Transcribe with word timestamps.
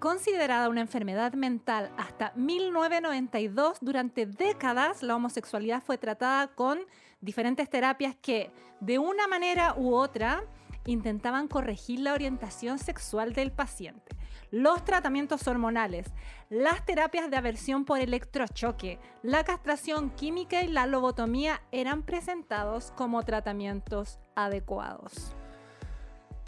Considerada 0.00 0.70
una 0.70 0.80
enfermedad 0.80 1.34
mental 1.34 1.92
hasta 1.98 2.32
1992, 2.34 3.76
durante 3.82 4.24
décadas 4.24 5.02
la 5.02 5.14
homosexualidad 5.14 5.82
fue 5.82 5.98
tratada 5.98 6.46
con 6.48 6.78
diferentes 7.20 7.68
terapias 7.68 8.16
que, 8.16 8.50
de 8.80 8.98
una 8.98 9.28
manera 9.28 9.74
u 9.76 9.94
otra, 9.94 10.42
intentaban 10.86 11.48
corregir 11.48 12.00
la 12.00 12.14
orientación 12.14 12.78
sexual 12.78 13.34
del 13.34 13.52
paciente. 13.52 14.16
Los 14.50 14.86
tratamientos 14.86 15.46
hormonales, 15.46 16.06
las 16.48 16.82
terapias 16.86 17.30
de 17.30 17.36
aversión 17.36 17.84
por 17.84 17.98
electrochoque, 17.98 18.98
la 19.22 19.44
castración 19.44 20.08
química 20.08 20.62
y 20.62 20.68
la 20.68 20.86
lobotomía 20.86 21.60
eran 21.72 22.04
presentados 22.04 22.90
como 22.96 23.22
tratamientos 23.22 24.18
adecuados. 24.34 25.36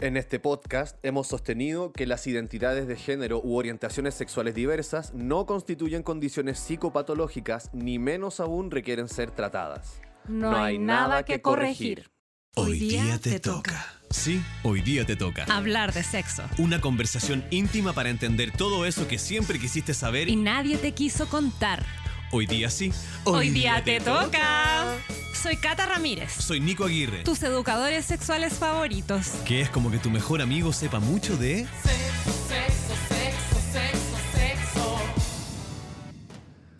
En 0.03 0.17
este 0.17 0.37
podcast 0.37 0.97
hemos 1.01 1.27
sostenido 1.27 1.93
que 1.93 2.05
las 2.05 2.27
identidades 2.27 2.89
de 2.89 2.97
género 2.97 3.39
u 3.41 3.55
orientaciones 3.55 4.13
sexuales 4.13 4.53
diversas 4.53 5.13
no 5.13 5.45
constituyen 5.45 6.03
condiciones 6.03 6.59
psicopatológicas 6.59 7.69
ni 7.71 7.99
menos 7.99 8.41
aún 8.41 8.69
requieren 8.69 9.07
ser 9.07 9.31
tratadas. 9.31 10.01
No, 10.27 10.57
hay 10.57 10.77
nada 10.77 11.23
que 11.23 11.41
corregir. 11.41 12.11
Hoy 12.55 12.79
día 12.79 13.17
te 13.17 13.39
toca. 13.39 13.85
Sí, 14.09 14.43
hoy 14.63 14.81
día 14.81 15.05
te 15.05 15.15
toca. 15.15 15.45
Hablar 15.45 15.93
de 15.93 16.03
sexo. 16.03 16.43
Una 16.57 16.81
conversación 16.81 17.45
íntima 17.49 17.93
para 17.93 18.09
entender 18.09 18.51
todo 18.51 18.85
eso 18.85 19.07
que 19.07 19.17
siempre 19.17 19.57
quisiste 19.57 19.93
saber 19.93 20.27
Y 20.27 20.35
nadie 20.35 20.75
te 20.75 20.91
quiso 20.91 21.29
contar. 21.29 21.85
Hoy 22.33 22.47
día 22.47 22.69
sí. 22.69 22.91
Hoy, 23.25 23.51
día, 23.51 23.83
te 23.83 23.99
toca. 23.99 24.97
Soy 25.39 25.55
Cata 25.57 25.85
Ramírez, 25.85 26.31
Soy 26.33 26.59
Nico 26.59 26.85
Aguirre. 26.85 27.23
tus 27.23 27.43
educadores 27.43 28.05
sexuales 28.05 28.53
favoritos. 28.53 29.27
Que 29.45 29.61
es 29.61 29.69
como 29.69 29.91
que 29.91 29.99
tu 29.99 30.09
mejor 30.09 30.41
amigo 30.41 30.73
sepa 30.73 30.99
mucho 30.99 31.37
de... 31.37 31.67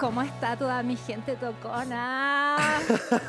¿Cómo 0.03 0.21
está 0.21 0.57
toda 0.57 0.83
mi 0.83 0.97
gente 0.97 1.37
tocona? 1.37 2.57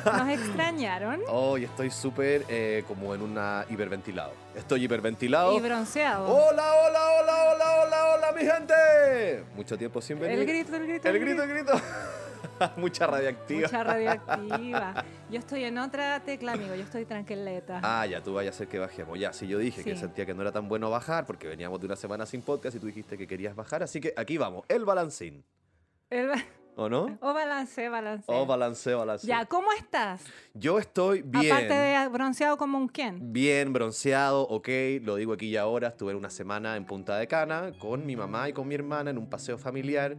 ¿Nos 0.03 0.27
extrañaron? 0.27 1.21
Hoy 1.29 1.63
estoy 1.63 1.89
súper 1.89 2.43
eh, 2.49 2.83
como 2.85 3.15
en 3.15 3.21
una 3.21 3.65
hiperventilado. 3.69 4.33
Estoy 4.53 4.83
hiperventilado. 4.83 5.57
Y 5.57 5.61
bronceado. 5.61 6.27
Hola, 6.27 6.73
hola, 6.73 6.99
hola, 7.21 7.33
hola, 7.53 7.65
hola, 7.81 8.15
hola, 8.15 8.31
mi 8.33 8.41
gente. 8.45 9.45
Mucho 9.55 9.77
tiempo 9.77 10.01
sin 10.01 10.19
venir. 10.19 10.37
El 10.37 10.45
grito, 10.45 10.75
el 10.75 10.85
grito. 10.85 11.07
El 11.07 11.19
grito, 11.19 11.43
el 11.43 11.49
grito. 11.53 11.71
Mucha 12.75 13.07
radioactiva. 13.07 13.61
Mucha 13.61 13.83
radioactiva. 13.85 15.05
Yo 15.31 15.39
estoy 15.39 15.63
en 15.63 15.77
otra 15.77 16.19
tecla, 16.25 16.51
amigo. 16.51 16.75
Yo 16.75 16.83
estoy 16.83 17.05
tranquileta. 17.05 17.79
Ah, 17.83 18.05
ya, 18.05 18.21
tú 18.21 18.33
vayas 18.33 18.53
a 18.53 18.55
hacer 18.57 18.67
que 18.67 18.79
bajemos. 18.79 19.17
Ya, 19.17 19.31
sí, 19.31 19.47
yo 19.47 19.59
dije 19.59 19.81
que 19.81 19.95
sentía 19.95 20.25
que 20.25 20.33
no 20.33 20.41
era 20.41 20.51
tan 20.51 20.67
bueno 20.67 20.89
bajar 20.89 21.25
porque 21.25 21.47
veníamos 21.47 21.79
de 21.79 21.85
una 21.85 21.95
semana 21.95 22.25
sin 22.25 22.41
podcast 22.41 22.75
y 22.75 22.79
tú 22.81 22.87
dijiste 22.87 23.17
que 23.17 23.25
querías 23.27 23.55
bajar. 23.55 23.81
Así 23.81 24.01
que 24.01 24.13
aquí 24.17 24.37
vamos, 24.37 24.65
el 24.67 24.83
balancín. 24.83 25.45
El- 26.09 26.33
¿O 26.77 26.89
no? 26.89 27.17
O 27.21 27.33
balance, 27.33 27.87
balance. 27.87 28.25
Oh, 28.27 28.45
balance, 28.45 28.93
balance. 28.93 29.25
ya, 29.25 29.45
¿cómo 29.45 29.71
estás? 29.71 30.21
Yo 30.53 30.77
estoy 30.77 31.21
bien. 31.21 31.51
Aparte 31.51 31.73
de 31.73 32.07
bronceado 32.09 32.57
como 32.57 32.77
un 32.77 32.89
Ken. 32.89 33.31
Bien 33.31 33.71
bronceado, 33.71 34.41
ok, 34.41 34.67
lo 35.01 35.15
digo 35.15 35.33
aquí 35.33 35.47
y 35.47 35.57
ahora, 35.57 35.89
estuve 35.89 36.13
una 36.15 36.29
semana 36.29 36.75
en 36.75 36.85
Punta 36.85 37.17
de 37.17 37.27
Cana 37.27 37.71
con 37.79 38.05
mi 38.05 38.17
mamá 38.17 38.49
y 38.49 38.53
con 38.53 38.67
mi 38.67 38.75
hermana 38.75 39.09
en 39.11 39.17
un 39.17 39.29
paseo 39.29 39.57
familiar, 39.57 40.17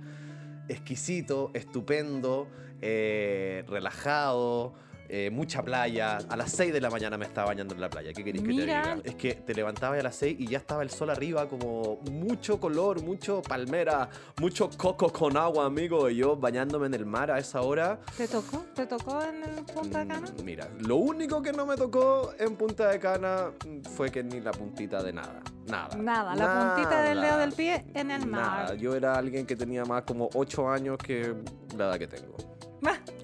exquisito, 0.68 1.50
estupendo, 1.52 2.48
eh, 2.80 3.62
relajado, 3.68 4.74
eh, 5.08 5.30
mucha 5.30 5.62
playa, 5.62 6.18
a 6.28 6.36
las 6.36 6.52
6 6.52 6.72
de 6.72 6.80
la 6.80 6.90
mañana 6.90 7.16
me 7.18 7.24
estaba 7.26 7.48
bañando 7.48 7.74
en 7.74 7.80
la 7.80 7.88
playa, 7.88 8.12
¿qué 8.12 8.24
queréis 8.24 8.42
que 8.42 8.48
Mira. 8.48 8.82
te 8.82 8.88
diga? 8.90 9.00
Es 9.04 9.14
que 9.14 9.34
te 9.34 9.54
levantabas 9.54 10.00
a 10.00 10.02
las 10.02 10.16
6 10.16 10.36
y 10.40 10.46
ya 10.48 10.58
estaba 10.58 10.82
el 10.82 10.90
sol 10.90 11.10
arriba, 11.10 11.48
como 11.48 11.98
mucho 12.10 12.58
color, 12.60 13.02
mucho 13.02 13.42
palmera, 13.42 14.08
mucho 14.40 14.70
coco 14.76 15.12
con 15.12 15.36
agua, 15.36 15.66
amigo, 15.66 16.08
y 16.10 16.16
yo 16.16 16.36
bañándome 16.36 16.86
en 16.86 16.94
el 16.94 17.06
mar 17.06 17.30
a 17.30 17.38
esa 17.38 17.60
hora. 17.62 17.98
¿Te 18.16 18.26
tocó? 18.28 18.64
¿Te 18.74 18.86
tocó 18.86 19.22
en 19.22 19.64
Punta 19.66 20.00
de 20.00 20.06
Cana? 20.08 20.26
Mm, 20.40 20.44
Mira, 20.44 20.68
lo 20.80 20.96
único 20.96 21.42
que 21.42 21.52
no 21.52 21.66
me 21.66 21.76
tocó 21.76 22.32
en 22.38 22.56
Punta 22.56 22.88
de 22.88 22.98
Cana 22.98 23.50
fue 23.94 24.10
que 24.10 24.22
ni 24.22 24.40
la 24.40 24.50
puntita 24.52 25.02
de 25.02 25.12
nada. 25.12 25.40
Nada. 25.66 25.96
Nada, 25.96 26.34
la 26.36 26.74
puntita 26.74 27.02
del 27.02 27.20
dedo 27.20 27.30
Nada. 27.32 27.38
del 27.46 27.52
pie 27.52 27.84
en 27.94 28.10
el 28.10 28.26
mar. 28.26 28.40
Nada. 28.64 28.74
Yo 28.74 28.94
era 28.94 29.16
alguien 29.16 29.46
que 29.46 29.56
tenía 29.56 29.84
más 29.84 30.02
como 30.04 30.28
8 30.34 30.68
años 30.70 30.96
que 30.98 31.34
la 31.76 31.86
edad 31.86 31.98
que 31.98 32.06
tengo. 32.06 32.36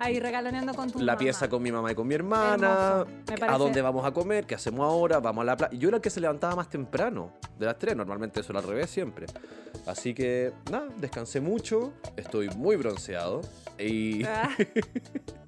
Ahí 0.00 0.18
regaloneando 0.20 0.74
con 0.74 0.90
tu 0.90 0.98
La 0.98 1.12
mamá. 1.12 1.18
pieza 1.18 1.48
con 1.48 1.62
mi 1.62 1.70
mamá 1.72 1.92
y 1.92 1.94
con 1.94 2.06
mi 2.06 2.14
hermana. 2.14 3.04
¿A 3.48 3.58
dónde 3.58 3.80
vamos 3.80 4.04
a 4.04 4.12
comer? 4.12 4.44
¿Qué 4.46 4.54
hacemos 4.54 4.84
ahora? 4.84 5.20
Vamos 5.20 5.42
a 5.42 5.44
la 5.46 5.56
playa. 5.56 5.76
Yo 5.76 5.88
era 5.88 5.96
el 5.96 6.02
que 6.02 6.10
se 6.10 6.20
levantaba 6.20 6.56
más 6.56 6.68
temprano 6.68 7.32
de 7.58 7.66
las 7.66 7.78
3. 7.78 7.96
Normalmente 7.96 8.40
eso 8.40 8.52
era 8.52 8.60
al 8.60 8.66
revés 8.66 8.90
siempre. 8.90 9.26
Así 9.86 10.14
que, 10.14 10.52
nada, 10.70 10.88
descansé 10.98 11.40
mucho. 11.40 11.92
Estoy 12.16 12.48
muy 12.50 12.76
bronceado. 12.76 13.40
Y. 13.78 14.24
Ah. 14.24 14.50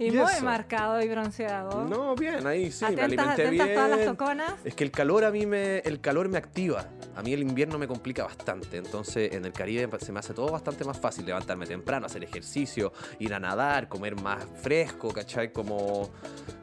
y 0.00 0.10
muy 0.10 0.32
eso. 0.32 0.44
marcado 0.44 1.02
y 1.02 1.08
bronceado. 1.08 1.84
No, 1.84 2.14
bien, 2.14 2.46
ahí 2.46 2.72
sí, 2.72 2.86
me 2.86 3.02
atentas, 3.02 3.04
alimenté 3.04 3.32
atentas 3.32 3.66
bien. 3.66 3.74
todas 3.74 3.90
las 3.90 4.04
toconas. 4.06 4.52
Es 4.64 4.74
que 4.74 4.84
el 4.84 4.90
calor 4.90 5.24
a 5.24 5.30
mí 5.30 5.44
me, 5.44 5.78
el 5.80 6.00
calor 6.00 6.28
me 6.30 6.38
activa. 6.38 6.86
A 7.14 7.22
mí 7.22 7.34
el 7.34 7.42
invierno 7.42 7.78
me 7.78 7.86
complica 7.86 8.24
bastante. 8.24 8.78
Entonces 8.78 9.34
en 9.34 9.44
el 9.44 9.52
Caribe 9.52 9.88
se 9.98 10.10
me 10.10 10.20
hace 10.20 10.32
todo 10.32 10.50
bastante 10.50 10.84
más 10.84 10.98
fácil 10.98 11.26
levantarme 11.26 11.66
temprano, 11.66 12.06
hacer 12.06 12.24
ejercicio, 12.24 12.94
ir 13.18 13.34
a 13.34 13.38
nadar, 13.38 13.88
comer 13.88 14.18
más 14.20 14.42
fresco, 14.62 15.12
¿cachai? 15.12 15.52
Como... 15.52 16.08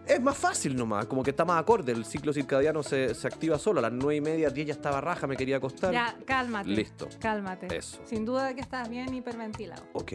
Es 0.07 0.21
más 0.21 0.37
fácil 0.37 0.75
nomás, 0.75 1.05
como 1.05 1.21
que 1.21 1.29
está 1.29 1.45
más 1.45 1.59
acorde. 1.59 1.91
El 1.91 2.05
ciclo 2.05 2.33
circadiano 2.33 2.81
se, 2.81 3.13
se 3.13 3.27
activa 3.27 3.59
solo. 3.59 3.79
A 3.79 3.83
las 3.83 3.91
nueve 3.91 4.15
y 4.15 4.21
media, 4.21 4.49
10 4.49 4.67
ya 4.67 4.73
estaba 4.73 4.99
raja, 4.99 5.27
me 5.27 5.35
quería 5.35 5.57
acostar. 5.57 5.93
Ya, 5.93 6.15
cálmate. 6.25 6.69
Listo. 6.69 7.07
Cálmate. 7.19 7.67
Eso. 7.75 7.99
Sin 8.05 8.25
duda 8.25 8.55
que 8.55 8.61
estás 8.61 8.89
bien 8.89 9.13
hiperventilado. 9.13 9.83
Ok, 9.93 10.13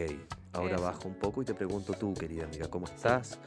ahora 0.53 0.79
bajo 0.79 1.09
un 1.09 1.15
poco 1.15 1.43
y 1.43 1.45
te 1.45 1.55
pregunto 1.55 1.95
tú, 1.95 2.15
querida 2.15 2.45
amiga, 2.45 2.69
¿cómo 2.69 2.87
estás? 2.87 3.39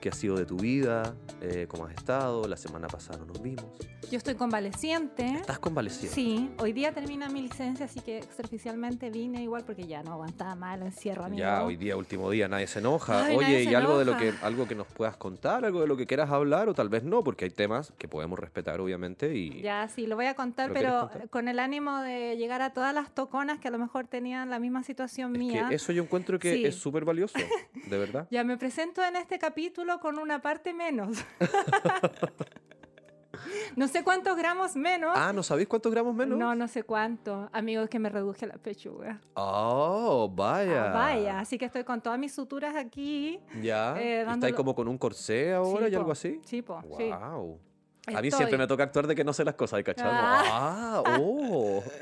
¿Qué 0.00 0.10
ha 0.10 0.12
sido 0.12 0.36
de 0.36 0.44
tu 0.44 0.56
vida? 0.58 1.14
Eh, 1.40 1.66
¿Cómo 1.68 1.86
has 1.86 1.94
estado? 1.94 2.46
La 2.46 2.56
semana 2.58 2.88
pasada 2.88 3.18
no 3.18 3.26
nos 3.26 3.42
vimos. 3.42 3.64
Yo 4.10 4.18
estoy 4.18 4.34
convaleciente. 4.34 5.26
¿Estás 5.26 5.58
convaleciente? 5.58 6.14
Sí, 6.14 6.50
hoy 6.58 6.74
día 6.74 6.92
termina 6.92 7.28
mi 7.30 7.40
licencia, 7.40 7.86
así 7.86 8.00
que 8.00 8.18
extraoficialmente 8.18 9.08
vine 9.08 9.42
igual 9.42 9.64
porque 9.64 9.86
ya 9.86 10.02
no 10.02 10.12
aguantaba 10.12 10.54
más 10.56 10.76
el 10.76 10.84
encierro, 10.88 11.24
amigo. 11.24 11.40
Ya, 11.40 11.64
hoy 11.64 11.76
día, 11.76 11.96
último 11.96 12.30
día, 12.30 12.46
nadie 12.48 12.66
se 12.66 12.80
enoja. 12.80 13.24
Ay, 13.24 13.36
Oye, 13.36 13.62
¿y 13.62 13.68
se 13.68 13.76
algo 13.76 13.98
de 13.98 14.04
lo 14.04 14.12
enoja. 14.12 14.38
que 14.40 14.44
algo 14.46 14.68
que 14.68 14.74
nos 14.74 14.86
puedas 14.88 15.16
contar, 15.16 15.64
algo 15.64 15.80
de 15.80 15.86
lo 15.86 15.96
que 15.96 16.06
quieras 16.06 16.30
hablar 16.30 16.68
o 16.68 16.74
tal 16.74 16.90
vez 16.90 17.02
no, 17.02 17.24
porque 17.24 17.46
hay 17.46 17.50
temas 17.50 17.92
que 17.96 18.06
podemos 18.06 18.38
respetar 18.38 18.80
obviamente 18.82 19.34
y 19.34 19.62
Ya, 19.62 19.88
sí, 19.88 20.06
lo 20.06 20.16
voy 20.16 20.26
a 20.26 20.34
contar, 20.34 20.68
¿Lo 20.68 20.74
pero 20.74 21.00
contar? 21.08 21.28
con 21.30 21.48
el 21.48 21.58
ánimo 21.58 21.98
de 22.02 22.36
llegar 22.36 22.60
a 22.60 22.74
todas 22.74 22.94
las 22.94 23.10
toconas 23.14 23.58
que 23.58 23.68
a 23.68 23.70
lo 23.70 23.78
mejor 23.78 24.06
tenían 24.06 24.50
la 24.50 24.58
misma 24.58 24.82
situación 24.82 25.32
es 25.34 25.38
mía. 25.38 25.66
que 25.70 25.76
eso 25.76 25.92
yo 25.92 26.02
encuentro 26.02 26.38
que 26.38 26.52
Sí. 26.54 26.64
es 26.66 26.74
súper 26.74 27.06
valioso, 27.06 27.38
de 27.86 27.98
verdad. 27.98 28.28
Ya 28.30 28.44
me 28.44 28.58
presento 28.58 29.02
en 29.02 29.16
este 29.16 29.38
capítulo 29.38 29.83
con 30.00 30.18
una 30.18 30.42
parte 30.42 30.74
menos. 30.74 31.24
no 33.76 33.88
sé 33.88 34.04
cuántos 34.04 34.36
gramos 34.36 34.76
menos. 34.76 35.12
Ah, 35.16 35.32
¿no 35.32 35.42
sabéis 35.42 35.68
cuántos 35.68 35.92
gramos 35.92 36.14
menos? 36.14 36.38
No, 36.38 36.54
no 36.54 36.68
sé 36.68 36.82
cuánto. 36.84 37.48
Amigos, 37.52 37.88
que 37.88 37.98
me 37.98 38.08
reduje 38.08 38.46
la 38.46 38.54
pechuga. 38.54 39.20
Oh, 39.34 40.30
vaya. 40.32 40.90
Ah, 40.90 40.94
vaya, 40.94 41.40
así 41.40 41.58
que 41.58 41.64
estoy 41.64 41.84
con 41.84 42.00
todas 42.00 42.18
mis 42.18 42.32
suturas 42.34 42.76
aquí. 42.76 43.40
Ya. 43.60 43.96
Eh, 44.00 44.20
¿Estáis 44.20 44.26
dándolo- 44.40 44.56
como 44.56 44.74
con 44.74 44.88
un 44.88 44.98
corsé 44.98 45.54
ahora 45.54 45.86
Sí, 45.86 45.92
y 45.92 45.96
algo 45.96 46.12
así? 46.12 46.40
Sí, 46.44 46.62
po, 46.62 46.80
sí. 46.96 47.10
Wow. 47.10 47.58
A 48.06 48.10
mí 48.20 48.28
Estoy. 48.28 48.30
siempre 48.32 48.58
me 48.58 48.66
toca 48.66 48.84
actuar 48.84 49.06
de 49.06 49.14
que 49.14 49.24
no 49.24 49.32
sé 49.32 49.44
las 49.44 49.54
cosas, 49.54 49.78
¿hay 49.78 49.84
cachado? 49.84 50.12
Ah, 50.14 51.02
oh. 51.20 51.82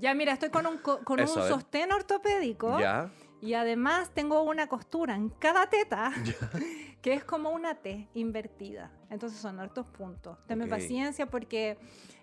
Ya, 0.00 0.14
mira, 0.14 0.32
estoy 0.32 0.50
con 0.50 0.64
un, 0.64 0.78
co- 0.78 1.00
con 1.02 1.18
Eso, 1.18 1.34
un 1.34 1.40
ver. 1.40 1.48
sostén 1.48 1.90
ortopédico. 1.92 2.78
Ya. 2.78 3.10
Y 3.40 3.54
además 3.54 4.12
tengo 4.14 4.42
una 4.42 4.68
costura 4.68 5.16
en 5.16 5.28
cada 5.28 5.68
teta 5.68 6.12
que 7.00 7.14
es 7.14 7.24
como 7.24 7.50
una 7.50 7.74
T 7.76 8.08
invertida. 8.14 8.90
Entonces 9.10 9.38
son 9.38 9.60
hartos 9.60 9.86
puntos. 9.86 10.38
Tenme 10.46 10.66
paciencia 10.66 11.26
porque 11.26 11.78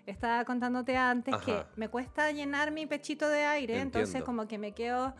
estaba 0.06 0.44
contándote 0.44 0.96
antes 0.96 1.34
que 1.38 1.64
me 1.76 1.88
cuesta 1.88 2.30
llenar 2.30 2.70
mi 2.70 2.86
pechito 2.86 3.28
de 3.28 3.44
aire. 3.44 3.80
Entonces 3.80 4.22
como 4.22 4.46
que 4.46 4.58
me 4.58 4.72
quedo 4.72 5.14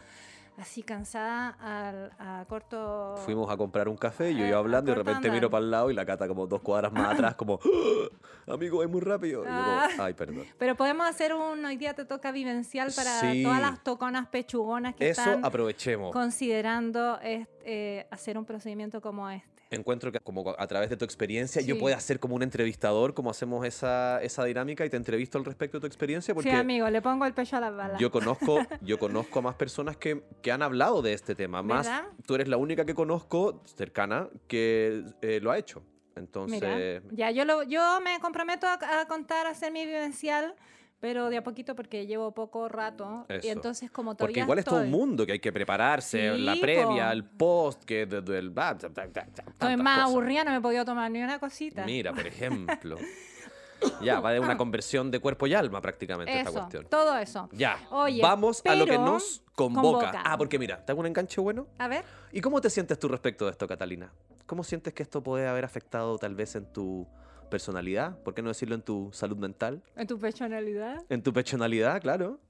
así 0.58 0.82
cansada 0.82 1.50
al, 1.60 2.12
a 2.18 2.44
corto... 2.48 3.14
Fuimos 3.24 3.50
a 3.50 3.56
comprar 3.56 3.88
un 3.88 3.96
café, 3.96 4.34
yo 4.34 4.44
Eh, 4.44 4.48
iba 4.48 4.58
hablando 4.58 4.90
y 4.90 4.94
de 4.94 4.98
repente 4.98 5.16
andar. 5.28 5.32
miro 5.32 5.50
para 5.50 5.64
el 5.64 5.70
lado 5.70 5.90
y 5.90 5.94
la 5.94 6.06
cata 6.06 6.26
como 6.28 6.46
dos 6.46 6.60
cuadras 6.62 6.92
más 6.92 7.12
atrás, 7.14 7.34
como, 7.34 7.58
"Ah, 8.46 8.52
amigo, 8.54 8.82
es 8.82 8.88
muy 8.88 9.00
rápido. 9.00 9.42
Y 9.42 9.46
yo 9.46 9.52
Ah. 9.52 9.88
como, 9.90 10.02
ay, 10.04 10.14
perdón. 10.14 10.44
Pero 10.58 10.74
podemos 10.76 11.06
hacer 11.06 11.34
un 11.34 11.64
hoy 11.64 11.76
día 11.76 11.94
te 11.94 12.04
toca 12.04 12.32
vivencial 12.32 12.92
para 12.94 13.20
Sí. 13.20 13.42
todas 13.42 13.60
las 13.60 13.82
toconas 13.84 14.28
pechugonas 14.28 14.94
que 14.94 15.10
Eso 15.10 15.20
están 15.22 15.44
aprovechemos. 15.44 16.12
considerando 16.12 17.18
eh, 17.22 18.06
hacer 18.10 18.38
un 18.38 18.44
procedimiento 18.44 19.00
como 19.00 19.28
este. 19.28 19.55
Encuentro 19.70 20.12
que 20.12 20.20
como 20.20 20.54
a 20.56 20.66
través 20.68 20.90
de 20.90 20.96
tu 20.96 21.04
experiencia 21.04 21.60
yo 21.60 21.74
Sí. 21.74 21.80
pueda 21.80 21.98
ser 21.98 22.20
como 22.20 22.36
un 22.36 22.42
entrevistador, 22.44 23.14
como 23.14 23.30
hacemos 23.30 23.66
esa, 23.66 24.22
esa 24.22 24.44
dinámica 24.44 24.84
y 24.84 24.90
te 24.90 24.96
entrevisto 24.96 25.38
al 25.38 25.44
respecto 25.44 25.78
de 25.78 25.80
tu 25.80 25.86
experiencia, 25.88 26.34
porque 26.34 26.50
Sí, 26.50 26.56
amigo, 26.56 26.88
le 26.88 27.02
pongo 27.02 27.24
el 27.26 27.34
pecho 27.34 27.56
a 27.56 27.60
la 27.60 27.70
bala. 27.70 27.98
yo 27.98 28.10
conozco, 28.12 28.60
yo 28.80 28.98
conozco 28.98 29.40
a 29.40 29.42
más 29.42 29.54
personas 29.56 29.96
que, 29.96 30.22
que 30.40 30.52
han 30.52 30.62
hablado 30.62 31.02
de 31.02 31.12
este 31.14 31.34
tema. 31.34 31.62
Más, 31.62 31.86
¿Verdad? 31.86 32.04
tú 32.26 32.36
eres 32.36 32.46
la 32.46 32.56
única 32.58 32.84
que 32.84 32.94
conozco 32.94 33.62
cercana 33.64 34.28
que 34.46 35.02
eh, 35.22 35.40
lo 35.42 35.50
ha 35.50 35.58
hecho. 35.58 35.80
Mira, 35.80 36.20
Entonces, 36.22 37.02
ya 37.10 37.30
yo, 37.32 37.44
lo, 37.44 37.62
yo 37.64 38.00
me 38.00 38.18
comprometo 38.20 38.66
a, 38.66 39.00
a 39.00 39.06
contar, 39.08 39.46
a 39.46 39.50
hacer 39.50 39.70
mi 39.72 39.84
vivencial, 39.84 40.54
pero 41.00 41.28
de 41.30 41.36
a 41.36 41.42
poquito 41.44 41.74
porque 41.76 42.06
llevo 42.06 42.32
poco 42.32 42.68
rato. 42.68 43.26
Eso. 43.28 43.46
Y 43.46 43.50
entonces 43.50 43.90
como 43.90 44.12
Porque 44.16 44.32
todavía 44.34 44.42
igual 44.44 44.58
es 44.60 44.64
todo 44.64 44.76
un 44.76 44.84
estoy- 44.86 44.98
mundo 44.98 45.26
que 45.26 45.32
hay 45.32 45.38
que 45.40 45.52
prepararse, 45.52 46.34
Sí, 46.36 46.42
la 46.42 46.54
po. 46.54 46.60
previa, 46.60 47.12
el 47.12 47.24
post, 47.24 47.84
que 47.84 48.06
de- 48.06 48.22
del... 48.22 48.50
ba- 48.50 48.76
ta- 48.76 48.88
ta- 48.90 49.08
ta- 49.08 49.26
ta- 49.26 49.44
Estoy 49.48 49.76
más 49.76 50.00
aburrida, 50.00 50.44
no 50.44 50.50
me 50.50 50.56
he 50.58 50.60
podido 50.60 50.84
tomar 50.84 51.10
ni 51.10 51.22
una 51.22 51.38
cosita. 51.38 51.84
Mira, 51.84 52.12
por 52.12 52.26
ejemplo. 52.26 52.96
ya, 54.02 54.20
va 54.20 54.32
de 54.32 54.40
una 54.40 54.56
conversión 54.56 55.10
de 55.10 55.20
cuerpo 55.20 55.46
y 55.46 55.52
alma 55.54 55.80
prácticamente 55.82 56.32
esta 56.36 56.48
Eso, 56.50 56.58
cuestión. 56.60 56.86
todo 56.88 57.16
eso. 57.18 57.48
Ya, 57.52 57.78
Oye, 57.90 58.22
vamos 58.22 58.62
a 58.64 58.74
lo 58.74 58.86
que 58.86 58.96
nos 58.98 59.42
convoca. 59.54 60.06
convoca. 60.06 60.22
Ah, 60.24 60.38
porque 60.38 60.58
mira, 60.58 60.84
¿te 60.84 60.92
hago 60.92 61.00
un 61.02 61.06
enganche 61.06 61.40
bueno? 61.40 61.66
A 61.78 61.86
ver, 61.88 62.02
¿Y 62.32 62.40
cómo 62.40 62.60
te 62.60 62.70
sientes 62.70 62.98
tú 62.98 63.06
respecto 63.08 63.44
de 63.44 63.50
esto, 63.52 63.66
Catalina? 63.68 64.10
¿Cómo 64.46 64.64
sientes 64.64 64.94
que 64.94 65.02
esto 65.02 65.22
puede 65.22 65.46
haber 65.46 65.64
afectado 65.64 66.16
tal 66.18 66.34
vez 66.34 66.54
en 66.56 66.72
tu 66.72 67.06
personalidad? 67.48 68.18
¿Por 68.22 68.34
qué 68.34 68.42
no 68.42 68.48
decirlo 68.48 68.74
en 68.74 68.82
tu 68.82 69.10
salud 69.12 69.36
mental? 69.36 69.82
en 69.96 70.06
tu 70.06 70.18
personalidad. 70.18 71.02
En 71.08 71.22
tu 71.22 71.32
personalidad, 71.32 72.00
claro. 72.02 72.40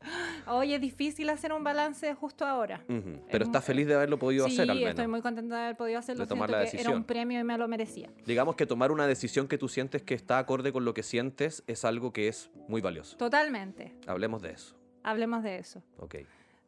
Oye, 0.46 0.76
es 0.76 0.80
difícil 0.80 1.28
hacer 1.30 1.52
un 1.52 1.64
balance 1.64 2.14
justo 2.14 2.44
ahora. 2.46 2.84
Ujú. 2.88 3.20
Pero 3.30 3.44
Es 3.44 3.48
estás 3.48 3.62
mu- 3.62 3.66
feliz 3.66 3.86
de 3.86 3.94
haberlo 3.94 4.18
podido 4.18 4.46
sí, 4.46 4.52
hacer 4.54 4.70
al 4.70 4.76
menos. 4.76 4.90
estoy 4.90 5.06
muy 5.08 5.20
contenta 5.22 5.56
de 5.56 5.62
haber 5.64 5.76
podido 5.76 5.98
hacerlo. 5.98 6.22
De 6.24 6.28
tomar 6.28 6.50
la 6.50 6.58
que 6.58 6.62
era 6.62 6.70
decisión. 6.72 6.96
un 6.98 7.04
premio 7.04 7.40
y 7.40 7.44
me 7.44 7.58
lo 7.58 7.66
merecía. 7.68 8.10
Digamos 8.24 8.56
que 8.56 8.66
tomar 8.66 8.92
una 8.92 9.06
decisión 9.06 9.48
que 9.48 9.58
tú 9.58 9.68
sientes 9.68 10.02
que 10.02 10.14
está 10.14 10.38
acorde 10.38 10.72
con 10.72 10.84
lo 10.84 10.94
que 10.94 11.02
sientes 11.02 11.64
es 11.66 11.84
algo 11.84 12.12
que 12.12 12.28
es 12.28 12.50
muy 12.68 12.80
valioso. 12.80 13.16
Totalmente. 13.16 13.94
Hablemos 14.06 14.42
de 14.42 14.50
eso. 14.52 14.76
Hablemos 15.02 15.42
de 15.42 15.58
eso. 15.58 15.82
Ok. 15.98 16.16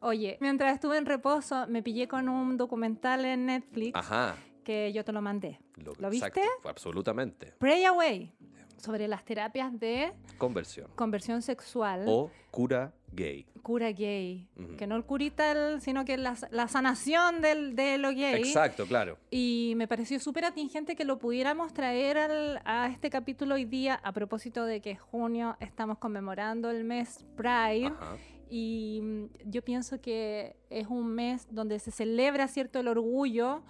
Oye, 0.01 0.37
mientras 0.39 0.73
estuve 0.73 0.97
en 0.97 1.05
reposo, 1.05 1.67
me 1.67 1.83
pillé 1.83 2.07
con 2.07 2.29
un 2.29 2.55
documental 2.55 3.25
en 3.25 3.45
Netflix 3.47 3.91
Ajá. 3.97 4.35
Que 4.63 4.91
yo 4.93 5.03
te 5.03 5.11
lo 5.11 5.21
mandé. 5.21 5.59
¿Lo 5.99 6.09
viste? 6.09 6.27
exacto, 6.27 6.67
absolutamente. 6.69 7.53
Pray 7.57 7.85
Away, 7.85 8.33
sobre 8.77 9.07
las 9.07 9.25
terapias 9.25 9.77
de 9.79 10.11
Conversión. 10.37 10.89
conversión 10.95 11.41
sexual, 11.41 12.05
O 12.07 12.31
cura 12.51 12.93
gay. 13.11 13.45
cura 13.61 13.91
gay. 13.91 14.47
Que 14.77 14.87
no 14.87 14.95
el 14.95 15.03
curita, 15.03 15.51
el- 15.51 15.81
sino 15.81 16.05
que 16.05 16.17
la, 16.17 16.35
la 16.51 16.67
sanación 16.69 17.41
del, 17.41 17.75
de 17.75 17.97
lo 17.97 18.09
gay. 18.09 18.35
Exacto, 18.41 18.85
claro. 18.85 19.17
Y 19.31 19.73
me 19.75 19.87
pareció 19.87 20.19
súper 20.19 20.45
atingente 20.45 20.95
que 20.95 21.03
lo 21.03 21.19
pudiéramos 21.19 21.73
traer 21.73 22.17
al- 22.17 22.61
a 22.65 22.87
este 22.87 23.09
capítulo 23.09 23.55
hoy 23.55 23.65
día 23.65 23.95
a 24.03 24.11
propósito 24.13 24.63
de 24.65 24.79
que 24.81 24.95
junio 24.95 25.57
estamos 25.59 25.97
conmemorando 25.97 26.69
el 26.69 26.83
mes 26.85 27.25
Pride. 27.35 27.87
Ajá. 27.87 28.15
Y 28.51 28.99
mm, 29.03 29.25
yo 29.45 29.61
pienso 29.63 29.99
que 30.01 30.55
es 30.69 30.87
un 30.87 31.07
mes 31.13 31.47
donde 31.51 31.77
se 31.79 31.91
celebra 31.91 32.47
cierto 32.47 32.79
el 32.79 32.87
orgullo, 32.87 33.61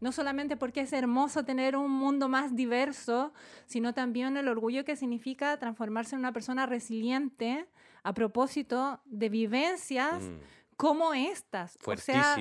no 0.00 0.12
solamente 0.12 0.56
porque 0.56 0.80
es 0.82 0.92
hermoso 0.92 1.44
tener 1.44 1.76
un 1.76 1.90
mundo 1.90 2.28
más 2.28 2.54
diverso, 2.54 3.32
sino 3.66 3.94
también 3.94 4.36
el 4.36 4.48
orgullo 4.48 4.84
que 4.84 4.96
significa 4.96 5.58
transformarse 5.58 6.14
en 6.14 6.20
una 6.20 6.32
persona 6.32 6.66
resiliente 6.66 7.66
a 8.02 8.12
propósito 8.14 9.00
de 9.04 9.28
vivencias 9.28 10.22
Mm, 10.22 10.38
como 10.76 11.14
estas. 11.14 11.76
O 11.86 11.96
sea, 11.96 12.36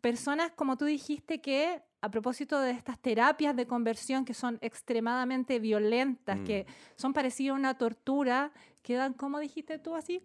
personas, 0.00 0.50
como 0.52 0.76
tú 0.76 0.84
dijiste, 0.86 1.40
que 1.40 1.80
a 2.00 2.10
propósito 2.10 2.60
de 2.60 2.72
estas 2.72 2.98
terapias 3.00 3.56
de 3.56 3.66
conversión 3.66 4.24
que 4.24 4.34
son 4.34 4.58
extremadamente 4.60 5.58
violentas, 5.58 6.38
Mm. 6.40 6.44
que 6.44 6.66
son 6.96 7.12
parecidas 7.12 7.52
a 7.54 7.58
una 7.58 7.78
tortura, 7.78 8.52
quedan, 8.82 9.14
como 9.14 9.38
dijiste 9.38 9.78
tú, 9.78 9.94
así, 9.94 10.20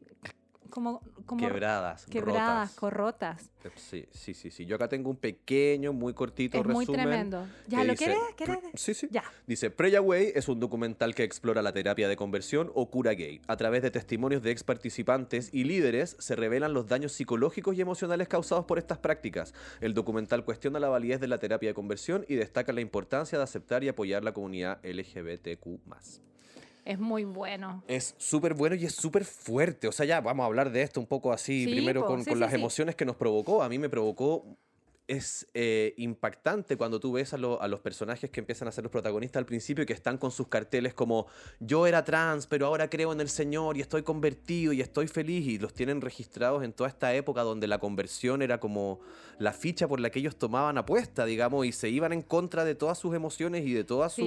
como, 0.71 1.01
como 1.27 1.45
quebradas, 1.47 2.06
quebradas, 2.07 2.69
rotas. 2.69 2.75
corrotas. 2.79 3.41
Eh, 3.63 3.69
Sí, 3.75 4.06
sí, 4.12 4.33
sí, 4.33 4.50
sí. 4.50 4.65
Yo 4.65 4.75
acá 4.77 4.88
tengo 4.89 5.09
un 5.12 5.18
pequeño, 5.18 5.94
muy 5.94 6.13
cortito 6.15 6.57
Es 6.57 6.65
muy 6.65 6.85
resumen. 6.85 7.01
tremendo. 7.01 7.47
¿Ya 7.68 7.83
lo 7.83 7.91
dice- 7.94 8.06
quieres? 8.06 8.23
¿Quieres? 8.35 8.57
Sí, 8.73 8.94
sí. 8.95 9.07
Ya. 9.12 9.23
Dice, 9.45 9.69
Pray 9.69 9.95
Away 9.95 10.31
es 10.33 10.47
un 10.47 10.59
documental 10.59 11.13
que 11.13 11.23
explora 11.23 11.62
la 11.62 11.71
terapia 11.71 12.07
de 12.07 12.15
conversión 12.15 12.71
o 12.73 12.89
cura 12.89 13.12
gay. 13.13 13.39
A 13.47 13.57
través 13.57 13.83
de 13.83 13.91
testimonios 13.91 14.41
de 14.41 14.50
ex 14.51 14.63
participantes 14.63 15.50
y 15.53 15.65
líderes 15.65 16.15
se 16.19 16.35
revelan 16.35 16.74
los 16.74 16.88
daños 16.88 17.12
psicológicos 17.12 17.75
y 17.77 17.81
emocionales 17.81 18.27
causados 18.27 18.65
por 18.65 18.79
estas 18.79 18.97
prácticas. 18.97 19.53
El 19.81 19.94
documental 19.94 20.44
cuestiona 20.45 20.79
la 20.79 20.89
validez 20.89 21.19
de 21.19 21.27
la 21.27 21.38
terapia 21.38 21.69
de 21.69 21.75
conversión 21.75 22.25
y 22.27 22.35
destaca 22.35 22.71
la 22.74 22.81
importancia 22.81 23.38
de 23.38 23.44
aceptar 23.44 23.83
y 23.83 23.89
apoyar 23.89 24.24
la 24.24 24.33
comunidad 24.33 24.79
LGBTQ+. 24.83 25.79
Es 26.85 26.99
muy 26.99 27.25
bueno. 27.25 27.83
Es 27.87 28.15
súper 28.17 28.53
bueno 28.53 28.75
y 28.75 28.85
es 28.85 28.95
súper 28.95 29.25
fuerte. 29.25 29.87
O 29.87 29.91
sea, 29.91 30.05
ya 30.05 30.21
vamos 30.21 30.43
a 30.43 30.47
hablar 30.47 30.71
de 30.71 30.81
esto 30.81 30.99
un 30.99 31.07
poco 31.07 31.31
así, 31.31 31.65
Sí, 31.65 31.71
primero 31.71 32.01
po, 32.01 32.07
con, 32.07 32.23
sí, 32.23 32.29
con 32.29 32.37
sí, 32.37 32.39
las 32.39 32.53
emociones 32.53 32.95
que 32.95 33.05
nos 33.05 33.15
provocó. 33.15 33.63
A 33.63 33.69
mí 33.69 33.77
me 33.79 33.89
provocó... 33.89 34.45
Es 35.11 35.45
eh, 35.53 35.93
impactante 35.97 36.77
cuando 36.77 37.01
tú 37.01 37.11
ves 37.11 37.33
a, 37.33 37.37
lo- 37.37 37.61
a 37.61 37.67
los 37.67 37.81
personajes 37.81 38.29
que 38.29 38.39
empiezan 38.39 38.69
a 38.69 38.71
ser 38.71 38.85
los 38.85 38.91
protagonistas 38.91 39.41
al 39.41 39.45
principio 39.45 39.85
que 39.85 39.91
están 39.91 40.17
con 40.17 40.31
sus 40.31 40.47
carteles 40.47 40.93
como 40.93 41.27
yo 41.59 41.85
era 41.85 42.05
trans, 42.05 42.47
pero 42.47 42.65
ahora 42.65 42.89
creo 42.89 43.11
en 43.11 43.19
el 43.19 43.27
Señor 43.27 43.75
y 43.75 43.81
estoy 43.81 44.03
convertido 44.03 44.71
y 44.71 44.79
estoy 44.79 45.07
feliz 45.07 45.45
y 45.47 45.57
los 45.59 45.73
tienen 45.73 45.99
registrados 45.99 46.63
en 46.63 46.71
toda 46.71 46.87
esta 46.89 47.13
época 47.13 47.41
donde 47.41 47.67
la 47.67 47.77
conversión 47.77 48.41
era 48.41 48.61
como 48.61 49.01
la 49.37 49.51
ficha 49.51 49.85
por 49.87 49.99
la 49.99 50.11
que 50.11 50.19
ellos 50.19 50.37
tomaban 50.37 50.77
apuesta, 50.77 51.25
digamos, 51.25 51.65
y 51.65 51.73
se 51.73 51.89
iban 51.89 52.13
en 52.13 52.21
contra 52.21 52.63
de 52.63 52.75
todas 52.75 52.97
sus 52.97 53.13
emociones 53.13 53.65
y 53.65 53.73
de 53.73 53.83
toda 53.83 54.07
su, 54.07 54.21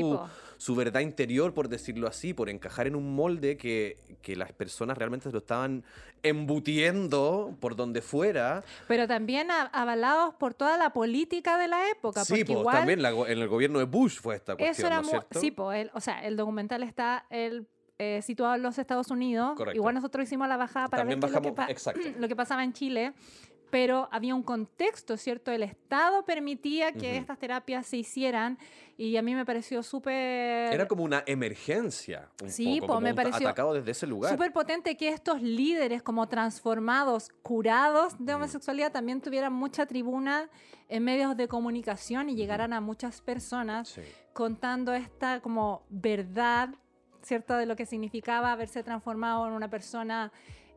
su 0.59 0.75
verdad 0.75 1.01
interior, 1.01 1.55
por 1.55 1.69
decirlo 1.69 2.09
así, 2.09 2.35
por 2.35 2.51
encajar 2.51 2.87
en 2.89 2.95
un 2.95 3.15
molde 3.15 3.57
que, 3.57 3.97
que 4.21 4.37
las 4.37 4.53
personas 4.53 4.99
realmente 4.99 5.29
se 5.29 5.33
lo 5.33 5.39
estaban 5.39 5.83
embutiendo 6.25 7.55
por 7.61 7.77
donde 7.77 8.01
fuera. 8.03 8.65
Pero 8.89 9.07
también 9.07 9.49
avalados 9.51 10.35
por 10.35 10.55
toda 10.55 10.77
la 10.77 10.91
política 10.91 11.59
de 11.59 11.69
la 11.69 11.89
época. 11.91 12.25
Sí, 12.25 12.33
porque 12.33 12.45
pues 12.47 12.59
igual 12.61 12.77
también 12.77 13.03
la 13.03 13.11
en 13.11 13.39
el 13.39 13.49
gobierno 13.49 13.79
de 13.79 13.85
Bush 13.85 14.19
fue 14.21 14.37
esta 14.37 14.57
cuestión, 14.57 14.71
Eso 14.73 14.87
era 14.87 15.03
¿no 15.03 15.09
cierto? 15.09 15.41
Sí, 15.41 15.51
po, 15.51 15.73
el- 15.73 15.91
o 15.95 16.01
sea, 16.01 16.25
el 16.25 16.37
documental 16.37 16.83
está 16.83 17.27
el, 17.31 17.67
eh, 17.99 18.21
situado 18.23 18.55
en 18.57 18.63
los 18.63 18.79
Estados 18.79 19.11
Unidos. 19.11 19.55
Correcto. 19.57 19.77
Igual 19.79 19.95
nosotros 19.95 20.25
hicimos 20.25 20.49
la 20.49 20.57
bajada 20.57 20.89
para 20.89 21.03
También 21.03 21.21
ver 21.21 21.29
es 21.31 21.35
lo 21.35 21.43
que 21.43 21.51
bajamos- 21.51 21.71
exacto. 21.71 22.01
lo 22.19 22.29
que 22.29 22.37
pasaba 22.37 22.65
en 22.65 22.73
Chile. 22.73 23.13
Pero 23.75 24.09
había 24.13 24.37
un 24.37 24.45
contexto, 24.45 25.17
¿cierto? 25.17 25.51
El 25.51 25.65
Estado 25.65 26.25
permitía 26.25 26.93
que 26.93 27.09
Ujú. 27.11 27.19
estas 27.19 27.41
terapias 27.41 27.85
se 27.85 27.97
hicieran 27.97 28.57
y 28.97 29.17
a 29.17 29.23
mí 29.23 29.35
me 29.35 29.45
pareció 29.45 29.83
súper... 29.83 30.73
Era 30.73 30.87
como 30.87 31.03
una 31.03 31.25
emergencia, 31.27 32.29
un 32.41 32.51
Sí, 32.51 32.77
poco, 32.77 32.87
po, 32.87 32.87
como 32.87 33.01
me 33.01 33.11
un- 33.11 33.17
pareció 33.17 33.49
atacado 33.49 33.75
desde 33.75 33.91
ese 33.91 34.07
lugar. 34.07 34.31
Súper 34.31 34.53
potente 34.53 34.97
que 34.97 35.09
estos 35.09 35.43
líderes 35.43 36.05
como 36.05 36.29
transformados, 36.29 37.31
curados 37.43 38.15
de 38.21 38.35
homosexualidad, 38.35 38.93
también 38.93 39.21
tuvieran 39.21 39.53
mucha 39.53 39.87
tribuna 39.87 40.49
en 40.89 41.03
medios 41.03 41.37
de 41.37 41.49
comunicación 41.49 42.29
y 42.31 42.37
llegaran 42.37 42.73
a 42.75 42.81
muchas 42.81 43.23
personas 43.23 43.89
Sí. 43.89 44.03
contando 44.33 44.95
esta 44.95 45.41
como 45.41 45.83
verdad, 45.89 46.69
¿cierto? 47.23 47.57
De 47.57 47.67
lo 47.67 47.75
que 47.75 47.87
significaba 47.87 48.53
haberse 48.53 48.85
transformado 48.85 49.49
en 49.49 49.53
una 49.53 49.69
persona 49.69 50.31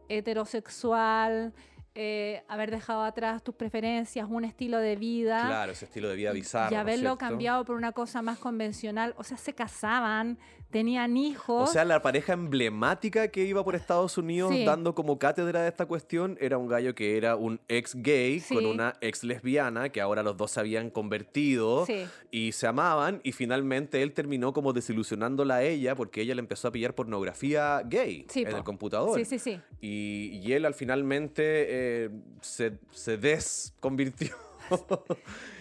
heterosexual, 0.10 1.54
eh, 2.00 2.44
haber 2.48 2.70
dejado 2.70 3.02
atrás 3.02 3.42
tus 3.42 3.56
preferencias, 3.56 4.28
un 4.30 4.46
estilo 4.46 4.78
de 4.78 4.96
vida. 4.96 5.48
Claro, 5.48 5.72
ese 5.72 5.86
estilo 5.86 6.08
de 6.10 6.16
vida 6.16 6.32
bizarro. 6.32 6.68
Y 6.68 6.76
¿no 6.76 6.78
es 6.78 6.82
haberlo 6.82 7.18
cambiado 7.18 7.66
por 7.66 7.76
una 7.76 7.92
cosa 7.92 8.22
más 8.22 8.38
convencional. 8.38 9.16
O 9.18 9.24
sea, 9.24 9.36
se 9.36 9.54
casaban, 9.54 10.38
tenían 10.72 11.18
hijos. 11.18 11.70
O 11.70 11.72
sea, 11.72 11.86
la 11.86 12.02
pareja 12.02 12.34
emblemática 12.34 13.30
que 13.30 13.44
iba 13.46 13.64
por 13.64 13.76
Estados 13.76 14.18
Unidos 14.18 14.52
Sí. 14.54 14.66
dando 14.66 14.94
como 14.96 15.18
cátedra 15.20 15.62
de 15.62 15.70
esta 15.70 15.86
cuestión 15.86 16.38
era 16.42 16.58
un 16.58 16.68
gallo 16.68 16.94
que 16.96 17.18
era 17.18 17.36
un 17.36 17.60
ex 17.68 17.96
gay 17.96 18.42
con 18.42 18.66
una 18.66 18.96
ex 19.02 19.24
lesbiana, 19.24 19.90
que 19.90 20.02
ahora 20.02 20.24
los 20.24 20.36
dos 20.38 20.52
se 20.52 20.60
habían 20.60 20.90
convertido 20.90 21.86
Sí. 21.86 22.06
y 22.32 22.52
se 22.52 22.68
amaban 22.68 23.22
y 23.24 23.32
finalmente 23.32 24.02
él 24.04 24.14
terminó 24.14 24.54
como 24.54 24.74
desilusionándola 24.74 25.56
a 25.56 25.64
ella 25.64 25.96
porque 25.96 26.22
ella 26.22 26.36
le 26.36 26.40
empezó 26.42 26.68
a 26.68 26.72
pillar 26.72 26.94
pornografía 26.96 27.82
gay 27.86 28.26
en 28.36 28.50
po. 28.52 28.58
el 28.58 28.64
computador. 28.64 29.18
Sí, 29.18 29.26
sí, 29.26 29.40
sí. 29.40 29.60
Y, 29.82 30.40
y 30.44 30.54
él 30.54 30.66
al 30.66 30.74
finalmente 30.74 31.44
eh, 31.46 32.10
se, 32.42 32.74
se 32.92 33.18
desconvirtió. 33.18 34.36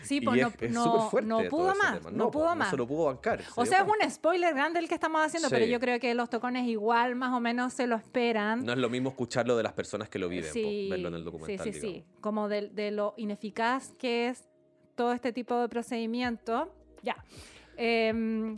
Sí, 0.03 0.21
pues 0.25 0.41
no, 0.41 0.49
es- 0.49 0.63
es 0.63 0.71
no- 0.71 0.85
superfuerte 0.85 1.29
no 1.29 1.43
pudo 1.49 1.75
más, 1.75 2.13
no, 2.13 2.31
pudo 2.31 2.45
No 2.51 2.57
más. 2.57 2.71
se 2.71 2.77
lo 2.77 2.87
pudo 2.87 3.05
bancar. 3.07 3.43
se 3.43 3.51
O 3.57 3.67
sea, 3.67 3.81
es 3.81 3.85
un 3.89 4.11
spoiler 4.11 4.55
grande 4.55 4.79
el 4.81 4.89
que 4.89 4.95
estamos 4.95 5.21
haciendo, 5.25 5.49
pero 5.51 5.65
yo 5.67 5.81
creo 5.81 5.99
que 6.01 6.15
los 6.15 6.29
tocones 6.31 6.67
igual 6.69 7.15
más 7.17 7.33
o 7.33 7.41
menos 7.41 7.73
se 7.73 7.87
lo 7.87 7.97
esperan. 7.97 8.65
No 8.65 8.73
es 8.73 8.79
lo 8.79 8.89
mismo 8.89 9.09
escucharlo 9.11 9.57
de 9.57 9.63
las 9.63 9.73
personas 9.73 10.09
que 10.09 10.19
lo 10.19 10.29
viven, 10.29 10.49
po, 10.49 10.53
sí, 10.55 10.89
verlo 10.91 11.09
en 11.09 11.15
el 11.15 11.25
documental. 11.25 11.65
sí, 11.67 11.73
sí, 11.73 11.81
sí. 11.81 12.05
Como 12.21 12.49
de, 12.49 12.69
de 12.69 12.91
lo 12.91 13.15
ineficaz 13.17 13.93
que 13.99 14.29
es 14.29 14.49
todo 14.95 15.13
este 15.13 15.33
tipo 15.33 15.59
de 15.61 15.69
procedimiento. 15.69 16.73
Ya. 17.03 17.17
Em, 17.77 18.57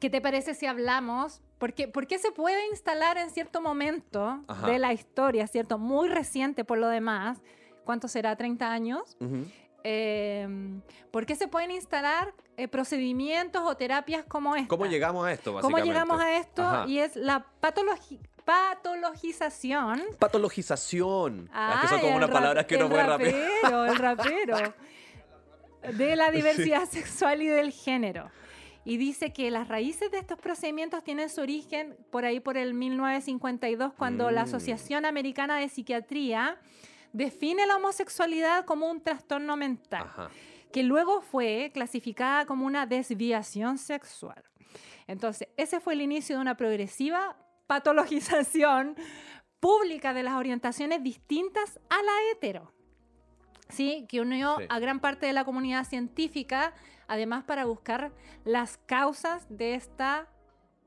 ¿Qué 0.00 0.10
te 0.10 0.20
parece 0.20 0.54
si 0.54 0.66
hablamos? 0.66 1.40
Porque, 1.58 1.86
¿Por 1.88 2.06
qué 2.06 2.18
se 2.18 2.32
puede 2.32 2.66
instalar 2.68 3.16
en 3.16 3.30
cierto 3.30 3.60
momento 3.60 4.42
Ajá. 4.48 4.66
de 4.66 4.78
la 4.78 4.92
historia, 4.92 5.46
¿cierto? 5.46 5.78
Muy 5.78 6.08
reciente 6.08 6.64
por 6.64 6.78
lo 6.78 6.88
demás. 6.88 7.40
¿Cuánto 7.84 8.08
será? 8.08 8.36
¿30 8.36 8.62
años? 8.62 9.16
Em, 9.82 10.80
¿Por 11.10 11.26
qué 11.26 11.34
se 11.36 11.46
pueden 11.48 11.70
instalar 11.70 12.32
eh, 12.56 12.68
procedimientos 12.68 13.62
o 13.64 13.76
terapias 13.76 14.24
como 14.24 14.56
esta? 14.56 14.68
¿Cómo 14.68 14.86
llegamos 14.86 15.26
a 15.26 15.32
esto, 15.32 15.52
¿Cómo 15.52 15.62
básicamente? 15.76 15.88
llegamos 15.88 16.20
a 16.20 16.36
esto? 16.38 16.62
Ajá. 16.62 16.86
Y 16.88 16.98
es 17.00 17.16
la 17.16 17.44
patologi- 17.60 18.18
patologización. 18.44 20.02
Patologización. 20.18 21.50
Ah, 21.52 21.78
que 21.82 21.88
son 21.88 22.00
como 22.00 22.12
el 22.12 22.16
unas 22.18 22.30
palabras 22.30 22.64
que 22.66 22.74
el 22.76 22.82
uno 22.84 22.90
puede 22.90 23.04
rapear. 23.06 23.34
rapero, 23.62 23.84
El 23.86 23.96
rapero. 23.96 24.56
De 25.98 26.16
la 26.16 26.30
diversidad 26.30 26.88
sexual 26.88 27.42
y 27.42 27.46
del 27.46 27.70
género. 27.70 28.30
y 28.86 28.98
dice 28.98 29.32
que 29.32 29.50
las 29.50 29.68
raíces 29.68 30.10
de 30.10 30.18
estos 30.18 30.38
procedimientos 30.38 31.02
tienen 31.02 31.30
su 31.30 31.40
origen 31.40 31.96
por 32.10 32.26
ahí 32.26 32.38
por 32.38 32.58
el 32.58 32.74
1952, 32.74 33.94
cuando 33.94 34.30
la 34.30 34.42
Mm. 34.42 34.44
Asociación 34.44 35.04
Americana 35.06 35.56
de 35.58 35.68
Psiquiatría 35.70 36.58
define 37.14 37.64
la 37.66 37.76
homosexualidad 37.76 38.66
como 38.66 38.90
un 38.90 39.00
trastorno 39.00 39.56
mental, 39.56 40.02
Ajá. 40.04 40.30
que 40.72 40.82
luego 40.82 41.22
fue 41.22 41.70
clasificada 41.72 42.44
como 42.44 42.66
una 42.66 42.84
desviación 42.86 43.78
sexual. 43.78 44.42
Entonces, 45.06 45.48
ese 45.56 45.80
fue 45.80 45.94
el 45.94 46.02
inicio 46.02 46.36
de 46.36 46.42
una 46.42 46.56
progresiva 46.56 47.36
patologización 47.66 48.96
pública 49.60 50.12
de 50.12 50.22
las 50.24 50.34
orientaciones 50.34 51.02
distintas 51.02 51.78
a 51.88 52.02
la 52.02 52.12
hetero. 52.32 52.72
Sí, 53.68 54.06
que 54.08 54.20
unió 54.20 54.56
Sí. 54.58 54.64
a 54.68 54.78
gran 54.78 55.00
parte 55.00 55.24
de 55.26 55.32
la 55.32 55.44
comunidad 55.44 55.84
científica, 55.84 56.74
además 57.06 57.44
para 57.44 57.64
buscar 57.64 58.12
las 58.44 58.76
causas 58.86 59.46
de 59.48 59.74
esta, 59.74 60.28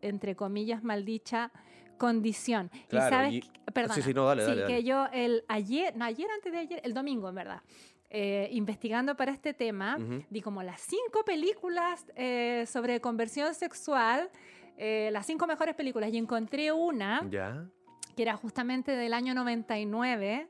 entre 0.01 0.35
comillas, 0.35 0.83
maldicha 0.83 1.51
condición. 1.97 2.69
Claro, 2.87 3.07
y 3.07 3.09
sabes, 3.09 3.33
y- 3.33 3.71
perdona, 3.71 3.95
sí, 3.95 4.01
sí, 4.01 4.13
no, 4.13 4.25
dale, 4.25 4.43
sí, 4.43 4.49
dale, 4.49 4.61
que 4.65 4.73
dale. 4.73 4.83
yo 4.83 5.05
el 5.11 5.43
ayer, 5.47 5.95
no, 5.95 6.05
ayer 6.05 6.27
antes 6.33 6.51
de 6.51 6.57
ayer, 6.59 6.81
el 6.83 6.93
domingo, 6.93 7.29
en 7.29 7.35
verdad, 7.35 7.61
eh, 8.09 8.47
investigando 8.51 9.15
para 9.15 9.31
este 9.31 9.53
tema, 9.53 9.97
Ujú. 9.97 10.23
di 10.29 10.41
como 10.41 10.63
las 10.63 10.79
cinco 10.81 11.23
películas 11.25 12.05
eh, 12.15 12.65
sobre 12.67 13.01
conversión 13.01 13.53
sexual, 13.53 14.29
eh, 14.77 15.09
las 15.11 15.25
cinco 15.25 15.45
mejores 15.47 15.75
películas, 15.75 16.11
y 16.13 16.17
encontré 16.17 16.71
una 16.71 17.27
Ya. 17.29 17.65
que 18.15 18.21
era 18.21 18.35
justamente 18.37 18.95
del 18.95 19.13
año 19.13 19.33
99, 19.33 20.47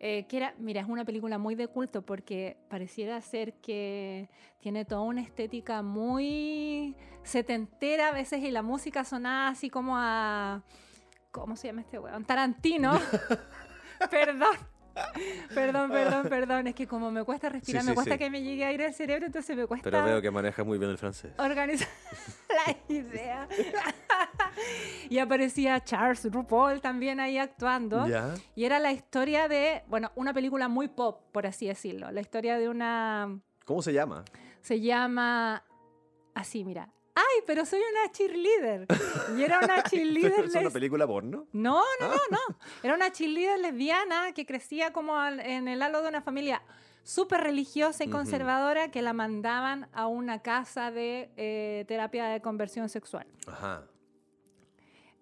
eh, 0.00 0.26
que 0.28 0.36
era, 0.36 0.54
mira, 0.58 0.80
es 0.80 0.88
una 0.88 1.04
película 1.04 1.38
muy 1.38 1.56
de 1.56 1.66
culto 1.66 2.02
porque 2.02 2.56
pareciera 2.68 3.20
ser 3.20 3.54
que 3.54 4.28
tiene 4.60 4.84
toda 4.84 5.00
una 5.00 5.22
estética 5.22 5.82
muy 5.82 6.94
setentera 7.24 8.08
a 8.08 8.12
veces 8.12 8.42
y 8.42 8.50
la 8.50 8.62
música 8.62 9.04
sonaba 9.04 9.48
así 9.48 9.70
como 9.70 9.96
a, 9.96 10.62
¿cómo 11.32 11.56
se 11.56 11.68
llama 11.68 11.80
este 11.80 11.98
weón? 11.98 12.24
Tarantino. 12.24 12.92
perdón. 14.10 14.56
Perdón, 15.54 15.90
perdón, 15.90 16.26
perdón. 16.28 16.66
Es 16.66 16.74
que 16.74 16.86
como 16.86 17.10
me 17.10 17.24
cuesta 17.24 17.48
respirar, 17.48 17.82
Sí, 17.82 17.88
me 17.88 17.94
cuesta 17.94 18.14
sí. 18.14 18.18
que 18.18 18.30
me 18.30 18.42
llegue 18.42 18.64
aire 18.64 18.86
al 18.86 18.94
cerebro, 18.94 19.26
entonces 19.26 19.56
me 19.56 19.66
cuesta 19.66 19.90
Pero 19.90 20.04
veo 20.04 20.20
que 20.22 20.30
maneja 20.30 20.64
muy 20.64 20.78
bien 20.78 20.90
el 20.90 20.98
francés. 20.98 21.32
organizar 21.38 21.88
la 22.66 22.76
idea. 22.94 23.48
y 25.08 25.18
aparecía 25.18 25.82
Charles 25.82 26.24
RuPaul 26.30 26.80
también 26.80 27.20
ahí 27.20 27.38
actuando. 27.38 28.06
Ya. 28.06 28.34
Y 28.54 28.64
era 28.64 28.78
la 28.78 28.92
historia 28.92 29.48
de, 29.48 29.82
bueno, 29.88 30.12
una 30.14 30.32
película 30.34 30.68
muy 30.68 30.88
pop, 30.88 31.22
por 31.32 31.46
así 31.46 31.66
decirlo. 31.66 32.10
La 32.10 32.20
historia 32.20 32.58
de 32.58 32.68
una... 32.68 33.38
¿Cómo 33.64 33.82
se 33.82 33.92
llama? 33.92 34.24
Se 34.60 34.80
llama... 34.80 35.62
Así, 36.34 36.64
mira. 36.64 36.88
¡Ay, 37.18 37.42
pero 37.46 37.66
soy 37.66 37.80
una 37.80 38.12
cheerleader! 38.12 38.86
Y 39.36 39.42
era 39.42 39.58
una 39.58 39.82
cheerleader... 39.90 40.44
¿Es 40.44 40.54
una 40.54 40.70
película 40.70 41.04
porno? 41.04 41.48
No, 41.52 41.82
no, 42.00 42.08
no, 42.08 42.16
no. 42.30 42.58
Era 42.84 42.94
una 42.94 43.10
cheerleader 43.10 43.58
lesbiana 43.58 44.32
que 44.32 44.46
crecía 44.46 44.92
como 44.92 45.20
en 45.26 45.66
el 45.66 45.82
halo 45.82 46.00
de 46.02 46.08
una 46.10 46.22
familia 46.22 46.62
súper 47.02 47.40
religiosa 47.40 48.04
y 48.04 48.08
conservadora 48.08 48.92
que 48.92 49.02
la 49.02 49.14
mandaban 49.14 49.88
a 49.92 50.06
una 50.06 50.42
casa 50.42 50.92
de 50.92 51.32
eh, 51.36 51.84
terapia 51.88 52.26
de 52.26 52.40
conversión 52.40 52.88
sexual. 52.88 53.26
Ajá. 53.48 53.82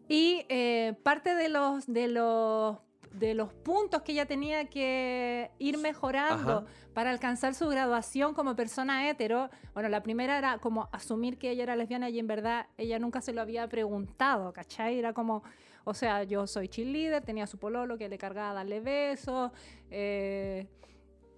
Y 0.06 0.44
eh, 0.50 0.94
parte 1.02 1.34
de 1.34 1.48
los, 1.48 1.86
de, 1.86 2.08
los, 2.08 2.76
de 3.18 3.34
los 3.34 3.52
puntos 3.52 4.02
que 4.02 4.12
ella 4.12 4.26
tenía 4.26 4.68
que 4.68 5.50
ir 5.58 5.78
mejorando 5.78 6.58
Ajá. 6.58 6.64
para 6.92 7.10
alcanzar 7.10 7.54
su 7.54 7.68
graduación 7.68 8.34
como 8.34 8.54
persona 8.54 9.08
hetero, 9.08 9.48
bueno, 9.72 9.88
la 9.88 10.02
primera 10.02 10.36
era 10.36 10.58
como 10.58 10.88
asumir 10.92 11.38
que 11.38 11.50
ella 11.50 11.62
era 11.62 11.76
lesbiana 11.76 12.10
y 12.10 12.18
en 12.18 12.26
verdad 12.26 12.66
ella 12.76 12.98
nunca 12.98 13.20
se 13.20 13.32
lo 13.32 13.40
había 13.40 13.68
preguntado, 13.68 14.52
¿cachai? 14.52 14.98
Era 14.98 15.12
como, 15.14 15.42
o 15.84 15.94
sea, 15.94 16.24
yo 16.24 16.46
soy 16.46 16.68
cheerleader, 16.68 17.22
tenía 17.22 17.46
su 17.46 17.58
pololo 17.58 17.96
que 17.96 18.08
le 18.08 18.18
cargaba 18.18 18.52
darle 18.52 18.80
besos, 18.80 19.50
eh, 19.90 20.66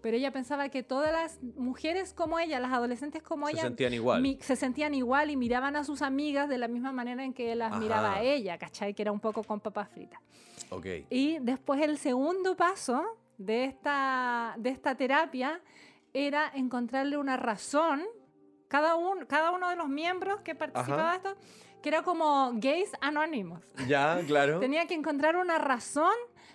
pero 0.00 0.16
ella 0.16 0.32
pensaba 0.32 0.68
que 0.68 0.82
todas 0.82 1.12
las 1.12 1.40
mujeres 1.56 2.14
como 2.14 2.38
ella, 2.38 2.60
las 2.60 2.72
adolescentes 2.72 3.22
como 3.22 3.46
Se 3.46 3.52
ella, 3.54 3.62
sentían 3.62 3.92
igual. 3.94 4.22
mi- 4.22 4.38
se 4.40 4.56
sentían 4.56 4.94
igual 4.94 5.30
y 5.30 5.36
miraban 5.36 5.76
a 5.76 5.84
sus 5.84 6.02
amigas 6.02 6.48
de 6.48 6.58
la 6.58 6.68
misma 6.68 6.92
manera 6.92 7.24
en 7.24 7.32
que 7.34 7.54
las 7.54 7.72
Ajá. 7.72 7.80
miraba 7.80 8.14
a 8.14 8.22
ella, 8.22 8.58
¿cachai? 8.58 8.94
Que 8.94 9.02
era 9.02 9.12
un 9.12 9.20
poco 9.20 9.42
con 9.42 9.60
papas 9.60 9.88
fritas. 9.90 10.20
Ok. 10.70 10.86
Y 11.10 11.38
después 11.40 11.80
el 11.82 11.98
segundo 11.98 12.56
paso 12.56 13.02
de 13.38 13.64
esta, 13.64 14.54
de 14.58 14.70
esta 14.70 14.94
terapia 14.96 15.60
era 16.12 16.50
encontrarle 16.54 17.16
una 17.18 17.36
razón, 17.36 18.02
cada, 18.68 18.94
un, 18.96 19.26
cada 19.26 19.50
uno 19.50 19.68
de 19.68 19.76
los 19.76 19.88
miembros 19.88 20.40
que 20.40 20.54
participaba 20.54 21.10
de 21.12 21.16
esto, 21.18 21.36
que 21.82 21.88
era 21.88 22.02
como 22.02 22.50
gays 22.54 22.90
anónimos. 23.00 23.62
Ya, 23.86 24.20
claro. 24.26 24.58
Tenía 24.60 24.86
que 24.86 24.94
encontrar 24.94 25.36
una 25.36 25.58
razón 25.58 26.14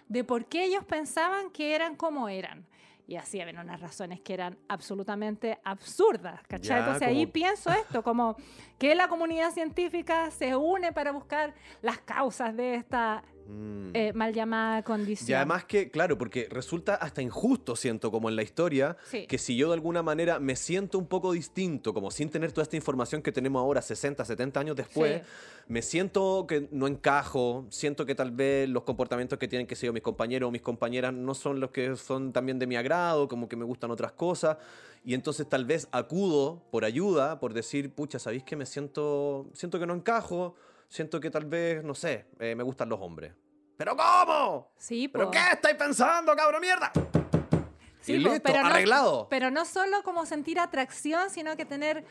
de 0.10 0.24
por 0.24 0.46
qué 0.46 0.66
ellos 0.66 0.84
pensaban 0.84 1.50
que 1.52 1.74
eran 1.76 1.96
como 1.96 2.28
eran. 2.30 2.68
Y 3.06 3.18
así 3.18 3.42
había 3.42 3.60
unas 3.60 3.82
razones 3.82 4.22
que 4.22 4.34
eran 4.34 4.58
absolutamente 4.70 5.60
absurdas, 5.64 6.42
¿cachai? 6.48 6.70
Ya, 6.70 6.80
Entonces 6.80 7.08
ahí 7.08 7.26
pienso 7.26 7.70
esto, 7.72 8.02
como 8.02 8.38
que 8.78 8.96
la 8.96 9.08
comunidad 9.08 9.52
científica 9.52 10.32
se 10.32 10.56
une 10.56 10.94
para 10.94 11.12
buscar 11.12 11.54
las 11.82 12.00
causas 12.00 12.56
de 12.56 12.76
esta 12.76 13.24
Mm. 13.48 13.90
eh, 13.96 14.14
mal 14.14 14.34
llamada 14.34 14.82
condición. 14.84 15.30
Y 15.30 15.34
además 15.34 15.66
que, 15.66 15.92
claro, 15.92 16.18
porque 16.18 16.48
resulta 16.50 16.96
hasta 16.96 17.22
injusto, 17.22 17.76
siento, 17.76 18.10
como 18.12 18.30
en 18.30 18.36
la 18.36 18.44
historia, 18.44 18.98
Sí. 19.10 19.28
que 19.28 19.38
si 19.38 19.56
yo 19.56 19.68
de 19.70 19.74
alguna 19.76 20.02
manera 20.02 20.40
me 20.40 20.56
siento 20.56 20.98
un 20.98 21.08
poco 21.08 21.32
distinto, 21.34 21.94
como 21.94 22.10
sin 22.10 22.30
tener 22.30 22.52
toda 22.52 22.64
esta 22.64 22.76
información 22.76 23.22
que 23.22 23.32
tenemos 23.32 23.60
ahora, 23.62 23.82
60, 23.82 24.24
70 24.26 24.60
años 24.60 24.76
después, 24.76 25.22
Sí. 25.22 25.28
me 25.68 25.82
siento 25.82 26.46
que 26.48 26.68
no 26.72 26.88
encajo, 26.88 27.66
siento 27.70 28.06
que 28.06 28.16
tal 28.16 28.32
vez 28.32 28.68
los 28.70 28.84
comportamientos 28.84 29.38
que 29.38 29.48
tienen 29.48 29.68
que 29.68 29.76
ser 29.76 29.92
mis 29.94 30.02
compañeros 30.04 30.48
o 30.48 30.52
mis 30.52 30.62
compañeras 30.62 31.14
no 31.14 31.34
son 31.36 31.60
los 31.60 31.72
que 31.72 31.96
son 31.96 32.34
también 32.34 32.60
de 32.60 32.68
mi 32.68 32.76
agrado, 32.76 33.28
como 33.28 33.48
que 33.50 33.56
me 33.56 33.66
gustan 33.66 33.92
otras 33.92 34.14
cosas, 34.14 34.58
y 35.06 35.14
entonces 35.14 35.48
tal 35.50 35.66
vez 35.66 35.88
acudo 35.92 36.64
por 36.72 36.86
ayuda, 36.86 37.40
por 37.40 37.54
decir, 37.54 37.92
pucha, 37.94 38.20
¿sabéis 38.20 38.44
que 38.44 38.56
me 38.56 38.66
siento, 38.66 39.50
siento 39.54 39.78
que 39.80 39.86
no 39.86 39.94
encajo? 39.94 40.56
Siento 40.94 41.20
que 41.20 41.32
tal 41.32 41.46
vez, 41.46 41.84
no 41.84 41.96
sé, 41.96 42.28
eh, 42.40 42.54
me 42.54 42.62
gustan 42.62 42.88
los 42.88 43.00
hombres. 43.02 43.34
¿Pero 43.76 43.98
cómo? 43.98 44.72
Sí, 44.78 45.08
¿Pero 45.08 45.32
qué 45.32 45.40
estáis 45.54 45.76
pensando, 45.76 46.36
cabrón 46.36 46.62
mierda? 46.62 46.92
Sí, 48.00 48.14
y 48.14 48.24
po, 48.24 48.30
listo, 48.30 48.44
pero 48.46 48.62
no- 48.62 48.68
arreglado. 48.68 49.28
Pero 49.28 49.50
no 49.50 49.66
solo 49.66 50.04
como 50.04 50.28
sentir 50.28 50.60
atracción, 50.60 51.32
sino 51.32 51.58
que 51.58 51.66
tener 51.66 52.06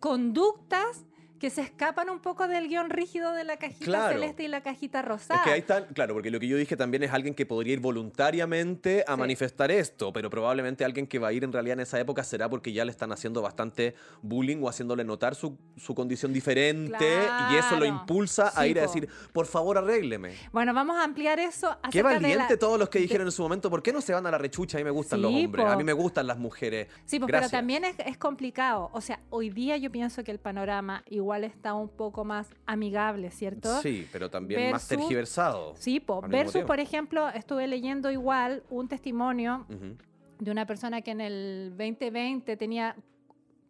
conductas 0.00 1.04
que 1.42 1.50
se 1.50 1.60
escapan 1.60 2.08
un 2.08 2.20
poco 2.20 2.46
del 2.46 2.68
guion 2.68 2.88
rígido 2.88 3.32
de 3.32 3.42
la 3.42 3.56
cajita 3.56 3.84
Claro. 3.84 4.12
celeste 4.14 4.44
y 4.44 4.48
la 4.48 4.62
cajita 4.62 5.02
rosada. 5.02 5.40
Es 5.40 5.44
que 5.44 5.50
ahí 5.50 5.58
está, 5.58 5.88
claro, 5.88 6.14
porque 6.14 6.30
lo 6.30 6.38
que 6.38 6.46
yo 6.46 6.56
dije 6.56 6.76
también 6.76 7.02
es 7.02 7.10
alguien 7.12 7.34
que 7.34 7.44
podría 7.46 7.72
ir 7.72 7.80
voluntariamente 7.80 9.04
a 9.08 9.14
Sí. 9.14 9.18
manifestar 9.20 9.70
esto, 9.72 10.12
pero 10.12 10.30
probablemente 10.30 10.84
alguien 10.84 11.08
que 11.08 11.18
va 11.18 11.28
a 11.28 11.32
ir 11.32 11.42
en 11.42 11.52
realidad 11.52 11.74
en 11.74 11.80
esa 11.80 11.98
época 11.98 12.22
será 12.22 12.48
porque 12.48 12.72
ya 12.72 12.84
le 12.84 12.92
están 12.92 13.10
haciendo 13.10 13.42
bastante 13.42 13.96
bullying 14.22 14.58
o 14.62 14.68
haciéndole 14.68 15.02
notar 15.04 15.34
su, 15.34 15.58
su 15.76 15.94
condición 15.96 16.32
diferente 16.32 17.04
y 17.50 17.56
eso 17.56 17.76
lo 17.76 17.86
impulsa 17.86 18.52
a 18.54 18.66
ir 18.68 18.78
a 18.78 18.82
decir, 18.82 19.08
por 19.32 19.46
favor, 19.46 19.78
arrégleme. 19.78 20.34
Bueno, 20.52 20.72
vamos 20.72 20.96
a 20.96 21.02
ampliar 21.02 21.40
eso. 21.40 21.76
Qué 21.90 21.98
de 21.98 22.02
valiente 22.04 22.52
la- 22.54 22.58
todos 22.58 22.78
los 22.78 22.88
que 22.88 23.00
dijeron 23.00 23.26
en 23.26 23.32
su 23.32 23.42
momento, 23.42 23.68
¿por 23.68 23.82
qué 23.82 23.92
no 23.92 24.00
se 24.00 24.12
van 24.14 24.24
a 24.26 24.30
la 24.30 24.38
rechucha? 24.38 24.78
A 24.78 24.80
mí 24.80 24.84
me 24.84 24.90
gustan 24.90 25.20
los 25.20 25.32
hombres, 25.34 25.64
po. 25.66 25.70
a 25.72 25.76
mí 25.76 25.82
me 25.82 25.92
gustan 25.92 26.28
las 26.28 26.38
mujeres. 26.38 26.86
Sí, 27.04 27.18
pues, 27.18 27.30
pero 27.32 27.48
también 27.48 27.84
es, 27.84 27.96
es 28.06 28.16
complicado. 28.16 28.90
O 28.92 29.00
sea, 29.00 29.18
hoy 29.30 29.50
día 29.50 29.76
yo 29.76 29.90
pienso 29.90 30.22
que 30.22 30.30
el 30.30 30.38
panorama 30.38 31.02
igual 31.08 31.31
está 31.44 31.74
un 31.74 31.88
poco 31.88 32.24
más 32.24 32.48
amigable, 32.66 33.30
¿cierto? 33.30 33.80
Sí, 33.80 34.06
pero 34.12 34.30
también 34.30 34.70
más 34.70 34.82
Versus- 34.88 34.88
tergiversado. 34.88 35.74
Sí, 35.76 36.00
po. 36.00 36.20
Versus, 36.22 36.62
por 36.64 36.78
ejemplo, 36.80 37.28
estuve 37.30 37.66
leyendo 37.66 38.10
igual 38.10 38.62
un 38.70 38.88
testimonio 38.88 39.66
Ujú. 39.68 39.96
de 40.38 40.50
una 40.50 40.66
persona 40.66 41.00
que 41.02 41.10
en 41.12 41.20
el 41.20 41.70
2020 41.76 42.56
tenía, 42.56 42.96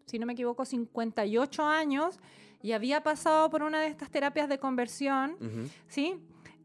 si 0.06 0.18
no 0.18 0.26
me 0.26 0.32
equivoco, 0.32 0.64
58 0.64 1.64
años 1.64 2.18
y 2.62 2.72
había 2.72 3.02
pasado 3.02 3.48
por 3.50 3.62
una 3.62 3.80
de 3.80 3.86
estas 3.88 4.10
terapias 4.10 4.48
de 4.48 4.58
conversión, 4.58 5.32
Ujú. 5.40 5.68
¿sí? 5.88 6.20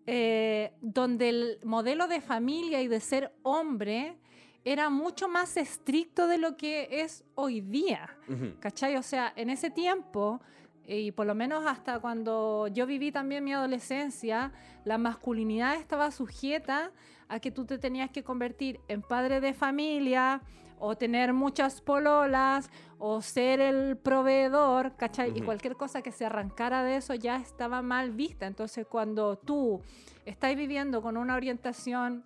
Eh, 0.09 0.71
donde 0.81 1.29
el 1.29 1.59
modelo 1.63 2.07
de 2.07 2.21
familia 2.21 2.81
y 2.81 2.87
de 2.87 2.99
ser 3.01 3.33
hombre 3.43 4.15
era 4.63 4.89
mucho 4.89 5.27
más 5.29 5.55
estricto 5.57 6.27
de 6.27 6.37
lo 6.37 6.55
que 6.57 6.87
es 7.01 7.23
hoy 7.35 7.61
día. 7.61 8.09
Ujú. 8.29 8.53
¿Cachai? 8.59 8.95
O 8.97 9.03
sea, 9.03 9.31
en 9.35 9.49
ese 9.49 9.69
tiempo, 9.69 10.39
y 10.87 11.11
por 11.11 11.27
lo 11.27 11.35
menos 11.35 11.65
hasta 11.67 11.99
cuando 11.99 12.67
yo 12.67 12.85
viví 12.85 13.11
también 13.11 13.43
mi 13.43 13.51
adolescencia, 13.53 14.53
la 14.85 14.97
masculinidad 14.97 15.75
estaba 15.75 16.09
sujeta 16.11 16.91
a 17.27 17.39
que 17.41 17.51
tú 17.51 17.65
te 17.65 17.77
tenías 17.77 18.09
que 18.09 18.23
convertir 18.23 18.79
en 18.87 19.01
padre 19.01 19.41
de 19.41 19.53
familia 19.53 20.41
o 20.79 20.95
tener 20.95 21.33
muchas 21.33 21.81
pololas 21.81 22.69
o 22.99 23.21
ser 23.21 23.59
el 23.59 23.97
proveedor, 23.97 24.95
¿cachai? 24.95 25.33
Y 25.35 25.41
cualquier 25.41 25.75
cosa 25.75 26.01
que 26.01 26.11
se 26.11 26.25
arrancara 26.25 26.83
de 26.83 26.97
eso 26.97 27.13
ya 27.15 27.35
estaba 27.35 27.81
mal 27.81 28.11
vista. 28.11 28.47
Entonces, 28.47 28.87
cuando 28.87 29.37
tú 29.37 29.81
estás 30.25 30.55
viviendo 30.55 31.01
con 31.01 31.17
una 31.17 31.35
orientación 31.35 32.23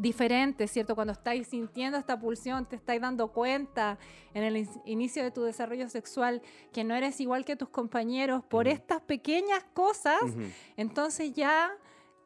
diferente, 0.00 0.66
¿cierto? 0.68 0.94
Cuando 0.94 1.12
estáis 1.12 1.48
sintiendo 1.48 1.98
esta 1.98 2.18
pulsión, 2.18 2.66
te 2.66 2.76
estáis 2.76 3.00
dando 3.00 3.28
cuenta 3.32 3.98
en 4.34 4.42
el 4.44 4.56
in- 4.56 4.68
inicio 4.84 5.22
de 5.22 5.30
tu 5.30 5.42
desarrollo 5.42 5.88
sexual 5.88 6.40
que 6.72 6.84
no 6.84 6.94
eres 6.94 7.20
igual 7.20 7.44
que 7.44 7.56
tus 7.56 7.68
compañeros 7.68 8.42
por 8.44 8.66
estas 8.68 9.00
pequeñas 9.02 9.64
cosas, 9.74 10.20
entonces 10.76 11.32
ya 11.34 11.70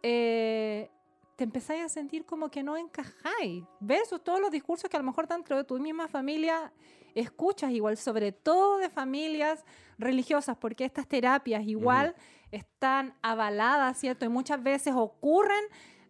eh, 0.02 0.90
te 1.36 1.44
empezáis 1.44 1.84
a 1.84 1.88
sentir 1.88 2.24
como 2.24 2.48
que 2.50 2.62
no 2.62 2.76
encajáis. 2.76 3.64
Versus 3.80 4.22
todos 4.22 4.40
los 4.40 4.50
discursos 4.50 4.88
que 4.88 4.96
a 4.96 5.00
lo 5.00 5.06
mejor 5.06 5.26
dentro 5.28 5.56
de 5.56 5.64
tu 5.64 5.78
misma 5.78 6.08
familia 6.08 6.72
escuchas 7.14 7.70
igual, 7.72 7.96
sobre 7.96 8.32
todo 8.32 8.78
de 8.78 8.88
familias 8.90 9.64
religiosas, 9.98 10.56
porque 10.58 10.84
estas 10.84 11.06
terapias 11.06 11.66
igual 11.66 12.14
están 12.52 13.14
avaladas, 13.22 13.98
¿cierto? 13.98 14.24
Y 14.24 14.28
muchas 14.28 14.62
veces 14.62 14.94
ocurren, 14.94 15.62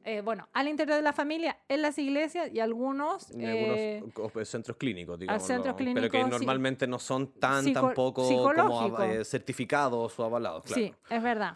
eh, 0.06 0.20
bueno, 0.22 0.48
al 0.52 0.68
interior 0.68 0.96
de 0.96 1.02
la 1.02 1.12
familia, 1.12 1.58
en 1.68 1.82
las 1.82 1.98
iglesias 1.98 2.48
y 2.52 2.60
algunos... 2.60 3.30
En 3.32 3.40
eh, 3.42 3.96
algunos 4.04 4.32
co- 4.32 4.44
centros 4.44 4.76
clínicos, 4.76 5.18
digamos. 5.18 5.42
centros 5.42 5.74
Pero 5.76 5.92
que 5.92 5.92
clínicos, 6.08 6.20
sí. 6.24 6.30
normalmente 6.30 6.86
no 6.86 6.98
son 7.00 7.32
tan 7.40 7.64
Psico- 7.64 7.80
tampoco 7.88 8.22
como 8.54 9.02
eh, 9.02 9.24
certificados 9.24 10.18
o 10.18 10.24
avalados. 10.24 10.62
Claro. 10.64 10.80
Sí, 10.82 10.94
es 11.10 11.22
verdad. 11.22 11.52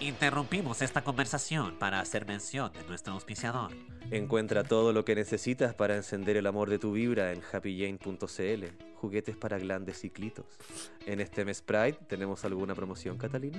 Interrumpimos 0.00 0.82
esta 0.82 1.02
conversación 1.04 1.78
para 1.78 2.00
hacer 2.00 2.26
mención 2.26 2.72
de 2.72 2.82
nuestro 2.84 3.12
auspiciador. 3.14 3.70
Encuentra 4.10 4.64
todo 4.64 4.92
lo 4.92 5.04
que 5.04 5.14
necesitas 5.14 5.74
para 5.74 5.96
encender 5.96 6.36
el 6.36 6.46
amor 6.46 6.68
de 6.68 6.78
tu 6.78 6.92
vibra 6.92 7.32
en 7.32 7.40
happyjane.cl. 7.52 8.64
Juguetes 8.96 9.36
para 9.36 9.58
glandes 9.58 10.04
y 10.04 10.10
clitos. 10.10 10.46
En 11.06 11.20
este 11.20 11.44
mes 11.44 11.62
Pride, 11.62 11.98
¿tenemos 12.08 12.44
alguna 12.44 12.74
promoción, 12.74 13.16
Catalina? 13.18 13.58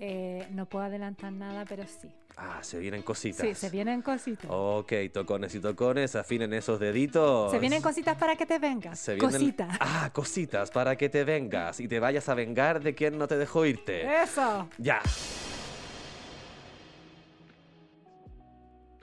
Eh, 0.00 0.46
no 0.52 0.66
puedo 0.66 0.84
adelantar 0.84 1.32
nada, 1.32 1.64
pero 1.68 1.82
sí. 1.84 2.08
Ah, 2.36 2.58
se 2.62 2.78
vienen 2.78 3.02
cositas. 3.02 3.44
Sí, 3.44 3.52
se 3.54 3.68
vienen 3.68 4.00
cositas. 4.00 4.46
Ok, 4.48 4.92
tocones 5.12 5.52
y 5.56 5.60
tocones, 5.60 6.14
afinen 6.14 6.52
esos 6.54 6.78
deditos. 6.78 7.50
Se 7.50 7.58
vienen 7.58 7.82
cositas 7.82 8.16
para 8.16 8.36
que 8.36 8.46
te 8.46 8.60
vengas. 8.60 8.96
Se 9.00 9.16
vienen- 9.16 9.32
Cositas. 9.32 9.76
Ah, 9.80 10.10
cositas 10.12 10.70
para 10.70 10.94
que 10.94 11.08
te 11.08 11.24
vengas 11.24 11.80
y 11.80 11.88
te 11.88 11.98
vayas 11.98 12.28
a 12.28 12.34
vengar 12.34 12.80
de 12.80 12.94
quien 12.94 13.18
no 13.18 13.26
te 13.26 13.36
dejó 13.36 13.66
irte. 13.66 14.22
Eso. 14.22 14.68
Ya. 14.78 15.00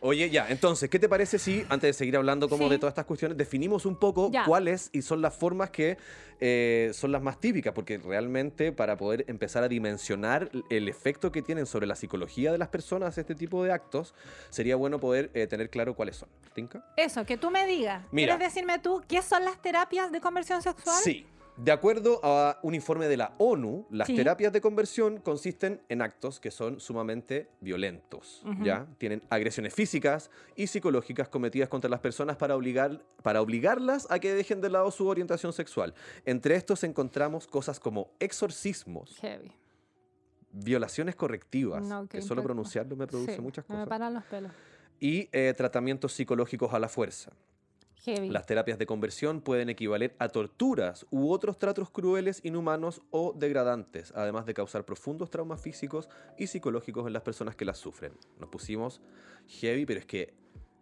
Oye, 0.08 0.30
ya, 0.30 0.46
entonces, 0.50 0.88
¿qué 0.88 1.00
te 1.00 1.10
parece 1.10 1.40
si, 1.40 1.66
antes 1.68 1.88
de 1.90 1.94
seguir 1.94 2.16
hablando 2.16 2.48
como 2.48 2.66
Sí. 2.66 2.70
de 2.70 2.78
todas 2.78 2.92
estas 2.92 3.06
cuestiones, 3.06 3.40
definimos 3.40 3.88
un 3.88 3.96
poco 3.96 4.30
Ya. 4.32 4.46
cuáles 4.46 4.92
y 4.94 5.02
son 5.02 5.20
las 5.20 5.34
formas 5.34 5.72
que 5.72 5.98
eh, 6.40 6.92
son 6.94 7.12
las 7.12 7.24
más 7.24 7.40
típicas? 7.40 7.74
Porque 7.74 7.98
realmente 7.98 8.72
para 8.72 8.98
poder 8.98 9.26
empezar 9.28 9.64
a 9.64 9.68
dimensionar 9.68 10.52
el 10.70 10.90
efecto 10.90 11.32
que 11.32 11.42
tienen 11.42 11.66
sobre 11.66 11.88
la 11.88 11.96
psicología 11.96 12.52
de 12.52 12.60
las 12.60 12.68
personas 12.68 13.18
este 13.18 13.34
tipo 13.34 13.64
de 13.64 13.72
actos, 13.72 14.14
sería 14.52 14.76
bueno 14.76 15.00
poder 15.00 15.32
eh, 15.34 15.48
tener 15.48 15.72
claro 15.72 15.96
cuáles 15.96 16.18
son. 16.18 16.30
¿Tinca? 16.54 16.86
Eso, 16.98 17.26
que 17.26 17.38
tú 17.38 17.50
me 17.50 17.66
digas. 17.66 18.04
Mira. 18.12 18.38
¿Quieres 18.38 18.54
decirme 18.54 18.78
tú 18.78 19.02
qué 19.08 19.24
son 19.24 19.44
las 19.44 19.60
terapias 19.60 20.12
de 20.12 20.22
conversión 20.22 20.62
sexual? 20.62 20.98
Sí. 21.04 21.26
De 21.58 21.72
acuerdo 21.72 22.20
a 22.22 22.60
un 22.64 22.76
informe 22.76 23.08
de 23.08 23.16
la 23.16 23.34
ONU, 23.38 23.88
las 23.90 24.08
Sí. 24.08 24.16
terapias 24.16 24.52
de 24.52 24.60
conversión 24.60 25.20
consisten 25.22 25.82
en 25.88 26.02
actos 26.02 26.42
que 26.42 26.52
son 26.52 26.82
sumamente 26.82 27.48
violentos. 27.62 28.44
¿ya? 28.62 28.88
Tienen 28.98 29.24
agresiones 29.30 29.74
físicas 29.74 30.30
y 30.58 30.68
psicológicas 30.68 31.30
cometidas 31.30 31.70
contra 31.70 31.90
las 31.90 32.02
personas 32.02 32.36
para, 32.36 32.58
obligar, 32.58 33.02
para 33.24 33.42
obligarlas 33.42 34.06
a 34.12 34.20
que 34.20 34.34
dejen 34.34 34.60
de 34.60 34.70
lado 34.70 34.92
su 34.92 35.08
orientación 35.08 35.54
sexual. 35.54 35.94
Entre 36.26 36.56
estos 36.56 36.84
encontramos 36.84 37.48
cosas 37.48 37.80
como 37.80 38.12
exorcismos, 38.20 39.16
Heavy. 39.22 39.54
violaciones 40.52 41.16
correctivas, 41.16 41.84
No, 41.88 42.06
que 42.08 42.22
solo 42.22 42.44
pronunciarlo 42.44 42.98
me 42.98 43.08
produce 43.08 43.36
Sí, 43.36 43.42
muchas 43.42 43.64
Me 43.70 43.76
cosas, 43.76 43.88
paran 43.88 44.14
los 44.14 44.24
pelos. 44.26 44.52
y 45.00 45.30
eh, 45.32 45.54
tratamientos 45.56 46.12
psicológicos 46.12 46.74
a 46.74 46.80
la 46.80 46.90
fuerza. 46.90 47.32
Heavy. 48.04 48.30
Las 48.30 48.46
terapias 48.46 48.78
de 48.78 48.86
conversión 48.86 49.42
pueden 49.42 49.70
equivaler 49.70 50.16
a 50.20 50.30
torturas 50.30 51.06
u 51.10 51.32
otros 51.32 51.58
tratos 51.58 51.90
crueles, 51.90 52.42
inhumanos 52.44 53.02
o 53.10 53.34
degradantes, 53.36 54.12
además 54.16 54.46
de 54.46 54.54
causar 54.54 54.86
profundos 54.86 55.30
traumas 55.30 55.62
físicos 55.62 56.10
y 56.38 56.48
psicológicos 56.48 57.08
en 57.08 57.14
las 57.14 57.24
personas 57.24 57.56
que 57.56 57.66
las 57.66 57.78
sufren. 57.78 58.14
Nos 58.40 58.50
pusimos 58.50 59.02
heavy, 59.48 59.86
pero 59.86 60.00
es 60.00 60.06
que 60.06 60.34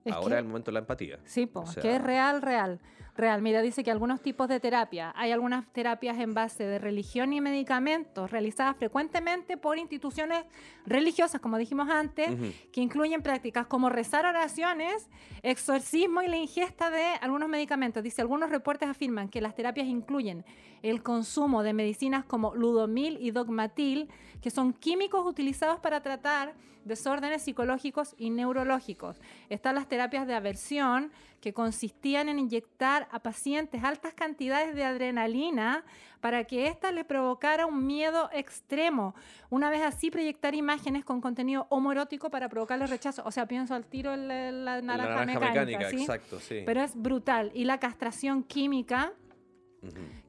Es 0.05 0.13
ahora 0.13 0.29
que- 0.29 0.33
es 0.35 0.39
el 0.41 0.47
momento 0.47 0.71
de 0.71 0.73
la 0.73 0.79
empatía. 0.79 1.19
Sí, 1.23 1.49
O 1.53 1.65
sea- 1.65 1.81
que 1.81 1.95
es 1.95 2.01
real, 2.03 2.41
real. 2.41 2.79
Real. 3.15 3.43
Mira, 3.43 3.61
dice 3.61 3.83
que 3.83 3.91
algunos 3.91 4.21
tipos 4.21 4.47
de 4.47 4.59
terapia, 4.59 5.13
hay 5.15 5.31
algunas 5.31 5.71
terapias 5.71 6.17
en 6.17 6.33
base 6.33 6.63
de 6.65 6.79
religión 6.79 7.31
y 7.31 7.41
medicamentos 7.41 8.31
realizadas 8.31 8.75
frecuentemente 8.75 9.55
por 9.55 9.77
instituciones 9.77 10.45
religiosas, 10.87 11.39
como 11.39 11.59
dijimos 11.59 11.89
antes, 11.89 12.31
que 12.71 12.81
incluyen 12.81 13.21
prácticas 13.21 13.67
como 13.67 13.89
rezar 13.89 14.25
oraciones, 14.25 15.09
exorcismo 15.43 16.23
y 16.23 16.27
la 16.27 16.37
ingesta 16.37 16.89
de 16.89 17.03
algunos 17.21 17.49
medicamentos. 17.49 18.01
Dice, 18.01 18.21
algunos 18.21 18.49
reportes 18.49 18.89
afirman 18.89 19.29
que 19.29 19.41
las 19.41 19.53
terapias 19.53 19.85
incluyen 19.85 20.43
el 20.81 21.03
consumo 21.03 21.61
de 21.61 21.73
medicinas 21.73 22.25
como 22.25 22.55
ludomil 22.55 23.19
y 23.21 23.29
dogmatil, 23.29 24.09
que 24.41 24.49
son 24.49 24.73
químicos 24.73 25.23
utilizados 25.23 25.79
para 25.79 26.01
tratar 26.01 26.55
desórdenes 26.83 27.43
psicológicos 27.43 28.15
y 28.17 28.29
neurológicos. 28.31 29.21
Están 29.49 29.75
las 29.75 29.87
terapias 29.87 30.27
de 30.27 30.33
aversión, 30.33 31.11
que 31.43 31.53
consistían 31.53 32.29
en 32.29 32.39
inyectar 32.39 33.02
a 33.11 33.19
pacientes 33.19 33.83
altas 33.83 34.13
cantidades 34.13 34.75
de 34.75 34.83
adrenalina 34.83 35.83
para 36.21 36.45
que 36.45 36.67
ésta 36.67 36.91
les 36.91 37.03
provocara 37.05 37.65
un 37.65 37.85
miedo 37.85 38.29
extremo. 38.31 39.13
Una 39.49 39.69
vez 39.69 39.81
así, 39.81 40.09
proyectar 40.09 40.55
imágenes 40.55 41.03
con 41.03 41.19
contenido 41.19 41.67
homoerótico 41.69 42.29
para 42.29 42.47
provocarles 42.47 42.89
rechazo. 42.89 43.23
O 43.25 43.31
sea, 43.31 43.45
pienso 43.45 43.75
al 43.75 43.85
tiro 43.85 44.13
en 44.13 44.27
la, 44.27 44.51
la 44.51 44.81
La 44.81 44.81
naranja, 44.81 45.25
mecánica, 45.25 45.89
¿sí? 45.89 46.01
exacto, 46.01 46.39
sí. 46.39 46.63
Pero 46.65 46.81
es 46.81 46.95
brutal. 46.95 47.51
Y 47.53 47.65
la 47.65 47.79
castración 47.79 48.43
química, 48.43 49.11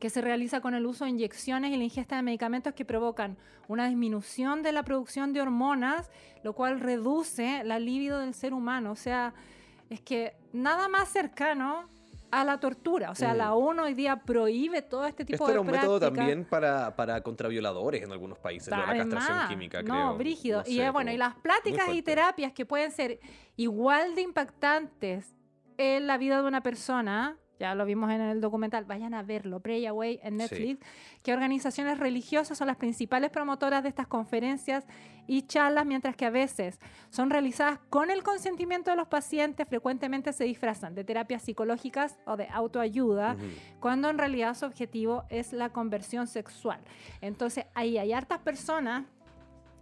que 0.01 0.11
se 0.11 0.21
realiza 0.21 0.61
con 0.61 0.75
el 0.75 0.85
uso 0.85 1.05
de 1.05 1.11
inyecciones 1.11 1.71
y 1.71 1.77
la 1.77 1.85
ingesta 1.85 2.17
de 2.17 2.23
medicamentos 2.23 2.75
que 2.75 2.85
provocan 2.85 3.39
una 3.69 3.87
disminución 3.87 4.63
de 4.63 4.73
la 4.73 4.83
producción 4.83 5.33
de 5.33 5.43
hormonas, 5.43 6.11
lo 6.43 6.55
cual 6.55 6.81
reduce 6.81 7.63
la 7.63 7.79
libido 7.79 8.19
del 8.19 8.35
ser 8.35 8.53
humano. 8.53 8.91
O 8.91 8.97
sea, 8.97 9.33
es 9.91 10.01
que 10.01 10.35
nada 10.53 10.89
más 10.89 11.09
cercano 11.09 11.89
a 12.40 12.44
la 12.44 12.59
tortura. 12.59 13.11
O 13.11 13.14
sea, 13.14 13.33
Mm. 13.35 13.37
la 13.37 13.55
ONU 13.55 13.83
hoy 13.85 13.94
día 13.94 14.16
prohíbe 14.16 14.83
todo 14.83 15.07
este 15.07 15.25
tipo 15.25 15.35
Esto 15.37 15.47
de 15.47 15.53
era 15.53 15.61
un 15.61 15.66
método 15.70 16.01
también 16.01 16.44
para, 16.44 16.94
para 16.97 17.20
contravioladores 17.23 18.03
en 18.03 18.12
algunos 18.12 18.38
países, 18.38 18.68
la 18.68 18.85
castración 18.97 19.49
química, 19.49 19.83
creo. 19.83 19.94
No, 19.94 20.16
brígido. 20.16 20.62
No 20.62 20.68
y 20.70 20.77
sé, 20.77 20.85
eh, 20.85 20.90
bueno, 20.90 21.12
y 21.12 21.16
las 21.16 21.35
pláticas 21.37 21.88
y 21.92 22.03
terapias 22.03 22.53
que 22.53 22.66
pueden 22.66 22.90
ser 22.90 23.20
igual 23.57 24.14
de 24.14 24.23
impactantes 24.23 25.35
en 25.77 26.07
la 26.07 26.18
vida 26.18 26.40
de 26.40 26.49
una 26.49 26.62
persona, 26.62 27.37
ya 27.59 27.75
lo 27.75 27.85
vimos 27.85 28.11
en 28.11 28.21
el 28.21 28.40
documental, 28.40 28.85
vayan 28.85 29.14
a 29.14 29.23
verlo, 29.23 29.61
Pray 29.61 29.87
Away 29.87 30.21
en 30.23 30.37
Netflix, 30.37 30.85
que 31.23 31.33
organizaciones 31.33 31.99
religiosas 31.99 32.59
son 32.59 32.67
las 32.67 32.77
principales 32.77 33.31
promotoras 33.31 33.83
de 33.83 33.88
estas 33.88 34.07
conferencias 34.07 34.85
y 35.27 35.43
charlas, 35.43 35.87
mientras 35.87 36.17
que 36.17 36.27
a 36.27 36.31
veces 36.31 36.79
son 37.11 37.31
realizadas 37.31 37.79
con 37.90 38.11
el 38.11 38.23
consentimiento 38.23 38.90
de 38.90 38.97
los 38.97 39.09
pacientes, 39.09 39.67
frecuentemente 39.69 40.33
se 40.33 40.45
disfrazan 40.45 40.95
de 40.95 41.05
terapias 41.05 41.43
psicológicas 41.43 42.19
o 42.27 42.37
de 42.37 42.49
autoayuda 42.49 43.37
cuando 43.81 44.11
en 44.11 44.19
realidad 44.19 44.55
su 44.55 44.67
objetivo 44.67 45.25
es 45.31 45.53
la 45.53 45.71
conversión 45.71 46.27
sexual. 46.27 46.81
Entonces, 47.21 47.67
ahí 47.75 47.99
hay 47.99 48.12
hartas 48.12 48.40
personas 48.40 49.05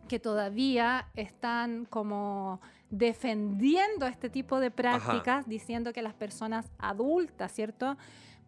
que 0.08 0.18
todavía 0.18 1.08
están 1.14 1.86
como 1.86 2.60
defendiendo 2.92 4.06
este 4.06 4.28
tipo 4.28 4.60
de 4.60 4.70
prácticas, 4.70 5.48
diciendo 5.48 5.94
que 5.94 6.02
las 6.02 6.12
personas 6.12 6.70
adultas, 6.78 7.50
¿cierto? 7.50 7.96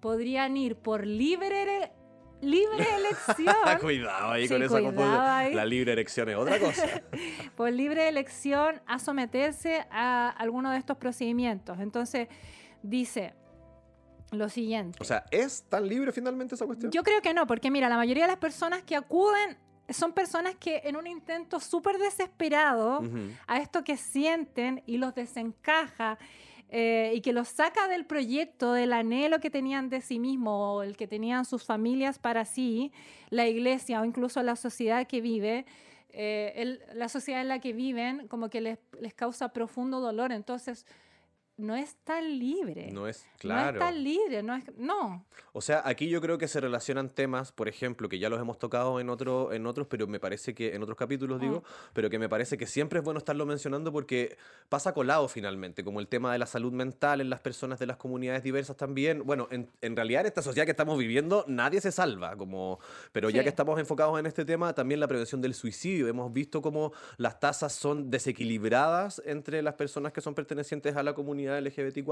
Podrían 0.00 0.58
ir 0.58 0.76
por 0.76 1.06
libre, 1.06 1.90
libre 2.42 2.86
elección, 2.96 3.54
Cuidado 3.80 4.32
ahí 4.32 4.46
Sí, 4.46 4.52
con 4.52 4.62
esa 4.62 4.80
confusión. 4.82 5.56
La 5.56 5.64
libre 5.64 5.92
erección 5.92 6.28
es 6.28 6.36
otra 6.36 6.60
cosa. 6.60 6.86
por 7.56 7.72
libre 7.72 8.06
elección 8.06 8.82
a 8.86 8.98
someterse 8.98 9.86
a 9.90 10.28
alguno 10.28 10.70
de 10.70 10.76
estos 10.76 10.98
procedimientos. 10.98 11.80
Entonces, 11.80 12.28
dice 12.82 13.32
lo 14.30 14.50
siguiente. 14.50 14.98
o 15.00 15.04
sea, 15.04 15.24
¿es 15.30 15.64
tan 15.70 15.88
libre 15.88 16.12
finalmente 16.12 16.54
esa 16.54 16.66
cuestión? 16.66 16.92
Yo 16.92 17.02
creo 17.02 17.22
que 17.22 17.32
no, 17.32 17.46
porque 17.46 17.70
mira, 17.70 17.88
la 17.88 17.96
mayoría 17.96 18.24
de 18.24 18.28
las 18.28 18.38
personas 18.38 18.82
que 18.82 18.94
acuden 18.94 19.56
son 19.90 20.12
personas 20.12 20.54
que 20.56 20.82
en 20.84 20.96
un 20.96 21.06
intento 21.06 21.60
súper 21.60 21.98
desesperado 21.98 23.02
a 23.46 23.58
esto 23.60 23.84
que 23.84 23.96
sienten 23.96 24.82
y 24.86 24.96
los 24.98 25.14
desencaja 25.14 26.18
eh, 26.70 27.12
y 27.14 27.20
que 27.20 27.32
los 27.32 27.48
saca 27.48 27.86
del 27.88 28.04
proyecto, 28.06 28.72
del 28.72 28.92
anhelo 28.92 29.38
que 29.40 29.50
tenían 29.50 29.90
de 29.90 30.00
sí 30.00 30.18
mismo 30.18 30.74
o 30.76 30.82
el 30.82 30.96
que 30.96 31.06
tenían 31.06 31.44
sus 31.44 31.62
familias 31.64 32.18
para 32.18 32.44
sí, 32.44 32.92
la 33.30 33.46
iglesia 33.46 34.00
o 34.00 34.04
incluso 34.04 34.42
la 34.42 34.56
sociedad 34.56 35.06
que 35.06 35.20
vive, 35.20 35.66
eh, 36.10 36.52
el- 36.56 36.80
la 36.94 37.08
sociedad 37.08 37.42
en 37.42 37.48
la 37.48 37.58
que 37.60 37.72
viven 37.72 38.26
como 38.28 38.48
que 38.48 38.60
les, 38.60 38.78
les 39.00 39.14
causa 39.14 39.50
profundo 39.50 40.00
dolor. 40.00 40.32
Entonces, 40.32 40.86
no 41.56 41.76
es 41.76 41.94
tan 42.04 42.38
libre. 42.38 42.90
No 42.90 43.06
es 43.06 43.24
No 43.24 43.38
claro. 43.38 43.78
es 43.78 43.84
tan 43.84 44.02
libre, 44.02 44.42
no 44.42 44.56
es... 44.56 44.64
No. 44.76 45.24
O 45.52 45.60
sea, 45.60 45.82
aquí 45.84 46.08
yo 46.08 46.20
creo 46.20 46.36
que 46.36 46.48
se 46.48 46.60
relacionan 46.60 47.10
temas, 47.10 47.52
por 47.52 47.68
ejemplo, 47.68 48.08
que 48.08 48.18
ya 48.18 48.28
los 48.28 48.40
hemos 48.40 48.58
tocado 48.58 48.98
en, 48.98 49.08
otro, 49.08 49.52
en 49.52 49.66
otros, 49.66 49.86
pero 49.86 50.08
me 50.08 50.18
parece 50.18 50.52
que, 50.54 50.74
en 50.74 50.82
otros 50.82 50.98
capítulos 50.98 51.40
digo, 51.40 51.62
pero 51.92 52.10
que 52.10 52.18
me 52.18 52.28
parece 52.28 52.58
que 52.58 52.66
siempre 52.66 52.98
es 52.98 53.04
bueno 53.04 53.18
estarlo 53.18 53.46
mencionando 53.46 53.92
porque 53.92 54.36
pasa 54.68 54.92
colado 54.94 55.28
finalmente, 55.28 55.84
como 55.84 56.00
el 56.00 56.08
tema 56.08 56.32
de 56.32 56.38
la 56.38 56.46
salud 56.46 56.72
mental 56.72 57.20
en 57.20 57.30
las 57.30 57.40
personas 57.40 57.78
de 57.78 57.86
las 57.86 57.98
comunidades 57.98 58.42
diversas 58.42 58.76
también. 58.76 59.24
Bueno, 59.24 59.46
en, 59.52 59.70
en 59.80 59.94
realidad 59.94 60.22
en 60.22 60.26
esta 60.26 60.42
sociedad 60.42 60.64
que 60.64 60.72
estamos 60.72 60.98
viviendo 60.98 61.44
nadie 61.46 61.80
se 61.80 61.92
salva, 61.92 62.36
como, 62.36 62.80
pero 63.12 63.30
ya 63.30 63.44
que 63.44 63.48
estamos 63.48 63.78
enfocados 63.78 64.18
en 64.18 64.26
este 64.26 64.44
tema, 64.44 64.72
también 64.72 64.98
la 64.98 65.06
prevención 65.06 65.40
del 65.40 65.54
suicidio. 65.54 66.08
Hemos 66.08 66.32
visto 66.32 66.60
cómo 66.62 66.92
las 67.16 67.38
tasas 67.38 67.72
son 67.72 68.10
desequilibradas 68.10 69.22
entre 69.24 69.62
las 69.62 69.74
personas 69.74 70.12
que 70.12 70.20
son 70.20 70.34
pertenecientes 70.34 70.96
a 70.96 71.02
la 71.04 71.14
comunidad 71.14 71.43
LGBTQ 71.52 72.10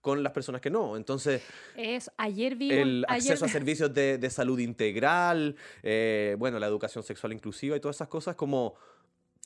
con 0.00 0.22
las 0.22 0.32
personas 0.32 0.60
que 0.60 0.70
no. 0.70 0.96
Entonces, 0.96 1.42
Es, 1.76 2.10
ayer 2.16 2.56
vi... 2.56 2.72
un- 2.72 2.78
el 2.78 3.04
ayer- 3.08 3.32
acceso 3.32 3.44
a 3.44 3.48
servicios 3.60 3.92
de, 3.94 4.18
de 4.18 4.30
salud 4.30 4.58
integral, 4.58 5.56
eh, 5.82 6.36
bueno, 6.38 6.58
la 6.58 6.66
educación 6.66 7.04
sexual 7.04 7.32
inclusiva 7.32 7.76
y 7.76 7.80
todas 7.80 7.96
esas 7.96 8.08
cosas 8.08 8.34
como 8.36 8.74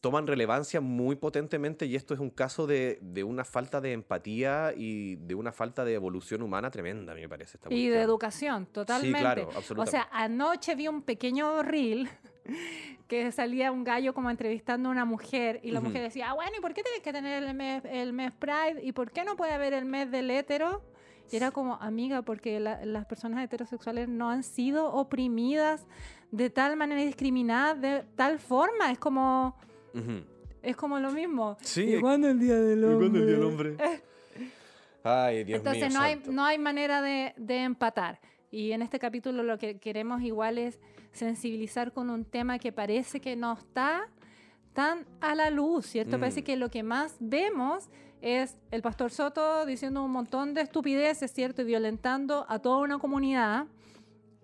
toman 0.02 0.26
relevancia 0.26 0.80
muy 0.80 1.16
potentemente 1.16 1.86
y 1.86 1.96
esto 1.96 2.12
es 2.14 2.20
un 2.20 2.30
caso 2.30 2.66
de, 2.66 2.98
de 3.00 3.24
una 3.24 3.44
falta 3.44 3.80
de 3.80 3.92
empatía 3.92 4.72
y 4.76 5.16
de 5.16 5.34
una 5.34 5.52
falta 5.52 5.84
de 5.84 5.94
evolución 5.94 6.42
humana 6.42 6.70
tremenda, 6.70 7.14
me 7.14 7.28
parece. 7.28 7.56
Esta 7.56 7.72
Y 7.72 7.88
de 7.88 8.02
educación, 8.02 8.66
totalmente. 8.66 9.18
claro, 9.18 9.48
o 9.48 9.56
absolutamente. 9.56 9.90
sea, 9.92 10.08
anoche 10.12 10.74
vi 10.74 10.86
un 10.86 11.02
pequeño 11.02 11.62
reel 11.62 12.08
que 13.08 13.30
salía 13.32 13.70
un 13.72 13.84
gallo 13.84 14.12
como 14.14 14.30
entrevistando 14.30 14.88
a 14.88 14.92
una 14.92 15.04
mujer 15.04 15.60
y 15.62 15.70
la 15.70 15.80
mujer 15.80 16.02
decía, 16.02 16.30
ah, 16.30 16.34
bueno, 16.34 16.52
¿y 16.58 16.60
por 16.60 16.74
qué 16.74 16.82
tienes 16.82 17.02
que 17.02 17.12
tener 17.12 17.42
el 17.42 17.54
mes, 17.54 17.82
el 17.84 18.12
mes 18.12 18.32
Pride? 18.32 18.80
¿Y 18.82 18.92
por 18.92 19.10
qué 19.12 19.24
no 19.24 19.36
puede 19.36 19.52
haber 19.52 19.72
el 19.74 19.84
mes 19.84 20.10
del 20.10 20.30
hétero? 20.30 20.82
Y 21.30 21.36
era 21.36 21.50
como, 21.50 21.74
amiga, 21.76 22.22
porque 22.22 22.60
la- 22.60 22.84
las 22.84 23.04
personas 23.06 23.44
heterosexuales 23.44 24.08
no 24.08 24.30
han 24.30 24.42
sido 24.44 24.92
oprimidas 24.92 25.86
de 26.30 26.50
tal 26.50 26.76
manera 26.76 27.02
y 27.02 27.06
discriminadas 27.06 27.80
de 27.80 28.04
tal 28.16 28.38
forma. 28.38 28.90
Es 28.92 28.98
como, 28.98 29.56
es 30.62 30.76
como 30.76 30.98
lo 31.00 31.10
mismo. 31.12 31.56
Sí, 31.60 31.94
¿Y 31.96 32.00
cuándo 32.00 32.28
el 32.28 32.38
Día 32.38 32.54
del 32.60 32.80
¿Y 32.80 32.84
Hombre? 32.84 32.98
cuándo 32.98 33.18
el 33.18 33.26
día 33.26 33.34
del 33.36 33.44
hombre? 33.44 33.76
Ay, 35.04 35.44
Dios 35.44 35.58
Entonces 35.58 35.88
mío. 35.90 35.98
no, 35.98 36.04
hay, 36.04 36.22
no 36.28 36.44
hay 36.44 36.58
manera 36.58 37.00
de, 37.02 37.32
de 37.36 37.58
empatar. 37.62 38.20
Y 38.50 38.72
en 38.72 38.82
este 38.82 38.98
capítulo 38.98 39.42
lo 39.42 39.58
que 39.58 39.78
queremos 39.78 40.22
igual 40.22 40.58
es 40.58 40.80
sensibilizar 41.16 41.92
con 41.92 42.10
un 42.10 42.24
tema 42.24 42.58
que 42.58 42.72
parece 42.72 43.20
que 43.20 43.34
no 43.36 43.54
está 43.54 44.08
tan 44.72 45.06
a 45.20 45.34
la 45.34 45.50
luz, 45.50 45.86
¿cierto? 45.86 46.18
Parece 46.20 46.42
Mm. 46.42 46.44
que 46.44 46.56
lo 46.56 46.70
que 46.70 46.82
más 46.82 47.16
vemos 47.18 47.88
es 48.20 48.56
el 48.70 48.82
pastor 48.82 49.10
Soto 49.10 49.64
diciendo 49.66 50.02
un 50.02 50.10
montón 50.12 50.52
de 50.54 50.60
estupideces, 50.60 51.32
¿cierto? 51.32 51.62
Y 51.62 51.64
violentando 51.64 52.44
a 52.48 52.58
toda 52.58 52.78
una 52.78 52.98
comunidad. 52.98 53.66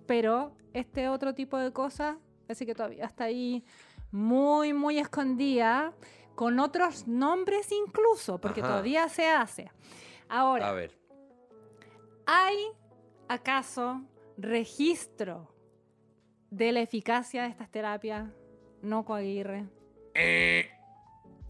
Pero 0.06 0.54
este 0.72 1.08
otro 1.08 1.34
tipo 1.34 1.58
de 1.58 1.72
cosas 1.72 2.16
parece 2.46 2.64
que 2.66 2.74
todavía 2.74 3.04
está 3.04 3.24
ahí 3.24 3.62
muy, 4.10 4.72
muy 4.72 4.98
escondida, 4.98 5.92
con 6.34 6.58
otros 6.60 7.06
nombres 7.06 7.70
incluso, 7.72 8.38
porque 8.40 8.60
Ajá. 8.60 8.70
todavía 8.70 9.08
se 9.08 9.26
hace. 9.28 9.70
Ahora, 10.28 10.68
A 10.70 10.72
ver. 10.72 10.98
¿Hay 12.26 12.56
acaso 13.28 14.02
registro 14.38 15.48
de 16.52 16.70
la 16.70 16.80
eficacia 16.80 17.42
de 17.44 17.48
estas 17.48 17.70
terapias? 17.70 18.28
No 18.82 19.04
Coaguirre. 19.04 19.64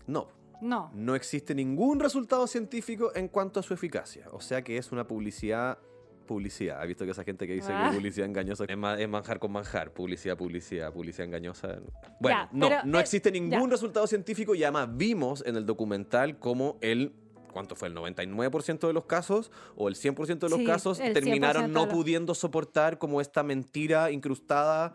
No, 0.07 0.29
No. 0.61 0.91
no 0.95 1.15
existe 1.15 1.55
ningún 1.55 1.99
resultado 2.01 2.47
científico 2.47 3.11
en 3.15 3.29
cuanto 3.29 3.61
a 3.61 3.63
su 3.63 3.75
eficacia. 3.75 4.29
O 4.33 4.41
sea 4.41 4.63
que 4.63 4.77
es 4.77 4.93
una 4.93 5.07
publicidad. 5.07 5.79
Publicidad. 6.27 6.81
¿Ha 6.81 6.85
visto 6.87 7.05
que 7.05 7.11
esa 7.11 7.25
gente 7.25 7.49
que 7.49 7.55
dice 7.55 7.73
Ah. 7.73 7.89
que 7.91 7.97
publicidad 7.97 8.29
engañosa 8.29 8.65
es, 8.69 8.77
ma- 8.77 8.99
es 8.99 9.09
manjar 9.09 9.41
con 9.41 9.51
manjar? 9.51 9.93
Publicidad, 9.93 10.37
publicidad, 10.37 10.93
publicidad 10.93 11.27
engañosa. 11.27 11.81
Bueno, 12.21 12.39
Ya, 12.39 12.49
no, 12.53 12.69
pero, 12.69 12.81
no 12.85 12.99
eh, 12.99 13.01
existe 13.01 13.33
ningún 13.33 13.69
ya. 13.69 13.71
resultado 13.71 14.07
científico 14.07 14.55
y 14.55 14.63
además 14.63 14.89
vimos 14.97 15.43
en 15.45 15.57
el 15.57 15.67
documental 15.67 16.39
cómo 16.39 16.79
el. 16.81 17.13
¿Cuánto 17.53 17.77
fue? 17.77 17.89
¿El 17.89 17.95
99% 17.95 18.87
de 18.87 18.93
los 18.93 19.05
casos 19.05 19.51
o 19.77 19.89
el 19.89 19.95
100% 19.95 20.39
de 20.39 20.49
los 20.49 20.59
Sí, 20.59 20.65
casos 20.65 20.99
el 20.99 21.13
100% 21.13 21.15
terminaron 21.15 21.73
no 21.73 21.89
pudiendo 21.89 22.35
soportar 22.35 22.99
como 22.99 23.21
esta 23.21 23.43
mentira 23.43 24.11
incrustada 24.11 24.95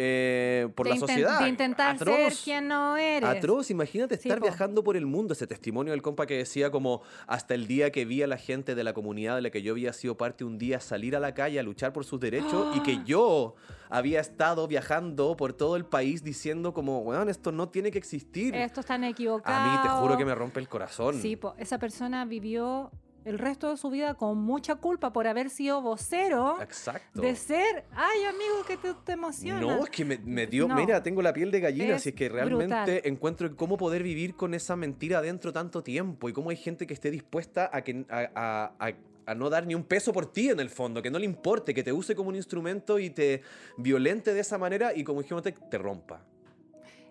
eh, 0.00 0.68
por 0.76 0.86
de 0.86 0.94
la 0.94 1.00
sociedad? 1.00 1.40
De 1.40 1.48
intentar 1.48 1.96
Atroz. 1.96 2.16
ser 2.16 2.32
quien 2.44 2.68
no 2.68 2.96
eres. 2.96 3.28
Atroz, 3.28 3.68
imagínate 3.70 4.14
estar 4.14 4.40
viajando 4.40 4.84
por 4.84 4.96
el 4.96 5.06
mundo. 5.06 5.32
Ese 5.32 5.48
testimonio 5.48 5.90
del 5.90 6.02
compa 6.02 6.24
que 6.26 6.36
decía 6.36 6.70
como 6.70 7.02
hasta 7.26 7.54
el 7.54 7.66
día 7.66 7.90
que 7.90 8.04
vi 8.04 8.22
a 8.22 8.28
la 8.28 8.36
gente 8.36 8.76
de 8.76 8.84
la 8.84 8.94
comunidad 8.94 9.34
de 9.34 9.42
la 9.42 9.50
que 9.50 9.60
yo 9.60 9.72
había 9.72 9.92
sido 9.92 10.16
parte 10.16 10.44
un 10.44 10.56
día 10.56 10.78
salir 10.78 11.16
a 11.16 11.20
la 11.20 11.34
calle 11.34 11.58
a 11.58 11.64
luchar 11.64 11.92
por 11.92 12.04
sus 12.04 12.20
derechos 12.20 12.76
y 12.76 12.80
que 12.80 13.02
yo 13.04 13.56
había 13.90 14.20
estado 14.20 14.68
viajando 14.68 15.36
por 15.36 15.52
todo 15.52 15.74
el 15.74 15.84
país 15.84 16.22
diciendo 16.22 16.72
como, 16.72 17.00
weón, 17.00 17.28
esto 17.28 17.50
no 17.50 17.68
tiene 17.68 17.90
que 17.90 17.98
existir. 17.98 18.54
Esto 18.54 18.80
están 18.80 19.02
equivocados. 19.02 19.60
a 19.60 19.72
mí 19.72 19.82
te 19.82 19.88
juro 19.88 20.16
que 20.16 20.24
me 20.24 20.34
rompe 20.36 20.60
el 20.60 20.68
corazón. 20.68 21.20
Sí, 21.20 21.34
po, 21.34 21.54
esa 21.58 21.78
persona 21.78 22.24
vivió 22.24 22.92
el 23.28 23.38
resto 23.38 23.70
de 23.70 23.76
su 23.76 23.90
vida 23.90 24.14
con 24.14 24.38
mucha 24.38 24.76
culpa 24.76 25.12
por 25.12 25.26
haber 25.26 25.50
sido 25.50 25.80
vocero 25.82 26.60
Exacto. 26.62 27.20
de 27.20 27.36
ser. 27.36 27.84
Ay, 27.92 28.24
amigo, 28.24 28.64
que 28.66 28.76
te, 28.76 28.94
te 29.04 29.12
emociona. 29.12 29.60
No, 29.60 29.84
es 29.84 29.90
que 29.90 30.04
me, 30.04 30.18
me 30.18 30.46
dio, 30.46 30.66
No. 30.66 30.74
mira, 30.74 31.02
tengo 31.02 31.20
la 31.22 31.32
piel 31.32 31.50
de 31.50 31.60
gallina, 31.60 31.90
Es 31.94 31.96
así 31.96 32.08
es 32.10 32.14
que 32.14 32.28
realmente 32.28 32.74
brutal. 32.74 33.00
encuentro 33.04 33.46
en 33.46 33.54
cómo 33.54 33.76
poder 33.76 34.02
vivir 34.02 34.34
con 34.34 34.54
esa 34.54 34.76
mentira 34.76 35.20
dentro 35.20 35.52
tanto 35.52 35.82
tiempo 35.82 36.28
y 36.28 36.32
cómo 36.32 36.50
hay 36.50 36.56
gente 36.56 36.86
que 36.86 36.94
esté 36.94 37.10
dispuesta 37.10 37.70
a, 37.72 37.82
que, 37.82 38.04
a, 38.08 38.30
a- 38.34 38.72
a- 38.88 38.92
a 39.26 39.34
no 39.34 39.50
dar 39.50 39.66
ni 39.66 39.74
un 39.74 39.84
peso 39.84 40.10
por 40.12 40.32
ti 40.32 40.48
en 40.48 40.58
el 40.58 40.70
fondo, 40.70 41.02
que 41.02 41.10
no 41.10 41.18
le 41.18 41.26
importe, 41.26 41.74
que 41.74 41.82
te 41.82 41.92
use 41.92 42.14
como 42.14 42.30
un 42.30 42.36
instrumento 42.36 42.98
y 42.98 43.10
te 43.10 43.42
violente 43.76 44.32
de 44.32 44.40
esa 44.40 44.56
manera 44.56 44.94
y 44.94 45.04
como 45.04 45.20
dijimos, 45.20 45.42
te, 45.42 45.52
te 45.52 45.76
rompa. 45.76 46.22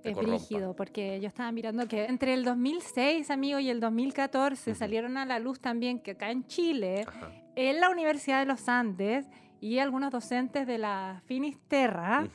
Es 0.04 0.14
corrompa. 0.16 0.38
brígido, 0.38 0.76
porque 0.76 1.20
yo 1.20 1.28
estaba 1.28 1.52
mirando 1.52 1.88
que 1.88 2.06
entre 2.06 2.34
el 2.34 2.44
2006, 2.44 3.30
amigo, 3.32 3.60
y 3.60 3.70
el 3.70 3.80
2014 3.80 4.72
Ujú. 4.72 4.80
salieron 4.80 5.18
a 5.18 5.26
la 5.26 5.40
luz 5.40 5.60
también 5.60 6.00
que 6.00 6.12
acá 6.12 6.32
en 6.32 6.46
Chile, 6.48 7.06
Ajá. 7.08 7.32
en 7.56 7.80
la 7.80 7.90
Universidad 7.90 8.40
de 8.40 8.46
los 8.46 8.68
Andes 8.70 9.28
y 9.60 9.80
algunos 9.80 10.12
docentes 10.12 10.68
de 10.68 10.78
la 10.78 11.22
Finisterra 11.26 12.28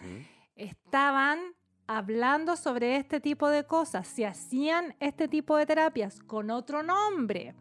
estaban 0.56 1.38
hablando 1.86 2.56
sobre 2.56 2.96
este 2.96 3.20
tipo 3.20 3.48
de 3.48 3.64
cosas, 3.64 4.06
se 4.08 4.26
hacían 4.26 4.94
este 5.00 5.28
tipo 5.28 5.56
de 5.56 5.66
terapias 5.66 6.20
con 6.20 6.50
otro 6.50 6.82
nombre. 6.82 7.54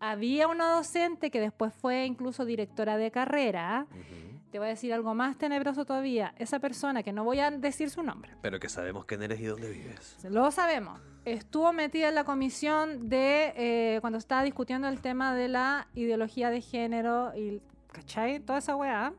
Había 0.00 0.48
una 0.48 0.72
docente 0.72 1.30
que 1.30 1.40
después 1.40 1.72
fue 1.74 2.06
incluso 2.06 2.44
directora 2.44 2.96
de 2.96 3.10
carrera. 3.10 3.86
Ujú. 3.90 4.31
Te 4.52 4.58
voy 4.58 4.66
a 4.66 4.70
decir 4.70 4.92
algo 4.92 5.14
más 5.14 5.38
tenebroso 5.38 5.86
todavía. 5.86 6.34
Esa 6.36 6.58
persona, 6.58 7.02
que 7.02 7.10
no 7.10 7.24
voy 7.24 7.40
a 7.40 7.50
decir 7.50 7.88
su 7.88 8.02
nombre, 8.02 8.32
Pero 8.42 8.60
que 8.60 8.68
sabemos 8.68 9.06
quién 9.06 9.22
eres 9.22 9.40
y 9.40 9.46
dónde 9.46 9.70
vives. 9.70 10.18
lo 10.28 10.50
sabemos. 10.50 11.00
Estuvo 11.24 11.72
metida 11.72 12.10
en 12.10 12.14
la 12.14 12.24
comisión 12.24 13.08
de 13.08 13.54
eh, 13.56 13.98
cuando 14.02 14.18
estaba 14.18 14.42
discutiendo 14.44 14.88
el 14.88 15.00
tema 15.00 15.34
de 15.34 15.48
la 15.48 15.88
ideología 15.94 16.50
de 16.50 16.60
género 16.60 17.32
y, 17.34 17.62
¿cachai? 17.92 18.40
Toda 18.40 18.58
esa 18.58 18.76
weá. 18.76 19.14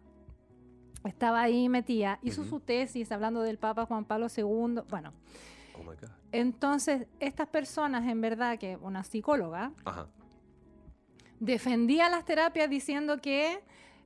Estaba 1.04 1.41
ahí 1.41 1.67
metida. 1.67 2.19
Hizo 2.22 2.43
su 2.46 2.60
tesis 2.60 3.12
hablando 3.12 3.41
del 3.41 3.58
Papa 3.58 3.86
Juan 3.88 4.06
Pablo 4.06 4.28
II. 4.36 4.84
Bueno, 4.89 5.13
Oh 5.76 5.80
my 5.80 5.96
God. 6.00 6.10
entonces 6.32 7.08
estas 7.19 7.48
personas, 7.48 8.08
en 8.08 8.22
verdad, 8.22 8.60
que 8.60 8.78
una 8.78 9.04
psicóloga, 9.04 9.72
Ajá. 9.84 10.08
defendía 11.39 12.08
las 12.10 12.24
terapias 12.26 12.69
diciendo 12.69 13.17
que 13.19 13.60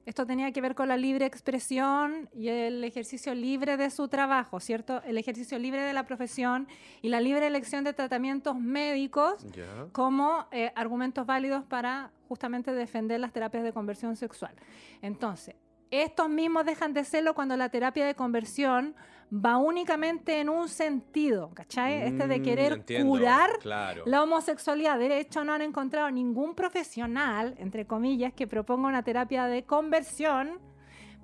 esto 0.07 0.25
tenía 0.25 0.53
que 0.53 0.61
ver 0.61 0.73
con 0.73 0.87
la 0.87 0.95
libre 0.95 1.25
expresión 1.25 2.29
y 2.33 2.47
el 2.47 2.81
ejercicio 2.85 3.35
libre 3.35 3.75
de 3.75 3.89
su 3.89 4.07
trabajo, 4.07 4.61
¿cierto? 4.61 5.01
El 5.03 5.17
ejercicio 5.17 5.59
libre 5.59 5.81
de 5.81 5.91
la 5.91 6.05
profesión 6.05 6.65
y 7.01 7.09
la 7.09 7.19
libre 7.19 7.45
elección 7.45 7.83
de 7.83 7.91
tratamientos 7.91 8.57
médicos 8.57 9.45
como 9.91 10.47
eh, 10.51 10.71
argumentos 10.75 11.25
válidos 11.25 11.65
para 11.65 12.11
justamente 12.29 12.71
defender 12.71 13.19
las 13.19 13.33
terapias 13.33 13.65
de 13.65 13.73
conversión 13.73 14.15
sexual. 14.15 14.55
Entonces, 15.01 15.55
estos 15.91 16.29
mismos 16.29 16.65
dejan 16.65 16.93
de 16.93 17.03
serlo 17.03 17.35
cuando 17.35 17.57
la 17.57 17.67
terapia 17.67 18.05
de 18.05 18.15
conversión 18.15 18.95
va 19.33 19.57
únicamente 19.57 20.39
en 20.39 20.47
un 20.49 20.69
sentido, 20.69 21.49
¿cachai? 21.53 22.01
Este 22.03 22.27
de 22.27 22.39
Mm, 22.39 22.43
querer 22.43 22.73
entiendo, 22.73 23.09
curar 23.09 23.49
Claro. 23.59 24.03
la 24.05 24.23
homosexualidad, 24.23 24.97
de 24.99 25.19
hecho, 25.19 25.43
no 25.43 25.53
han 25.53 25.61
encontrado 25.61 26.09
ningún 26.11 26.55
profesional, 26.55 27.55
entre 27.57 27.85
comillas, 27.85 28.31
que 28.33 28.47
proponga 28.47 28.87
una 28.87 29.03
terapia 29.03 29.45
de 29.45 29.63
conversión 29.65 30.59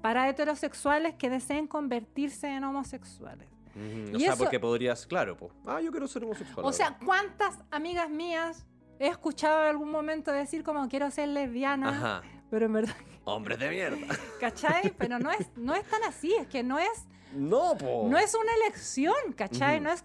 para 0.02 0.28
heterosexuales 0.28 1.16
que 1.16 1.30
deseen 1.30 1.66
convertirse 1.66 2.48
en 2.50 2.66
homosexuales. 2.66 3.48
Ujú, 3.76 4.18
O 4.18 4.20
sea, 4.20 4.30
eso- 4.34 4.38
porque 4.44 4.60
podrías, 4.60 5.08
claro, 5.08 5.38
po. 5.38 5.52
ah, 5.66 5.80
yo 5.80 5.90
quiero 5.92 6.08
ser 6.08 6.26
homosexual. 6.26 6.66
O 6.66 6.74
sea, 6.74 6.98
¿cuántas 7.06 7.58
amigas 7.72 8.10
mías 8.10 8.66
he 9.00 9.08
escuchado 9.08 9.62
en 9.64 9.70
algún 9.70 9.90
momento 9.90 10.32
decir 10.32 10.62
como 10.64 10.88
quiero 10.90 11.10
ser 11.10 11.30
lesbiana? 11.30 11.90
Ajá. 11.90 12.22
Pero 12.52 12.66
en 12.66 12.74
verdad, 12.74 12.96
Hombres 13.24 13.58
de 13.58 13.70
mierda. 13.70 13.98
¿cachai? 14.42 14.94
Pero 14.98 15.18
no 15.18 15.32
es, 15.32 15.50
no 15.56 15.74
es 15.74 15.86
tan 15.86 16.04
así, 16.04 16.34
es 16.36 16.46
que 16.48 16.62
no 16.62 16.78
es, 16.78 17.08
No, 17.36 17.78
po. 17.78 18.08
no 18.10 18.18
es 18.18 18.34
una 18.36 18.54
elección, 18.64 19.14
¿cachai? 19.36 19.80
No 19.80 19.92
es 19.92 20.04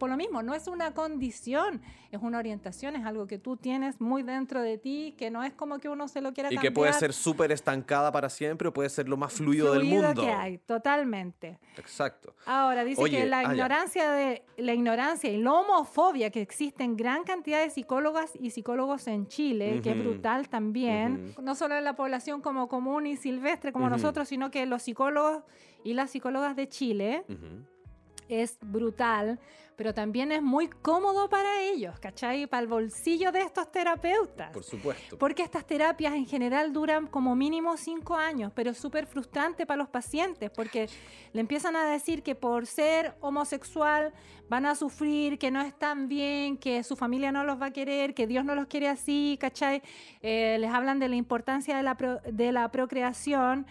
por 0.00 0.08
lo 0.08 0.16
mismo, 0.16 0.42
no 0.42 0.54
es 0.54 0.66
una 0.66 0.94
condición, 0.94 1.82
es 2.10 2.20
una 2.22 2.38
orientación, 2.38 2.96
es 2.96 3.04
algo 3.04 3.26
que 3.26 3.38
tú 3.38 3.58
tienes 3.58 4.00
muy 4.00 4.22
dentro 4.22 4.62
de 4.62 4.78
ti, 4.78 5.14
que 5.18 5.30
no 5.30 5.44
es 5.44 5.52
como 5.52 5.78
que 5.78 5.90
uno 5.90 6.08
se 6.08 6.22
lo 6.22 6.32
quiera 6.32 6.50
Y 6.50 6.56
cambiar. 6.56 6.72
que 6.72 6.74
puede 6.74 6.92
ser 6.94 7.12
súper 7.12 7.52
estancada 7.52 8.10
para 8.10 8.30
siempre 8.30 8.68
o 8.68 8.72
puede 8.72 8.88
ser 8.88 9.10
lo 9.10 9.18
más 9.18 9.34
fluido, 9.34 9.74
del 9.74 9.84
mundo. 9.84 10.22
que 10.22 10.30
hay, 10.30 10.56
totalmente. 10.56 11.58
Exacto. 11.76 12.34
Ahora, 12.46 12.82
dice 12.82 13.02
Oye, 13.02 13.18
que 13.18 13.26
la 13.26 13.40
ah, 13.40 13.42
ya. 13.42 13.50
ignorancia 13.52 14.10
de 14.10 14.42
la 14.56 14.72
ignorancia 14.72 15.30
y 15.30 15.36
la 15.36 15.52
homofobia 15.52 16.30
que 16.30 16.40
existen 16.40 16.96
gran 16.96 17.24
cantidad 17.24 17.60
de 17.60 17.68
psicólogas 17.68 18.32
y 18.40 18.50
psicólogos 18.50 19.06
en 19.06 19.28
Chile, 19.28 19.80
que 19.82 19.90
es 19.90 19.98
brutal 19.98 20.48
también, 20.48 21.34
no 21.42 21.54
solo 21.54 21.76
en 21.76 21.84
la 21.84 21.94
población 21.94 22.40
como 22.40 22.68
común 22.68 23.06
y 23.06 23.18
silvestre 23.18 23.70
como 23.70 23.90
nosotros, 23.90 24.28
sino 24.28 24.50
que 24.50 24.64
los 24.64 24.80
psicólogos 24.80 25.42
y 25.84 25.94
las 25.94 26.10
psicólogas 26.10 26.56
de 26.56 26.68
Chile 26.68 27.24
Ujú. 27.28 27.64
es 28.28 28.58
brutal, 28.60 29.38
pero 29.76 29.94
también 29.94 30.30
es 30.30 30.42
muy 30.42 30.68
cómodo 30.68 31.30
para 31.30 31.62
ellos, 31.62 31.98
¿cachai? 32.00 32.46
Para 32.46 32.60
el 32.60 32.68
bolsillo 32.68 33.32
de 33.32 33.40
estos 33.40 33.72
terapeutas. 33.72 34.50
Por 34.50 34.62
supuesto. 34.62 35.16
Porque 35.18 35.42
estas 35.42 35.66
terapias 35.66 36.12
en 36.12 36.26
general 36.26 36.70
duran 36.74 37.06
como 37.06 37.34
mínimo 37.34 37.78
cinco 37.78 38.14
años, 38.14 38.52
pero 38.54 38.72
es 38.72 38.76
súper 38.78 39.06
frustrante 39.06 39.64
para 39.64 39.78
los 39.78 39.88
pacientes 39.88 40.50
porque 40.50 40.86
le 41.32 41.40
empiezan 41.40 41.76
a 41.76 41.84
decir 41.86 42.22
que 42.22 42.34
por 42.34 42.66
ser 42.66 43.14
homosexual 43.20 44.12
van 44.50 44.66
a 44.66 44.74
sufrir, 44.74 45.38
que 45.38 45.50
no 45.50 45.62
están 45.62 46.08
bien, 46.08 46.58
que 46.58 46.82
su 46.82 46.94
familia 46.94 47.32
no 47.32 47.44
los 47.44 47.58
va 47.58 47.66
a 47.66 47.70
querer, 47.72 48.12
que 48.12 48.26
Dios 48.26 48.44
no 48.44 48.54
los 48.54 48.66
quiere 48.66 48.86
así, 48.88 49.38
¿cachai? 49.40 49.80
Eh, 50.20 50.58
les 50.60 50.70
hablan 50.70 50.98
de 50.98 51.08
la 51.08 51.16
importancia 51.16 51.74
de 51.74 51.82
la, 51.82 51.96
pro- 51.96 52.20
de 52.30 52.52
la 52.52 52.70
procreación 52.70 53.64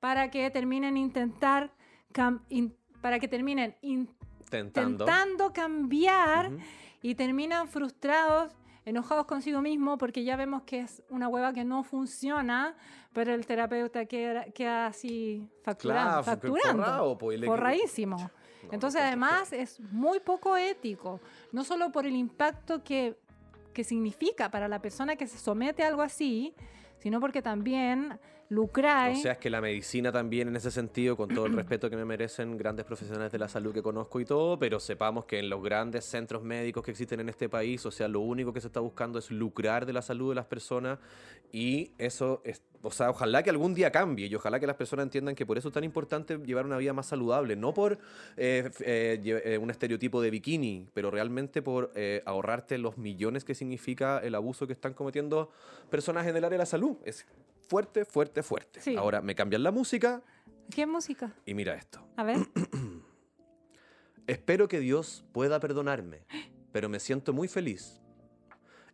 para 0.00 0.30
que 0.30 0.50
terminen 0.50 0.96
intentar 0.96 1.70
cam- 2.12 2.42
in- 2.48 2.74
para 3.00 3.18
que 3.18 3.28
terminen 3.28 3.76
Tentando. 4.50 5.04
intentando 5.04 5.52
cambiar 5.52 6.48
Ujú. 6.52 6.58
y 7.02 7.14
terminan 7.14 7.68
frustrados, 7.68 8.54
enojados 8.84 9.26
consigo 9.26 9.60
mismo 9.60 9.98
porque 9.98 10.22
ya 10.24 10.36
vemos 10.36 10.62
que 10.62 10.80
es 10.80 11.02
una 11.10 11.28
hueva 11.28 11.52
que 11.52 11.64
no 11.64 11.82
funciona, 11.82 12.76
pero 13.12 13.34
el 13.34 13.46
terapeuta 13.46 14.06
queda, 14.06 14.44
queda 14.52 14.86
así 14.86 15.48
facturando, 15.62 16.08
Claro, 16.10 16.22
facturando 16.24 16.82
forrado, 16.84 17.18
po, 17.18 17.32
le- 17.32 17.46
forradísimo. 17.46 18.16
No, 18.18 18.72
Entonces, 18.72 19.00
no, 19.00 19.06
además, 19.06 19.52
es 19.52 19.80
muy 19.92 20.20
poco 20.20 20.56
ético, 20.56 21.20
no 21.52 21.64
solo 21.64 21.90
por 21.92 22.06
el 22.06 22.14
impacto 22.16 22.82
que, 22.84 23.16
que 23.72 23.84
significa 23.84 24.50
para 24.50 24.68
la 24.68 24.80
persona 24.80 25.16
que 25.16 25.26
se 25.26 25.38
somete 25.38 25.82
a 25.84 25.88
algo 25.88 26.02
así, 26.02 26.54
sino 26.98 27.20
porque 27.20 27.42
también 27.42 28.18
lucrar. 28.48 29.12
O 29.12 29.16
sea, 29.16 29.32
es 29.32 29.38
que 29.38 29.50
la 29.50 29.60
medicina 29.60 30.12
también 30.12 30.48
en 30.48 30.56
ese 30.56 30.70
sentido, 30.70 31.16
con 31.16 31.28
todo 31.28 31.46
el 31.46 31.54
respeto 31.54 31.90
que 31.90 31.96
me 31.96 32.04
merecen 32.04 32.56
grandes 32.56 32.84
profesionales 32.84 33.32
de 33.32 33.38
la 33.38 33.48
salud 33.48 33.72
que 33.72 33.82
conozco 33.82 34.20
y 34.20 34.24
todo, 34.24 34.58
pero 34.58 34.80
sepamos 34.80 35.24
que 35.24 35.38
en 35.38 35.48
los 35.48 35.62
grandes 35.62 36.04
centros 36.04 36.42
médicos 36.42 36.84
que 36.84 36.90
existen 36.90 37.20
en 37.20 37.28
este 37.28 37.48
país, 37.48 37.84
o 37.86 37.90
sea, 37.90 38.08
lo 38.08 38.20
único 38.20 38.52
que 38.52 38.60
se 38.60 38.68
está 38.68 38.80
buscando 38.80 39.18
es 39.18 39.30
lucrar 39.30 39.86
de 39.86 39.92
la 39.92 40.02
salud 40.02 40.30
de 40.30 40.34
las 40.36 40.46
personas 40.46 40.98
y 41.52 41.92
eso 41.98 42.40
es, 42.44 42.62
o 42.82 42.90
sea, 42.90 43.10
ojalá 43.10 43.42
que 43.42 43.50
algún 43.50 43.74
día 43.74 43.90
cambie 43.90 44.26
y 44.26 44.34
ojalá 44.34 44.60
que 44.60 44.66
las 44.66 44.76
personas 44.76 45.04
entiendan 45.04 45.34
que 45.34 45.46
por 45.46 45.58
eso 45.58 45.68
es 45.68 45.74
tan 45.74 45.84
importante 45.84 46.38
llevar 46.38 46.66
una 46.66 46.76
vida 46.76 46.92
más 46.92 47.06
saludable, 47.06 47.56
no 47.56 47.72
por 47.72 47.98
eh, 48.36 48.70
eh, 48.80 49.42
eh, 49.44 49.58
un 49.58 49.70
estereotipo 49.70 50.20
de 50.20 50.30
bikini, 50.30 50.88
pero 50.92 51.10
realmente 51.10 51.62
por 51.62 51.92
eh, 51.94 52.22
ahorrarte 52.26 52.78
los 52.78 52.98
millones 52.98 53.44
que 53.44 53.54
significa 53.54 54.18
el 54.18 54.34
abuso 54.34 54.66
que 54.66 54.72
están 54.72 54.94
cometiendo 54.94 55.50
personas 55.90 56.26
en 56.26 56.36
el 56.36 56.44
área 56.44 56.56
de 56.56 56.58
la 56.58 56.66
salud. 56.66 56.96
Es 57.04 57.26
fuerte, 57.68 58.04
fuerte, 58.04 58.42
fuerte. 58.42 58.80
Sí. 58.80 58.96
Ahora 58.96 59.20
me 59.20 59.34
cambian 59.34 59.62
la 59.62 59.70
música 59.70 60.22
¿Qué 60.70 60.86
música? 60.86 61.32
y 61.44 61.54
mira 61.54 61.74
esto. 61.74 62.00
A 62.16 62.24
ver. 62.24 62.38
Espero 64.26 64.66
que 64.66 64.80
Dios 64.80 65.24
pueda 65.32 65.60
perdonarme, 65.60 66.26
pero 66.72 66.88
me 66.88 66.98
siento 66.98 67.32
muy 67.32 67.46
feliz. 67.46 68.00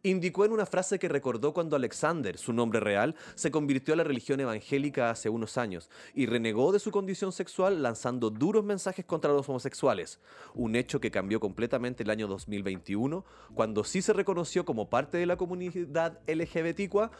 Indicó 0.04 0.44
en 0.44 0.50
una 0.50 0.66
frase 0.66 0.98
que 0.98 1.08
recordó 1.08 1.54
cuando 1.54 1.76
Alexander, 1.76 2.36
su 2.36 2.52
nombre 2.52 2.80
real, 2.80 3.14
se 3.36 3.52
convirtió 3.52 3.94
a 3.94 3.96
la 3.96 4.02
religión 4.02 4.40
evangélica 4.40 5.10
hace 5.10 5.28
unos 5.28 5.56
años 5.56 5.88
y 6.12 6.26
renegó 6.26 6.72
de 6.72 6.80
su 6.80 6.90
condición 6.90 7.30
sexual 7.30 7.84
lanzando 7.84 8.28
duros 8.28 8.64
mensajes 8.64 9.04
contra 9.04 9.32
los 9.32 9.48
homosexuales, 9.48 10.18
un 10.54 10.74
hecho 10.74 11.00
que 11.00 11.12
cambió 11.12 11.38
completamente 11.38 12.02
el 12.02 12.10
año 12.10 12.26
2021, 12.26 13.24
cuando 13.54 13.84
sí 13.84 14.02
se 14.02 14.12
reconoció 14.12 14.64
como 14.64 14.90
parte 14.90 15.18
de 15.18 15.26
la 15.26 15.36
comunidad 15.36 16.18
LGBTQA 16.26 17.12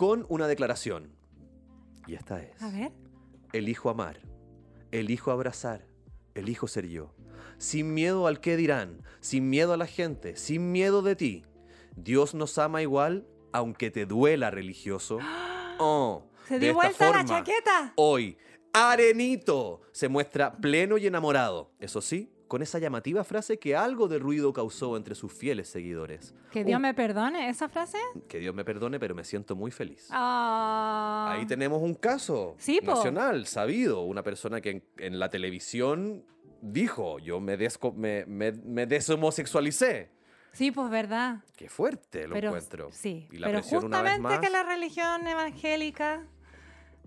con 0.00 0.24
una 0.30 0.48
declaración. 0.48 1.14
Y 2.06 2.14
esta 2.14 2.42
es. 2.42 2.62
A 2.62 2.70
ver. 2.70 2.90
Elijo 3.52 3.90
amar, 3.90 4.22
elijo 4.92 5.30
abrazar, 5.30 5.84
elijo 6.34 6.68
ser 6.68 6.86
yo. 6.88 7.14
Sin 7.58 7.92
miedo 7.92 8.26
al 8.26 8.40
qué 8.40 8.56
dirán, 8.56 9.02
sin 9.20 9.50
miedo 9.50 9.74
a 9.74 9.76
la 9.76 9.86
gente, 9.86 10.36
sin 10.36 10.72
miedo 10.72 11.02
de 11.02 11.16
ti. 11.16 11.44
Dios 11.96 12.32
nos 12.34 12.56
ama 12.56 12.80
igual, 12.80 13.26
aunque 13.52 13.90
te 13.90 14.06
duela, 14.06 14.50
religioso. 14.50 15.18
Oh, 15.78 16.22
Se 16.48 16.58
dio 16.58 16.72
vuelta 16.72 17.04
la 17.04 17.12
forma, 17.18 17.24
chaqueta. 17.26 17.92
Hoy, 17.96 18.38
Arenito 18.72 19.82
se 19.92 20.08
muestra 20.08 20.56
pleno 20.56 20.96
y 20.96 21.08
enamorado. 21.08 21.72
Eso 21.78 22.00
sí, 22.00 22.32
con 22.50 22.62
esa 22.62 22.80
llamativa 22.80 23.22
frase 23.22 23.60
que 23.60 23.76
algo 23.76 24.08
de 24.08 24.18
ruido 24.18 24.52
causó 24.52 24.96
entre 24.96 25.14
sus 25.14 25.32
fieles 25.32 25.68
seguidores. 25.68 26.34
Que 26.50 26.64
Dios 26.64 26.78
Un- 26.78 26.82
me 26.82 26.94
perdone, 26.94 27.48
¿esa 27.48 27.68
frase? 27.68 27.96
Que 28.28 28.40
Dios 28.40 28.52
me 28.56 28.64
perdone, 28.64 28.98
pero 28.98 29.14
me 29.14 29.22
siento 29.22 29.54
muy 29.54 29.70
feliz. 29.70 30.08
Ah. 30.10 31.30
Ahí 31.32 31.46
tenemos 31.46 31.80
un 31.80 31.94
caso 31.94 32.56
Sí, 32.58 32.80
nacional, 32.82 33.46
sabido, 33.46 34.00
una 34.02 34.24
persona 34.24 34.60
que 34.60 34.70
en, 34.70 34.84
en 34.98 35.20
la 35.20 35.30
televisión 35.30 36.24
dijo, 36.60 37.20
yo 37.20 37.38
me, 37.40 37.56
desco- 37.56 37.94
me, 37.94 38.26
me, 38.26 38.50
me 38.50 38.84
deshomosexualicé. 38.86 40.10
Sí, 40.52 40.72
pues 40.72 40.90
verdad. 40.90 41.44
Qué 41.56 41.68
fuerte 41.68 42.26
lo 42.26 42.34
pero, 42.34 42.48
encuentro. 42.48 42.88
Sí, 42.90 43.28
Y 43.30 43.38
la 43.38 43.46
pero 43.46 43.60
presión 43.60 43.84
una 43.84 44.02
vez 44.02 44.14
justamente 44.14 44.38
más. 44.40 44.44
que 44.44 44.50
la 44.50 44.62
religión 44.64 45.24
evangélica... 45.28 46.26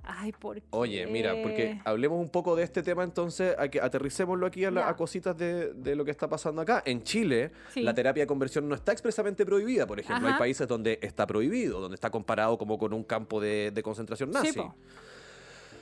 Ay, 0.06 0.34
¿por 0.34 0.58
qué? 0.58 0.64
Oye, 0.72 1.08
mira, 1.08 1.34
porque 1.42 1.80
hablemos 1.86 2.20
un 2.20 2.30
poco 2.30 2.56
de 2.58 2.64
este 2.64 2.84
tema 2.84 3.04
entonces, 3.04 3.56
a 3.58 3.70
que 3.70 3.80
aterricémoslo 3.80 4.46
aquí 4.46 4.66
a, 4.66 4.72
la- 4.72 4.90
a 4.90 4.96
cositas 4.98 5.38
de, 5.38 5.74
de 5.74 5.96
lo 5.96 6.04
que 6.04 6.12
está 6.12 6.28
pasando 6.28 6.62
acá. 6.62 6.84
En 6.86 7.04
Chile, 7.04 7.52
Sí. 7.74 7.82
la 7.84 7.94
terapia 7.94 8.24
de 8.24 8.28
conversión 8.28 8.68
no 8.68 8.76
está 8.76 8.92
expresamente 8.92 9.46
prohibida, 9.46 9.88
por 9.88 10.00
ejemplo. 10.00 10.28
Hay 10.28 10.34
países 10.38 10.68
donde 10.68 11.00
está 11.02 11.26
prohibido, 11.26 11.80
donde 11.80 11.96
está 11.96 12.10
comparado 12.10 12.58
como 12.58 12.78
con 12.78 12.92
un 12.94 13.04
campo 13.06 13.40
de, 13.40 13.72
de 13.74 13.82
concentración 13.84 14.32
nazi. 14.32 14.52
Sí. 14.52 14.62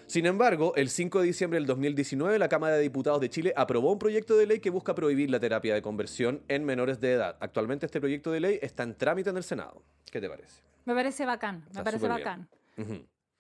Sin 0.05 0.25
embargo, 0.25 0.73
el 0.75 0.89
5 0.89 1.21
de 1.21 1.25
diciembre 1.27 1.57
del 1.57 1.65
2019, 1.65 2.37
la 2.37 2.49
Cámara 2.49 2.75
de 2.75 2.81
Diputados 2.81 3.21
de 3.21 3.29
Chile 3.29 3.53
aprobó 3.55 3.93
un 3.93 3.97
proyecto 3.97 4.35
de 4.35 4.45
ley 4.45 4.59
que 4.59 4.69
busca 4.69 4.93
prohibir 4.93 5.29
la 5.31 5.39
terapia 5.39 5.73
de 5.73 5.81
conversión 5.81 6.41
en 6.49 6.65
menores 6.65 6.99
de 6.99 7.13
edad. 7.13 7.37
Actualmente 7.39 7.85
este 7.85 8.01
proyecto 8.01 8.29
de 8.29 8.41
ley 8.41 8.59
está 8.61 8.83
en 8.83 8.93
trámite 8.95 9.29
en 9.29 9.37
el 9.37 9.43
Senado. 9.43 9.81
¿Qué 10.11 10.19
te 10.19 10.27
parece? 10.29 10.61
Me 10.85 10.93
parece 10.93 11.25
bacán, 11.25 11.61
me 11.61 11.67
Está 11.67 11.83
parece 11.85 12.07
bacán. 12.09 12.49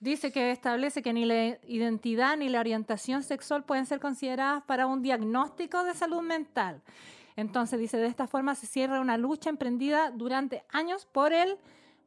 Dice 0.01 0.31
que 0.31 0.51
establece 0.51 1.01
que 1.01 1.13
ni 1.13 1.25
la 1.25 1.57
identidad 1.67 2.35
ni 2.35 2.49
la 2.49 2.59
orientación 2.59 3.21
sexual 3.23 3.63
pueden 3.63 3.85
ser 3.85 3.99
consideradas 3.99 4.63
para 4.63 4.87
un 4.87 5.01
diagnóstico 5.03 5.83
de 5.83 5.93
salud 5.93 6.21
mental. 6.21 6.81
Entonces, 7.35 7.79
dice, 7.79 7.97
de 7.97 8.07
esta 8.07 8.27
forma 8.27 8.55
se 8.55 8.65
cierra 8.67 8.99
una 8.99 9.15
lucha 9.17 9.49
emprendida 9.49 10.11
durante 10.11 10.63
años 10.69 11.05
por 11.05 11.31
el 11.33 11.55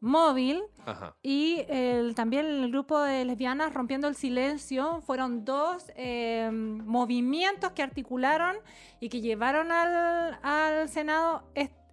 móvil 0.01 0.61
Ajá. 0.85 1.15
y 1.23 1.63
el- 1.69 2.15
también 2.15 2.45
el 2.47 2.71
grupo 2.71 3.01
de 3.01 3.25
lesbianas 3.25 3.73
rompiendo 3.73 4.09
el 4.09 4.17
silencio. 4.17 5.01
Fueron 5.03 5.45
dos 5.45 5.91
eh, 5.97 6.51
movimientos 6.53 7.71
que 7.73 7.83
articularon 7.83 8.57
y 9.01 9.09
que 9.09 9.21
llevaron 9.21 9.71
al, 9.73 10.39
al 10.43 10.89
Senado 10.89 11.45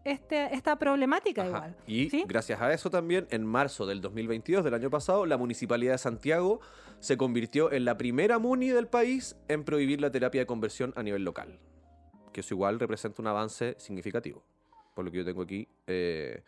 este, 0.03 0.53
esta 0.53 0.77
problemática 0.77 1.41
Ajá. 1.41 1.49
igual. 1.49 1.75
Y 1.87 2.09
¿sí? 2.09 2.23
gracias 2.27 2.61
a 2.61 2.73
eso 2.73 2.89
también, 2.89 3.27
en 3.29 3.45
marzo 3.45 3.85
del 3.85 4.01
2022, 4.01 4.63
del 4.63 4.73
año 4.73 4.89
pasado, 4.89 5.25
la 5.25 5.37
Municipalidad 5.37 5.93
de 5.93 5.97
Santiago 5.97 6.59
se 6.99 7.17
convirtió 7.17 7.71
en 7.71 7.85
la 7.85 7.97
primera 7.97 8.39
MUNI 8.39 8.69
del 8.69 8.87
país 8.87 9.35
en 9.47 9.63
prohibir 9.63 10.01
la 10.01 10.11
terapia 10.11 10.41
de 10.41 10.45
conversión 10.45 10.93
a 10.95 11.03
nivel 11.03 11.23
local. 11.23 11.59
Que 12.31 12.41
eso 12.41 12.53
igual 12.53 12.79
representa 12.79 13.21
un 13.21 13.27
avance 13.27 13.75
significativo. 13.79 14.43
Por 14.95 15.05
lo 15.05 15.11
que 15.11 15.17
yo 15.17 15.25
tengo 15.25 15.41
aquí, 15.41 15.67
eh, 15.87 16.43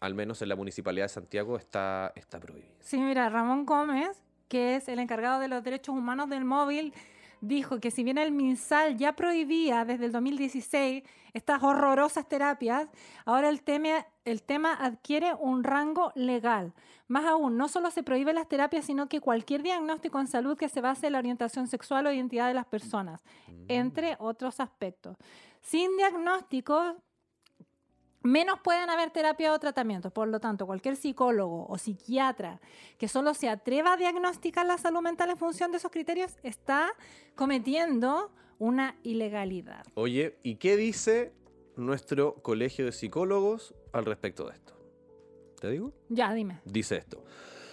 al 0.00 0.14
menos 0.14 0.42
en 0.42 0.48
la 0.48 0.56
Municipalidad 0.56 1.04
de 1.04 1.10
Santiago 1.10 1.56
está, 1.56 2.12
está 2.16 2.40
prohibido. 2.40 2.74
Sí, 2.80 2.98
mira, 2.98 3.28
Ramón 3.28 3.64
Gómez, 3.64 4.22
que 4.48 4.76
es 4.76 4.88
el 4.88 4.98
encargado 4.98 5.40
de 5.40 5.48
los 5.48 5.62
derechos 5.62 5.94
humanos 5.94 6.28
del 6.28 6.44
móvil, 6.44 6.92
dijo 7.40 7.80
que 7.80 7.90
si 7.90 8.04
bien 8.04 8.18
el 8.18 8.32
MinSal 8.32 8.96
ya 8.96 9.14
prohibía 9.14 9.84
desde 9.84 10.06
el 10.06 10.12
2016 10.12 11.04
estas 11.32 11.62
horrorosas 11.62 12.28
terapias, 12.28 12.88
ahora 13.24 13.48
el 13.48 13.62
tema, 13.62 14.06
el 14.24 14.42
tema 14.42 14.74
adquiere 14.74 15.34
un 15.34 15.64
rango 15.64 16.12
legal. 16.14 16.72
Más 17.08 17.24
aún, 17.24 17.56
no 17.56 17.68
solo 17.68 17.90
se 17.90 18.02
prohíben 18.02 18.36
las 18.36 18.48
terapias, 18.48 18.84
sino 18.84 19.08
que 19.08 19.20
cualquier 19.20 19.62
diagnóstico 19.62 20.20
en 20.20 20.26
salud 20.26 20.56
que 20.56 20.68
se 20.68 20.80
base 20.80 21.06
en 21.06 21.14
la 21.14 21.18
orientación 21.18 21.66
sexual 21.66 22.06
o 22.06 22.12
identidad 22.12 22.48
de 22.48 22.54
las 22.54 22.66
personas, 22.66 23.22
entre 23.68 24.16
otros 24.18 24.60
aspectos. 24.60 25.16
Sin 25.60 25.96
diagnóstico, 25.96 26.96
menos 28.22 28.58
pueden 28.60 28.90
haber 28.90 29.10
terapia 29.10 29.52
o 29.52 29.58
tratamientos. 29.58 30.12
Por 30.12 30.28
lo 30.28 30.40
tanto, 30.40 30.66
cualquier 30.66 30.96
psicólogo 30.96 31.66
o 31.68 31.78
psiquiatra 31.78 32.60
que 32.98 33.08
solo 33.08 33.34
se 33.34 33.48
atreva 33.48 33.94
a 33.94 33.96
diagnosticar 33.96 34.66
la 34.66 34.78
salud 34.78 35.00
mental 35.00 35.30
en 35.30 35.38
función 35.38 35.70
de 35.70 35.78
esos 35.78 35.90
criterios 35.90 36.36
está 36.42 36.92
cometiendo 37.34 38.30
una 38.58 38.96
ilegalidad. 39.02 39.84
Oye, 39.94 40.38
¿y 40.42 40.56
qué 40.56 40.76
dice 40.76 41.32
nuestro 41.76 42.34
colegio 42.42 42.84
de 42.84 42.92
psicólogos 42.92 43.74
al 43.92 44.04
respecto 44.04 44.46
de 44.46 44.54
esto? 44.54 44.74
¿Te 45.60 45.70
digo? 45.70 45.92
Ya, 46.08 46.32
dime. 46.32 46.60
Dice 46.64 46.96
esto. 46.96 47.24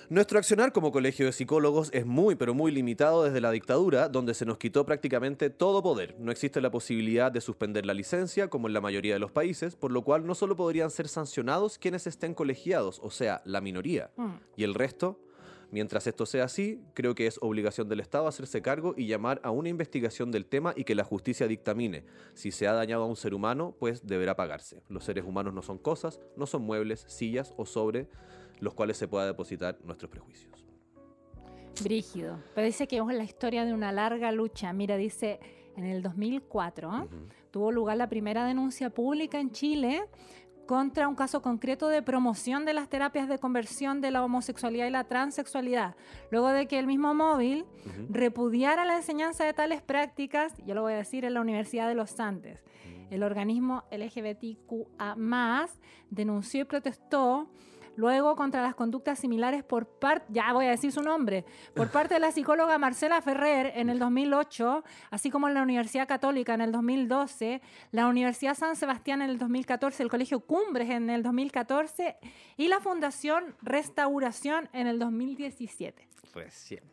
Nuestro 0.10 0.39
accionar 0.39 0.72
como 0.72 0.93
colegio 0.93 1.26
de 1.26 1.34
psicólogos 1.34 1.89
es 1.91 2.06
muy, 2.06 2.36
pero 2.36 2.54
muy 2.54 2.72
limitado 2.72 3.26
desde 3.26 3.41
la 3.41 3.52
dictadura, 3.52 4.08
donde 4.08 4.34
se 4.34 4.46
nos 4.46 4.58
quitó 4.58 4.86
prácticamente 4.86 5.50
todo 5.50 5.84
poder. 5.84 6.15
No 6.17 6.32
existe 6.32 6.62
la 6.62 6.72
posibilidad 6.72 7.30
de 7.30 7.41
suspender 7.41 7.86
la 7.86 7.93
licencia, 7.93 8.48
como 8.50 8.67
en 8.67 8.74
la 8.74 8.80
mayoría 8.80 9.13
de 9.15 9.20
los 9.20 9.32
países, 9.34 9.76
por 9.76 9.91
lo 9.91 10.04
cual 10.04 10.26
no 10.26 10.34
solo 10.34 10.56
podrían 10.56 10.91
ser 10.91 11.10
sancionados 11.10 11.78
quienes 11.78 12.08
estén 12.08 12.34
colegiados, 12.34 13.02
o 13.04 13.12
sea, 13.12 13.41
la 13.43 13.60
minoría, 13.60 14.12
Mm. 14.15 14.36
y 14.56 14.63
el 14.63 14.76
resto. 14.76 15.20
Mientras 15.72 16.08
esto 16.08 16.26
sea 16.26 16.46
así, 16.46 16.82
creo 16.93 17.13
que 17.13 17.28
es 17.28 17.38
obligación 17.41 17.89
del 17.89 18.00
Estado 18.00 18.28
hacerse 18.28 18.62
cargo 18.62 18.93
y 18.96 19.08
llamar 19.08 19.41
a 19.43 19.52
una 19.52 19.67
investigación 19.67 20.32
del 20.32 20.46
tema 20.46 20.72
y 20.78 20.86
que 20.86 20.96
la 20.96 21.04
justicia 21.04 21.46
dictamine. 21.50 22.06
Si 22.34 22.52
se 22.52 22.70
ha 22.70 22.72
dañado 22.72 23.04
a 23.04 23.08
un 23.08 23.17
ser 23.17 23.34
humano, 23.34 23.76
pues 23.78 24.08
deberá 24.08 24.38
pagarse. 24.38 24.82
Los 24.88 25.04
seres 25.04 25.26
humanos 25.26 25.54
no 25.54 25.62
son 25.62 25.78
cosas, 25.78 26.22
no 26.38 26.46
son 26.46 26.62
muebles, 26.62 27.04
sillas 27.10 27.54
o 27.58 27.65
sobre 27.65 28.08
los 28.60 28.74
cuales 28.74 28.98
se 28.98 29.08
pueda 29.08 29.26
depositar 29.26 29.78
nuestros 29.84 30.10
prejuicios. 30.10 30.63
Brígido. 31.84 32.39
Pero 32.56 32.65
dice 32.65 32.88
que 32.88 32.98
es 32.98 33.06
la 33.06 33.24
historia 33.24 33.65
de 33.65 33.74
una 33.74 33.91
larga 33.91 34.32
lucha. 34.32 34.74
Mira, 34.74 34.98
dice, 34.98 35.39
en 35.76 35.86
el 35.86 36.02
2004 36.02 36.89
Ujú. 36.89 37.06
tuvo 37.52 37.72
lugar 37.72 37.98
la 37.98 38.10
primera 38.10 38.46
denuncia 38.46 38.89
pública 38.89 39.39
en 39.39 39.52
Chile 39.52 40.04
contra 40.65 41.08
un 41.08 41.15
caso 41.15 41.41
concreto 41.41 41.88
de 41.88 42.02
promoción 42.02 42.65
de 42.65 42.74
las 42.74 42.89
terapias 42.89 43.30
de 43.30 43.38
conversión 43.39 44.02
de 44.02 44.12
la 44.12 44.24
homosexualidad 44.24 44.88
y 44.88 44.89
la 44.89 45.06
transexualidad. 45.06 45.96
Luego 46.30 46.50
de 46.50 46.67
que 46.67 46.78
el 46.80 46.88
mismo 46.88 47.13
móvil 47.13 47.63
Ujú. 47.86 48.08
repudiara 48.10 48.84
la 48.84 48.98
enseñanza 48.98 49.46
de 49.46 49.54
tales 49.54 49.82
prácticas, 49.82 50.54
yo 50.65 50.74
lo 50.76 50.82
voy 50.82 50.93
a 50.93 50.98
decir, 50.98 51.24
en 51.26 51.36
la 51.36 51.41
Universidad 51.41 51.88
de 51.88 51.96
los 51.96 52.20
Andes. 52.20 52.60
El 53.12 53.24
organismo 53.24 53.86
LGBTQA+, 53.91 55.70
denunció 56.10 56.62
y 56.62 56.65
protestó 56.65 57.50
luego 57.98 58.36
contra 58.36 58.62
las 58.62 58.76
conductas 58.76 59.20
similares 59.20 59.64
por 59.64 59.86
parte, 59.88 60.26
ya 60.30 60.54
voy 60.54 60.68
a 60.68 60.70
decir 60.70 60.92
su 60.92 61.02
nombre, 61.02 61.44
por 61.76 61.90
parte 61.90 62.14
de 62.14 62.20
la 62.22 62.32
psicóloga 62.32 62.78
Marcela 62.78 63.22
Ferrer 63.22 63.74
en 63.76 63.90
el 63.90 64.00
2008, 64.00 64.84
así 65.10 65.30
como 65.30 65.48
en 65.50 65.56
la 65.56 65.64
Universidad 65.64 66.08
Católica 66.08 66.54
en 66.54 66.62
el 66.62 66.72
2012, 66.72 67.62
la 67.92 68.08
Universidad 68.08 68.56
San 68.56 68.76
Sebastián 68.76 69.22
en 69.22 69.32
el 69.32 69.38
2014, 69.40 70.04
el 70.04 70.10
Colegio 70.10 70.40
Cumbres 70.40 70.90
en 70.92 71.10
el 71.10 71.24
2014 71.24 72.18
y 72.56 72.68
la 72.68 72.80
Fundación 72.80 73.56
Restauración 73.64 74.70
en 74.74 74.88
el 74.88 75.00
2017. 75.00 76.08
Recién. 76.34 76.84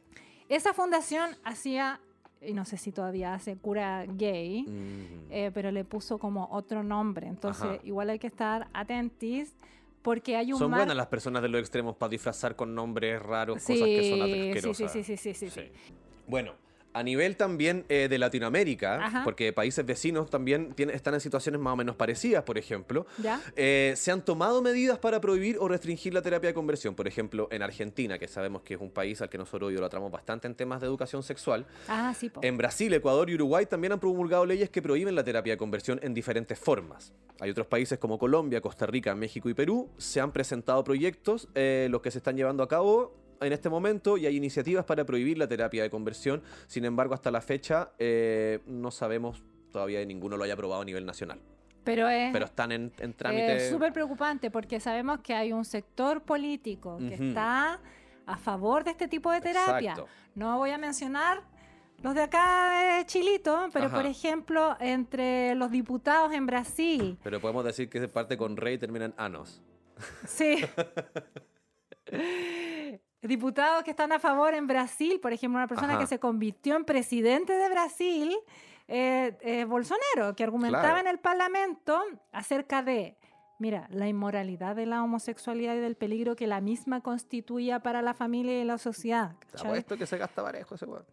Esa 0.48 0.72
fundación 0.72 1.36
hacía, 1.44 2.00
y 2.40 2.54
no 2.54 2.64
sé 2.64 2.78
si 2.78 2.92
todavía 2.92 3.34
hace 3.34 3.56
cura 3.56 4.04
gay, 4.06 4.62
Ujú. 4.62 5.26
eh, 5.30 5.50
pero 5.52 5.70
le 5.70 5.84
puso 5.84 6.18
como 6.18 6.48
otro 6.50 6.82
nombre. 6.82 7.26
Entonces, 7.26 7.64
Ajá. 7.64 7.78
igual 7.84 8.08
hay 8.10 8.18
que 8.18 8.26
estar 8.26 8.68
atentis 8.72 9.54
porque 10.04 10.36
hay 10.36 10.52
un 10.52 10.58
Son 10.58 10.70
mar- 10.70 10.80
buenas 10.80 10.96
las 10.96 11.06
personas 11.06 11.42
de 11.42 11.48
los 11.48 11.58
extremos 11.60 11.96
para 11.96 12.10
disfrazar 12.10 12.54
con 12.54 12.74
nombres 12.74 13.20
raros 13.22 13.60
Sí, 13.62 13.72
cosas 13.72 13.88
que 13.88 14.02
son 14.10 14.22
asquerosas. 14.22 14.92
sí, 14.92 15.02
sí, 15.02 15.16
sí, 15.16 15.34
sí, 15.34 15.48
sí, 15.48 15.50
sí. 15.50 15.72
Bueno, 16.26 16.54
a 16.94 17.02
nivel 17.02 17.36
también 17.36 17.84
eh, 17.88 18.06
de 18.08 18.18
Latinoamérica, 18.18 19.04
Ajá. 19.04 19.24
porque 19.24 19.52
países 19.52 19.84
vecinos 19.84 20.30
también 20.30 20.72
tienen- 20.74 20.94
están 20.94 21.12
en 21.14 21.20
situaciones 21.20 21.60
más 21.60 21.72
o 21.72 21.76
menos 21.76 21.96
parecidas, 21.96 22.44
por 22.44 22.56
ejemplo, 22.56 23.04
¿Ya? 23.18 23.40
eh, 23.56 23.94
se 23.96 24.12
han 24.12 24.24
tomado 24.24 24.62
medidas 24.62 24.98
para 24.98 25.20
prohibir 25.20 25.58
o 25.58 25.66
restringir 25.68 26.14
la 26.14 26.22
terapia 26.22 26.48
de 26.50 26.54
conversión. 26.54 26.94
Por 26.94 27.08
ejemplo, 27.08 27.48
en 27.50 27.62
Argentina, 27.62 28.18
que 28.18 28.28
sabemos 28.28 28.62
que 28.62 28.74
es 28.74 28.80
un 28.80 28.90
país 28.90 29.20
al 29.20 29.28
que 29.28 29.38
nosotros 29.38 29.72
idolatramos 29.72 30.10
bastante 30.12 30.46
en 30.46 30.54
temas 30.54 30.80
de 30.80 30.86
educación 30.86 31.22
sexual. 31.24 31.66
Ah, 31.88 32.14
sí. 32.16 32.30
En 32.42 32.56
Brasil, 32.56 32.92
Ecuador 32.94 33.28
y 33.28 33.34
Uruguay 33.34 33.66
también 33.66 33.92
han 33.92 34.00
promulgado 34.00 34.46
leyes 34.46 34.70
que 34.70 34.80
prohíben 34.80 35.14
la 35.16 35.24
terapia 35.24 35.54
de 35.54 35.56
conversión 35.58 35.98
en 36.02 36.14
diferentes 36.14 36.58
formas. 36.58 37.12
Hay 37.40 37.50
otros 37.50 37.66
países 37.66 37.98
como 37.98 38.16
Colombia, 38.20 38.60
Costa 38.60 38.86
Rica, 38.86 39.12
México 39.16 39.48
y 39.48 39.54
Perú. 39.54 39.88
Se 39.98 40.20
han 40.20 40.30
presentado 40.30 40.84
proyectos, 40.84 41.48
eh, 41.56 41.88
los 41.90 42.00
que 42.00 42.12
se 42.12 42.18
están 42.18 42.36
llevando 42.36 42.62
a 42.62 42.68
cabo 42.68 43.12
en 43.40 43.52
este 43.52 43.68
momento, 43.68 44.16
y 44.16 44.26
hay 44.26 44.36
iniciativas 44.36 44.84
para 44.84 45.04
prohibir 45.04 45.38
la 45.38 45.46
terapia 45.48 45.82
de 45.82 45.90
conversión. 45.90 46.42
Sin 46.66 46.84
embargo, 46.84 47.14
hasta 47.14 47.30
la 47.30 47.40
fecha 47.40 47.92
eh, 47.98 48.60
no 48.66 48.90
sabemos 48.90 49.42
todavía 49.70 49.98
de 49.98 50.06
ninguno 50.06 50.36
lo 50.36 50.44
haya 50.44 50.54
aprobado 50.54 50.82
a 50.82 50.84
nivel 50.84 51.04
nacional. 51.04 51.40
Pero 51.84 52.08
es 52.08 52.32
Pero 52.32 52.46
están 52.46 52.72
en, 52.72 52.92
en 52.98 53.12
trámite. 53.12 53.56
es 53.56 53.70
súper 53.70 53.92
preocupante 53.92 54.50
porque 54.50 54.80
sabemos 54.80 55.20
que 55.20 55.34
hay 55.34 55.52
un 55.52 55.64
sector 55.64 56.22
político 56.22 56.96
que 56.98 57.14
está 57.14 57.80
a 58.26 58.36
favor 58.38 58.84
de 58.84 58.92
este 58.92 59.06
tipo 59.08 59.30
de 59.30 59.40
terapia. 59.40 59.90
Exacto. 59.90 60.08
No 60.34 60.56
voy 60.58 60.70
a 60.70 60.78
mencionar 60.78 61.42
los 62.02 62.14
de 62.14 62.22
acá 62.22 62.98
de 62.98 63.06
Chilito, 63.06 63.68
pero 63.72 63.86
Ajá. 63.86 63.96
por 63.96 64.06
ejemplo, 64.06 64.76
entre 64.80 65.54
los 65.56 65.70
diputados 65.70 66.32
en 66.32 66.46
Brasil, 66.46 67.18
Pero 67.22 67.40
podemos 67.40 67.64
decir 67.64 67.88
que 67.88 68.00
se 68.00 68.08
parte 68.08 68.36
con 68.36 68.56
rey 68.56 68.74
y 68.74 68.78
termina 68.78 69.06
en 69.06 69.14
anos. 69.16 69.62
Sí. 70.26 70.56
Diputados 73.28 73.82
que 73.84 73.90
están 73.90 74.12
a 74.12 74.18
favor 74.18 74.54
en 74.54 74.66
Brasil, 74.66 75.18
por 75.20 75.32
ejemplo, 75.32 75.58
una 75.58 75.66
persona 75.66 75.92
Ajá. 75.94 76.00
que 76.00 76.06
se 76.06 76.18
convirtió 76.18 76.76
en 76.76 76.84
presidente 76.84 77.54
de 77.54 77.68
Brasil, 77.70 78.36
eh, 78.86 79.36
eh, 79.40 79.64
Bolsonaro, 79.64 80.36
que 80.36 80.44
argumentaba 80.44 80.84
Claro. 80.84 80.98
en 81.00 81.06
el 81.06 81.18
Parlamento 81.18 81.98
acerca 82.32 82.82
de, 82.82 83.16
mira, 83.58 83.86
la 83.90 84.08
inmoralidad 84.08 84.76
de 84.76 84.84
la 84.84 85.02
homosexualidad 85.02 85.74
y 85.74 85.78
del 85.78 85.96
peligro 85.96 86.36
que 86.36 86.46
la 86.46 86.60
misma 86.60 87.00
constituía 87.00 87.80
para 87.80 88.02
la 88.02 88.12
familia 88.12 88.60
y 88.60 88.64
la 88.64 88.76
sociedad. 88.76 89.36
Apuesto 89.58 89.96
que 89.96 90.04
se 90.06 90.18
gasta 90.18 90.42
parejo 90.42 90.74
ese 90.74 90.84
weón. 90.84 91.04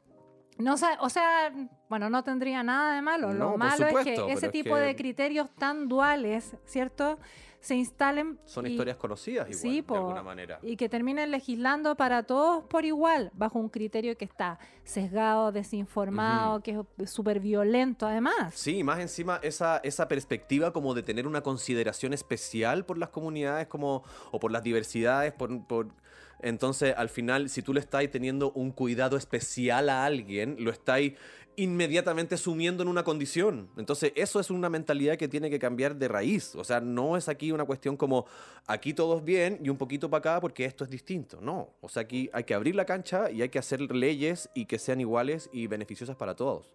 No, 0.61 0.75
o 0.99 1.09
sea, 1.09 1.53
bueno, 1.89 2.09
no 2.09 2.23
tendría 2.23 2.63
nada 2.63 2.95
de 2.95 3.01
malo. 3.01 3.33
No, 3.33 3.51
Lo 3.51 3.57
malo 3.57 3.87
es 3.87 4.03
que 4.05 4.13
ese 4.31 4.45
es 4.47 4.51
tipo 4.51 4.75
que- 4.75 4.81
de 4.81 4.95
criterios 4.95 5.49
tan 5.57 5.87
duales, 5.87 6.55
¿cierto? 6.65 7.17
Se 7.59 7.75
instalen 7.75 8.39
Son 8.45 8.65
y- 8.65 8.71
historias 8.71 8.97
conocidas 8.97 9.47
igual, 9.47 9.61
Sí, 9.61 9.81
de 9.81 9.95
alguna 9.95 10.23
manera. 10.23 10.57
y 10.63 10.75
que 10.77 10.89
terminen 10.89 11.29
legislando 11.29 11.95
para 11.95 12.23
todos 12.23 12.63
por 12.63 12.85
igual, 12.85 13.29
bajo 13.35 13.59
un 13.59 13.69
criterio 13.69 14.17
que 14.17 14.25
está 14.25 14.57
sesgado, 14.83 15.51
desinformado, 15.51 16.61
que 16.63 16.81
es 16.97 17.09
súper 17.11 17.39
violento 17.39 18.07
además. 18.07 18.55
Sí, 18.55 18.83
más 18.83 18.99
encima 18.99 19.39
esa, 19.43 19.77
esa 19.83 20.07
perspectiva 20.07 20.73
como 20.73 20.95
de 20.95 21.03
tener 21.03 21.27
una 21.27 21.41
consideración 21.41 22.13
especial 22.13 22.83
por 22.83 22.97
las 22.97 23.09
comunidades 23.09 23.67
como, 23.67 24.03
o 24.31 24.39
por 24.39 24.51
las 24.51 24.63
diversidades, 24.63 25.31
por, 25.31 25.65
por- 25.67 25.89
entonces 26.41 26.93
al 26.97 27.09
final 27.09 27.49
si 27.49 27.61
tú 27.61 27.73
le 27.73 27.79
estás 27.79 28.09
teniendo 28.09 28.51
un 28.53 28.71
cuidado 28.71 29.17
especial 29.17 29.89
a 29.89 30.05
alguien, 30.05 30.55
lo 30.59 30.71
estáis 30.71 31.13
inmediatamente 31.55 32.37
sumiendo 32.37 32.81
en 32.81 32.89
una 32.89 33.03
condición. 33.03 33.69
Entonces 33.77 34.13
eso 34.15 34.39
es 34.39 34.49
una 34.49 34.69
mentalidad 34.69 35.17
que 35.17 35.27
tiene 35.27 35.49
que 35.49 35.59
cambiar 35.59 35.95
de 35.95 36.07
raíz. 36.07 36.55
O 36.55 36.63
sea, 36.63 36.79
no 36.79 37.17
es 37.17 37.29
aquí 37.29 37.51
una 37.51 37.65
cuestión 37.65 37.97
como 37.97 38.25
aquí 38.67 38.93
todos 38.93 39.23
bien 39.23 39.59
y 39.63 39.69
un 39.69 39.77
poquito 39.77 40.09
para 40.09 40.19
acá 40.19 40.41
porque 40.41 40.65
esto 40.65 40.83
es 40.83 40.89
distinto. 40.89 41.39
No, 41.41 41.69
o 41.81 41.89
sea, 41.89 42.03
aquí 42.03 42.29
hay 42.33 42.43
que 42.43 42.53
abrir 42.53 42.75
la 42.75 42.85
cancha 42.85 43.29
y 43.29 43.41
hay 43.41 43.49
que 43.49 43.59
hacer 43.59 43.81
leyes 43.81 44.49
y 44.55 44.65
que 44.65 44.79
sean 44.79 45.01
iguales 45.01 45.49
y 45.51 45.67
beneficiosas 45.67 46.15
para 46.15 46.35
todos 46.35 46.73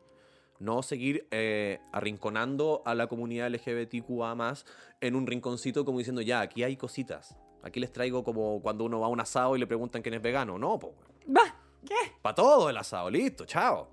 no 0.59 0.83
seguir 0.83 1.27
eh, 1.31 1.81
arrinconando 1.93 2.83
a 2.87 2.95
la 2.95 3.09
comunidad 3.09 3.51
LGBTQA 3.51 4.55
en 5.03 5.15
un 5.15 5.27
rinconcito 5.27 5.85
como 5.85 5.99
diciendo, 5.99 6.23
ya, 6.23 6.41
aquí 6.41 6.63
hay 6.63 6.77
cositas. 6.77 7.37
Aquí 7.67 7.81
les 7.81 7.93
traigo 7.93 8.23
como 8.23 8.61
cuando 8.63 8.85
uno 8.85 9.01
va 9.01 9.07
a 9.07 9.11
un 9.11 9.21
asado 9.21 9.57
y 9.57 9.59
le 9.59 9.67
preguntan 9.67 10.01
quién 10.01 10.15
es 10.15 10.23
vegano. 10.23 10.57
No, 10.57 10.79
pues. 10.79 10.95
Bah, 11.27 11.55
Para 12.23 12.35
todo 12.35 12.71
el 12.71 12.77
asado, 12.77 13.11
listo, 13.11 13.45
chao. 13.45 13.89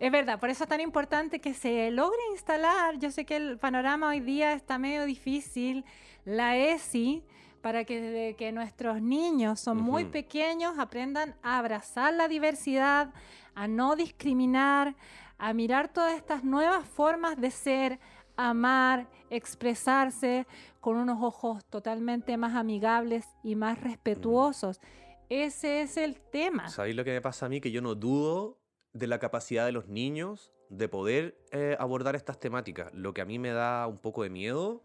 Es 0.00 0.10
verdad, 0.10 0.40
por 0.40 0.50
eso 0.50 0.64
es 0.64 0.68
tan 0.68 0.80
importante 0.80 1.40
que 1.40 1.54
se 1.54 1.90
logre 1.90 2.18
instalar. 2.32 2.98
Yo 2.98 3.10
sé 3.10 3.24
que 3.24 3.36
el 3.36 3.58
panorama 3.58 4.08
hoy 4.08 4.20
día 4.20 4.54
está 4.54 4.78
medio 4.78 5.04
difícil. 5.04 5.84
La 6.24 6.56
ESI, 6.56 7.22
para 7.60 7.84
que 7.84 8.00
desde 8.00 8.34
que 8.34 8.50
nuestros 8.50 9.00
niños 9.00 9.60
son 9.60 9.80
muy 9.80 10.06
pequeños 10.06 10.78
aprendan 10.78 11.36
a 11.42 11.58
abrazar 11.58 12.14
la 12.14 12.28
diversidad, 12.28 13.12
a 13.54 13.68
no 13.68 13.94
discriminar, 13.94 14.96
a 15.38 15.52
mirar 15.52 15.88
todas 15.88 16.14
estas 16.14 16.44
nuevas 16.44 16.86
formas 16.88 17.40
de 17.40 17.50
ser, 17.50 18.00
amar, 18.48 19.08
expresarse 19.30 20.46
con 20.80 20.96
unos 20.96 21.22
ojos 21.22 21.64
totalmente 21.66 22.36
más 22.36 22.54
amigables 22.54 23.26
y 23.42 23.54
más 23.56 23.80
respetuosos. 23.82 24.80
Ese 25.28 25.82
es 25.82 25.96
el 25.96 26.16
tema. 26.20 26.68
¿Sabéis 26.70 26.96
lo 26.96 27.04
que 27.04 27.12
me 27.12 27.20
pasa 27.20 27.46
a 27.46 27.48
mí? 27.48 27.60
Que 27.60 27.70
yo 27.70 27.82
no 27.82 27.94
dudo 27.94 28.58
de 28.92 29.06
la 29.06 29.18
capacidad 29.18 29.64
de 29.66 29.72
los 29.72 29.86
niños 29.88 30.52
de 30.70 30.88
poder 30.88 31.36
eh, 31.52 31.76
abordar 31.78 32.16
estas 32.16 32.38
temáticas. 32.40 32.92
Lo 32.94 33.12
que 33.14 33.20
a 33.20 33.24
mí 33.24 33.38
me 33.38 33.50
da 33.50 33.86
un 33.86 33.98
poco 33.98 34.22
de 34.22 34.30
miedo 34.30 34.82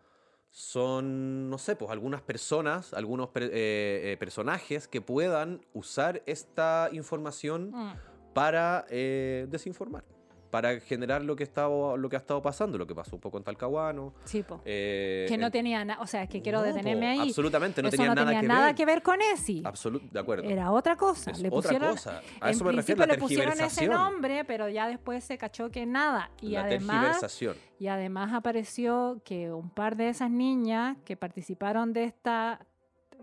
son, 0.50 1.50
no 1.50 1.58
sé, 1.58 1.76
pues 1.76 1.92
algunas 1.92 2.22
personas, 2.22 2.94
algunos 2.94 3.30
per- 3.30 3.44
eh, 3.52 4.12
eh, 4.14 4.18
personajes 4.20 4.88
que 4.88 5.02
puedan 5.02 5.62
usar 5.74 6.22
esta 6.26 6.90
información 6.92 7.72
Mm. 7.72 7.94
para 8.34 8.86
desinformar. 8.90 10.04
Para 10.52 10.80
generar 10.80 11.22
lo 11.24 11.36
que, 11.36 11.44
estaba, 11.44 11.98
lo 11.98 12.08
que 12.10 12.16
ha 12.16 12.20
estado 12.20 12.42
pasando, 12.42 12.78
lo 12.78 12.88
que 12.88 12.96
pasó 12.96 13.16
un 13.16 13.22
poco 13.22 13.38
en 13.38 13.44
Talcahuano. 13.44 14.14
Sí, 14.24 14.42
po. 14.44 14.62
eh, 14.64 15.26
que 15.28 15.38
no 15.38 15.48
en- 15.48 15.52
tenía 15.52 15.84
nada, 15.84 16.02
o 16.02 16.08
sea, 16.08 16.24
es 16.24 16.30
que 16.30 16.42
quiero 16.42 16.60
No, 16.60 16.64
detenerme 16.66 17.16
po, 17.16 17.22
ahí. 17.22 17.28
Absolutamente, 17.30 17.82
no 17.82 17.90
Eso 17.90 17.98
tenía, 17.98 18.10
no 18.10 18.16
nada, 18.16 18.28
tenía 18.28 18.42
que, 18.42 18.48
nada 18.48 18.66
ver. 18.68 18.76
que 18.76 18.86
ver 18.86 19.02
con 19.04 19.20
ESI. 19.22 19.64
Absolut- 19.64 20.10
de 20.10 20.20
acuerdo. 20.20 20.44
Era 20.50 20.72
otra 20.72 20.96
cosa. 20.96 21.32
Es 21.32 21.40
Le 21.40 21.50
otra 21.50 21.58
pusieron, 21.62 21.90
cosa. 21.92 22.22
A 22.40 22.50
en 22.50 22.56
eso 22.56 22.64
me 22.64 22.72
refiero, 22.72 23.06
la 23.06 23.14
le 23.14 23.18
pusieron 23.20 23.60
ese 23.60 23.88
nombre, 23.88 24.46
pero 24.46 24.70
ya 24.70 24.88
después 24.88 25.24
se 25.24 25.38
cachó 25.38 25.70
que 25.70 25.86
nada. 25.86 26.30
Y 26.42 26.52
la 26.52 26.64
además, 26.64 27.42
y 27.80 27.88
además 27.88 28.32
apareció 28.34 29.22
que 29.26 29.52
un 29.52 29.70
par 29.70 29.96
de 29.98 30.10
esas 30.10 30.30
niñas 30.32 30.98
que 31.04 31.18
participaron 31.18 31.92
de 31.92 32.06
esta 32.06 32.66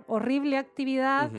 horrible 0.07 0.59
actividad 0.59 1.31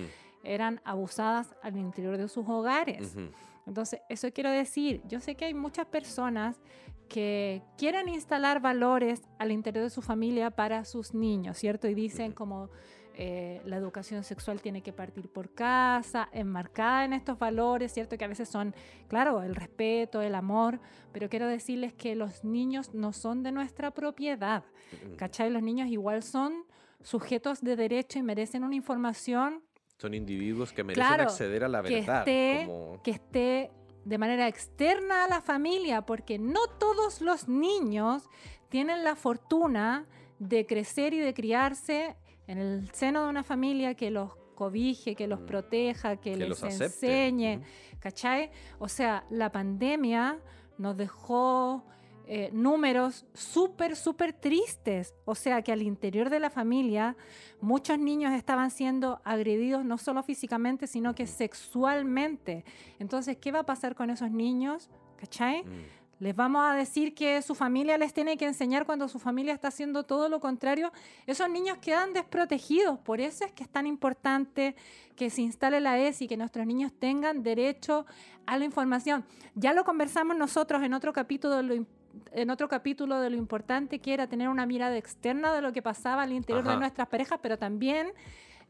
eran 0.43 0.81
abusadas 0.84 1.55
al 1.61 1.77
interior 1.77 2.17
de 2.17 2.27
sus 2.27 2.47
hogares. 2.47 3.15
ujú. 3.15 3.29
Entonces, 3.66 4.01
eso 4.09 4.32
quiero 4.32 4.51
decir, 4.51 5.01
yo 5.07 5.20
sé 5.20 5.36
que 5.36 5.45
hay 5.45 5.53
muchas 5.53 5.86
personas 5.86 6.59
que 7.07 7.61
quieren 7.78 8.09
instalar 8.09 8.59
valores 8.59 9.22
al 9.39 9.51
interior 9.51 9.84
de 9.84 9.89
su 9.89 10.01
familia 10.01 10.51
para 10.51 10.84
sus 10.86 11.14
niños, 11.14 11.57
¿cierto? 11.57 11.88
Y 11.88 11.93
dicen 11.93 12.32
como 12.32 12.70
eh, 13.16 13.61
la 13.66 13.76
educación 13.76 14.24
sexual 14.24 14.61
tiene 14.61 14.82
que 14.82 14.91
partir 14.91 15.30
por 15.30 15.53
casa, 15.53 16.30
enmarcada 16.32 17.05
en 17.05 17.14
estos 17.14 17.38
valores, 17.38 17.93
¿cierto? 17.93 18.18
Que 18.18 18.26
a 18.26 18.28
veces 18.28 18.49
son, 18.49 18.74
claro, 19.07 19.43
el 19.43 19.55
respeto, 19.55 20.22
el 20.22 20.34
amor, 20.34 20.80
pero 21.11 21.30
quiero 21.30 21.47
decirles 21.47 21.93
que 21.93 22.16
los 22.16 22.43
niños 22.43 22.93
no 22.95 23.14
son 23.14 23.43
de 23.43 23.51
nuestra 23.51 23.91
propiedad, 23.91 24.64
Ujú. 25.05 25.18
¿cachai? 25.18 25.51
Los 25.51 25.61
niños 25.61 25.89
igual 25.89 26.24
son 26.24 26.66
sujetos 27.03 27.61
de 27.61 27.76
derecho 27.76 28.18
y 28.18 28.24
merecen 28.24 28.64
una 28.64 28.76
información 28.76 29.61
Son 30.04 30.14
individuos 30.14 30.74
que 30.74 30.84
merecen 30.84 31.08
Claro, 31.08 31.24
acceder 31.24 31.64
a 31.64 31.70
la 31.70 31.82
que 31.82 31.93
verdad. 32.01 32.20
esté, 32.28 32.66
como- 32.68 33.01
que 33.01 33.12
esté 33.12 33.72
de 34.04 34.18
manera 34.18 34.49
externa 34.49 35.24
a 35.24 35.30
la 35.30 35.39
familia, 35.39 36.01
porque 36.01 36.38
no 36.38 36.60
todos 36.78 37.22
los 37.22 37.47
niños 37.47 38.30
tienen 38.68 39.06
la 39.06 39.16
fortuna 39.16 40.06
de 40.39 40.66
crecer 40.66 41.14
y 41.14 41.20
de 41.20 41.34
criarse 41.34 42.18
en 42.47 42.58
el 42.58 42.89
seno 42.91 43.24
de 43.24 43.30
una 43.30 43.43
familia 43.45 43.95
que 43.95 44.12
los 44.12 44.36
cobije, 44.56 45.16
que 45.16 45.26
los 45.26 45.39
Mm. 45.39 45.45
proteja, 45.45 46.18
que, 46.18 46.32
que 46.32 46.36
les 46.36 46.49
los 46.49 46.64
enseñe, 46.64 47.60
Ujú. 47.60 47.66
¿cachai? 48.01 48.51
O 48.80 48.89
sea, 48.89 49.24
la 49.30 49.54
pandemia 49.54 50.38
nos 50.78 50.97
dejó 50.97 51.86
eh, 52.28 52.49
números 52.53 53.26
súper, 53.34 53.95
súper 53.95 54.34
tristes. 54.34 55.13
O 55.26 55.36
sea, 55.36 55.61
que 55.61 55.71
al 55.71 55.82
interior 55.82 56.30
de 56.30 56.39
la 56.39 56.49
familia 56.49 57.15
muchos 57.61 57.99
niños 57.99 58.34
estaban 58.34 58.71
siendo 58.71 59.21
agredidos 59.24 59.84
no 59.86 59.97
solo 59.97 60.24
físicamente, 60.24 60.88
sino 60.88 61.13
que 61.15 61.28
sexualmente. 61.28 62.63
Entonces, 62.99 63.38
¿qué 63.38 63.51
va 63.51 63.59
a 63.59 63.65
pasar 63.65 63.95
con 63.95 64.09
esos 64.09 64.32
niños? 64.32 64.89
¿Cachai? 65.17 65.63
Mm. 65.63 66.03
Les 66.19 66.34
vamos 66.36 66.63
a 66.63 66.74
decir 66.76 67.13
que 67.13 67.41
su 67.41 67.53
familia 67.53 67.97
les 67.97 68.13
tiene 68.13 68.38
que 68.38 68.45
enseñar 68.45 68.86
cuando 68.86 69.09
su 69.09 69.19
familia 69.19 69.53
está 69.53 69.67
haciendo 69.67 70.03
todo 70.03 70.30
lo 70.30 70.39
contrario. 70.39 70.93
Esos 71.26 71.49
niños 71.49 71.80
quedan 71.80 72.13
desprotegidos. 72.13 72.97
Por 72.99 73.19
eso 73.19 73.43
es 73.43 73.51
que 73.51 73.63
es 73.63 73.69
tan 73.69 73.88
importante 73.88 74.76
que 75.17 75.30
se 75.30 75.41
instale 75.41 75.82
la 75.82 75.99
ESI, 75.99 76.28
que 76.30 76.38
nuestros 76.38 76.65
niños 76.65 76.93
tengan 76.97 77.43
derecho 77.43 78.05
a 78.45 78.57
la 78.57 78.63
información. 78.63 79.26
Ya 79.55 79.74
lo 79.74 79.84
conversamos 79.84 80.38
nosotros 80.38 80.82
en 80.84 80.93
otro 80.93 81.11
capítulo 81.11 81.57
de 81.57 81.63
lo, 81.63 81.76
im- 81.76 81.88
en 82.32 82.49
otro 82.49 82.68
capítulo 82.68 83.20
de 83.20 83.30
lo 83.30 83.36
importante 83.36 83.99
que 83.99 84.14
era 84.14 84.28
tener 84.28 84.49
una 84.49 84.66
mirada 84.66 84.97
externa 84.97 85.53
de 85.53 85.61
lo 85.61 85.74
que 85.74 85.82
pasaba 85.82 86.24
al 86.24 86.32
interior 86.32 86.64
de 86.64 86.78
nuestras 86.78 87.07
parejas, 87.07 87.39
pero 87.41 87.57
también 87.57 88.14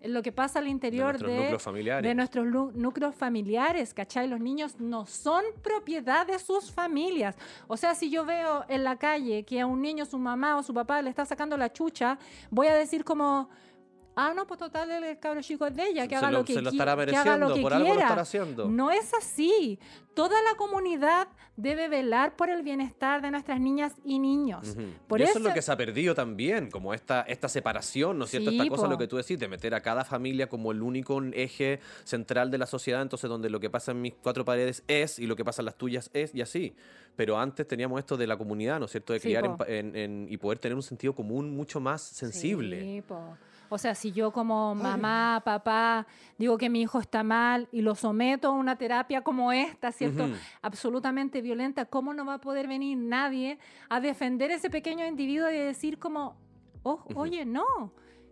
lo 0.04 0.22
que 0.22 0.32
pasa 0.32 0.60
al 0.60 0.66
De 0.66 0.72
interior 0.72 1.12
nuestros 1.12 1.32
de, 1.32 1.38
núcleos 1.38 1.64
familiares. 1.64 2.04
de 2.04 2.16
nuestros 2.16 2.76
núcleos 2.76 3.16
familiares, 3.16 3.94
¿cachai? 3.94 4.28
Los 4.28 4.40
niños 4.40 4.80
no 4.80 5.06
son 5.06 5.44
propiedad 5.62 6.28
de 6.28 6.40
sus 6.40 6.72
familias. 6.72 7.36
O 7.68 7.78
sea, 7.78 7.96
si 7.96 8.10
yo 8.10 8.26
veo 8.26 8.66
en 8.68 8.84
la 8.84 8.98
calle 8.98 9.44
que 9.44 9.62
a 9.62 9.66
un 9.66 9.82
niño 9.82 10.06
su 10.06 10.20
mamá 10.20 10.58
o 10.58 10.64
su 10.64 10.74
papá 10.74 11.02
le 11.02 11.10
está 11.10 11.26
sacando 11.26 11.58
la 11.58 11.72
chucha, 11.72 12.18
voy 12.50 12.68
a 12.68 12.76
decir 12.76 13.04
como, 13.04 13.50
ah, 14.16 14.34
no, 14.36 14.46
pues 14.48 14.60
total, 14.60 14.90
el 14.92 15.20
cabro 15.20 15.42
chico 15.42 15.66
es 15.66 15.76
de 15.76 15.88
ella, 15.88 16.08
que 16.08 16.16
haga 16.16 16.32
lo, 16.32 16.40
lo 16.40 16.46
que, 16.46 16.54
se 16.54 16.62
lo 16.62 16.70
estará 16.70 16.96
que 17.06 17.16
haga 17.16 17.38
lo 17.38 17.54
que 17.54 17.62
por 17.62 17.74
algo 17.74 17.88
lo 17.88 17.94
quiera. 17.94 18.08
estará 18.08 18.22
haciendo. 18.22 18.68
No 18.70 18.92
es 18.92 19.14
así. 19.14 19.80
Toda 20.14 20.40
la 20.44 20.56
comunidad 20.58 21.28
debe 21.58 21.88
velar 21.90 22.36
por 22.36 22.50
el 22.52 22.62
bienestar 22.62 23.22
de 23.24 23.32
nuestras 23.32 23.60
niñas 23.60 23.94
y 24.06 24.20
niños. 24.20 24.76
Por 25.08 25.20
y 25.20 25.24
eso, 25.24 25.32
eso- 25.32 25.40
es 25.40 25.46
lo 25.46 25.54
que 25.54 25.62
se 25.64 25.72
ha 25.72 25.78
perdido 25.78 26.14
también, 26.14 26.70
como 26.70 26.94
esta, 26.94 27.22
esta 27.22 27.50
separación, 27.50 28.20
¿no 28.20 28.26
es 28.26 28.32
cierto? 28.32 28.52
Sí, 28.52 28.58
esta 28.58 28.70
cosa, 28.70 28.84
po. 28.84 28.90
lo 28.92 28.98
que 29.00 29.08
tú 29.08 29.18
decís, 29.18 29.40
de 29.40 29.48
meter 29.48 29.74
a 29.74 29.82
cada 29.82 30.06
familia 30.06 30.48
como 30.48 30.72
el 30.72 30.84
único 30.84 31.20
eje 31.34 31.80
central 32.04 32.52
de 32.52 32.60
la 32.60 32.68
sociedad, 32.68 33.02
entonces 33.02 33.28
donde 33.30 33.50
lo 33.50 33.60
que 33.60 33.70
pasa 33.72 33.92
en 33.92 34.02
mis 34.02 34.14
cuatro 34.22 34.46
paredes 34.46 34.84
es 34.88 35.18
y 35.18 35.26
lo 35.26 35.36
que 35.36 35.44
pasa 35.44 35.62
en 35.64 35.66
las 35.66 35.76
tuyas 35.78 36.12
es 36.14 36.34
y 36.36 36.42
así. 36.42 36.76
Pero 37.16 37.38
antes 37.40 37.68
teníamos 37.68 37.98
esto 38.00 38.16
de 38.18 38.28
la 38.28 38.38
comunidad, 38.38 38.80
¿no 38.80 38.86
es 38.86 38.92
cierto? 38.92 39.14
De 39.14 39.20
Sí, 39.20 39.28
criar 39.30 39.44
po. 39.44 39.50
en 39.52 39.58
pa- 39.58 39.66
en- 39.68 39.96
en- 39.96 40.28
y 40.30 40.38
poder 40.38 40.60
tener 40.60 40.76
un 40.76 40.84
sentido 40.84 41.14
común 41.16 41.56
mucho 41.56 41.80
más 41.80 42.02
sensible. 42.04 42.82
Sí, 42.82 43.02
po. 43.02 43.36
O 43.74 43.78
sea, 43.80 43.96
si 43.96 44.12
yo 44.12 44.32
como 44.32 44.76
mamá, 44.76 45.42
papá, 45.44 46.06
digo 46.38 46.60
que 46.60 46.70
mi 46.70 46.82
hijo 46.82 47.00
está 47.00 47.24
mal 47.24 47.68
y 47.72 47.82
lo 47.82 47.96
someto 47.96 48.50
a 48.50 48.52
una 48.52 48.76
terapia 48.78 49.22
como 49.22 49.52
esta, 49.52 49.92
¿cierto? 49.92 50.26
Ujú. 50.26 50.34
Absolutamente 50.62 51.42
violenta, 51.42 51.86
¿cómo 51.86 52.14
no 52.14 52.24
va 52.24 52.36
a 52.36 52.38
poder 52.42 52.68
venir 52.68 52.96
nadie 53.00 53.58
a 53.90 54.00
defender 54.00 54.52
ese 54.52 54.70
pequeño 54.70 55.08
individuo 55.08 55.50
y 55.50 55.58
decir 55.58 55.98
como, 55.98 56.36
"Oh, 56.84 57.04
oye, 57.16 57.46
no? 57.46 57.66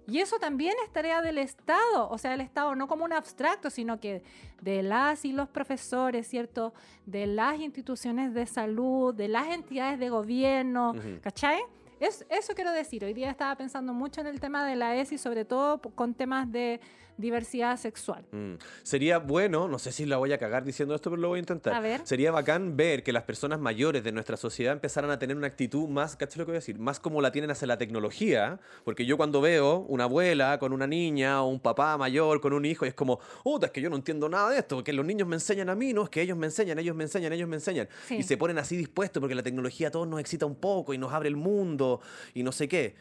Y 0.07 0.19
eso 0.19 0.37
también 0.37 0.73
es 0.85 0.91
tarea 0.91 1.21
del 1.23 1.39
Estado, 1.39 2.07
o 2.09 2.17
sea, 2.19 2.33
el 2.35 2.41
Estado 2.41 2.75
no 2.75 2.87
como 2.87 3.03
un 3.05 3.13
abstracto, 3.13 3.69
sino 3.71 3.99
que 3.99 4.23
de 4.61 4.83
las 4.83 5.25
y 5.25 5.31
los 5.31 5.49
profesores, 5.49 6.27
¿cierto? 6.27 6.73
De 7.07 7.25
las 7.25 7.59
instituciones 7.59 8.33
de 8.35 8.45
salud, 8.45 9.15
de 9.15 9.27
las 9.27 9.47
entidades 9.47 9.97
de 9.99 10.09
gobierno, 10.09 10.91
Ujú. 10.91 11.19
¿cachai? 11.21 11.61
Es, 12.01 12.25
eso 12.31 12.55
quiero 12.55 12.71
decir. 12.71 13.05
Hoy 13.05 13.13
día 13.13 13.29
estaba 13.29 13.55
pensando 13.55 13.93
mucho 13.93 14.21
en 14.21 14.27
el 14.27 14.39
tema 14.39 14.65
de 14.65 14.75
la 14.75 14.95
ESI, 14.95 15.19
sobre 15.19 15.45
todo 15.45 15.79
con 15.79 16.15
temas 16.15 16.51
de 16.51 16.81
diversidad 17.17 17.77
sexual. 17.77 18.25
Mm. 18.31 18.55
Sería 18.83 19.19
bueno, 19.19 19.67
no 19.67 19.79
sé 19.79 19.91
si 19.91 20.05
la 20.05 20.17
voy 20.17 20.33
a 20.33 20.37
cagar 20.37 20.63
diciendo 20.63 20.95
esto, 20.95 21.09
pero 21.09 21.21
lo 21.21 21.29
voy 21.29 21.37
a 21.37 21.39
intentar. 21.39 21.73
A 21.73 21.79
ver. 21.79 22.01
Sería 22.03 22.31
bacán 22.31 22.75
ver 22.77 23.03
que 23.03 23.13
las 23.13 23.23
personas 23.23 23.59
mayores 23.59 24.03
de 24.03 24.11
nuestra 24.11 24.37
sociedad 24.37 24.73
empezaran 24.73 25.11
a 25.11 25.19
tener 25.19 25.37
una 25.37 25.47
actitud 25.47 25.87
más, 25.87 26.15
¿cachai 26.15 26.39
lo 26.39 26.45
que 26.45 26.51
voy 26.51 26.57
a 26.57 26.59
decir? 26.59 26.79
Más 26.79 26.99
como 26.99 27.21
la 27.21 27.31
tienen 27.31 27.51
hacia 27.51 27.67
la 27.67 27.77
tecnología. 27.77 28.59
Porque 28.83 29.05
yo 29.05 29.17
cuando 29.17 29.41
veo 29.41 29.79
una 29.87 30.05
abuela 30.05 30.57
con 30.59 30.73
una 30.73 30.87
niña 30.87 31.41
o 31.43 31.47
un 31.47 31.59
papá 31.59 31.97
mayor 31.97 32.41
con 32.41 32.53
un 32.53 32.65
hijo, 32.65 32.85
y 32.85 32.89
es 32.89 32.93
como, 32.93 33.19
puta, 33.43 33.67
es 33.67 33.71
que 33.71 33.81
yo 33.81 33.89
no 33.89 33.95
entiendo 33.95 34.29
nada 34.29 34.49
de 34.49 34.59
esto, 34.59 34.77
porque 34.77 34.93
los 34.93 35.05
niños 35.05 35.27
me 35.27 35.35
enseñan 35.35 35.69
a 35.69 35.75
mí, 35.75 35.93
no, 35.93 36.03
es 36.03 36.09
que 36.09 36.21
ellos 36.21 36.37
me 36.37 36.47
enseñan, 36.47 36.79
ellos 36.79 36.95
me 36.95 37.03
enseñan, 37.03 37.33
ellos 37.33 37.47
me 37.47 37.55
enseñan. 37.55 37.87
Sí. 38.07 38.15
Y 38.17 38.23
se 38.23 38.37
ponen 38.37 38.57
así 38.57 38.77
dispuestos 38.77 39.19
porque 39.19 39.35
la 39.35 39.43
tecnología 39.43 39.89
a 39.89 39.91
todos 39.91 40.07
nos 40.07 40.19
excita 40.19 40.45
un 40.45 40.55
poco 40.55 40.93
y 40.93 40.97
nos 40.97 41.13
abre 41.13 41.29
el 41.29 41.35
mundo 41.35 42.01
y 42.33 42.43
no 42.43 42.51
sé 42.51 42.67
qué. 42.67 42.95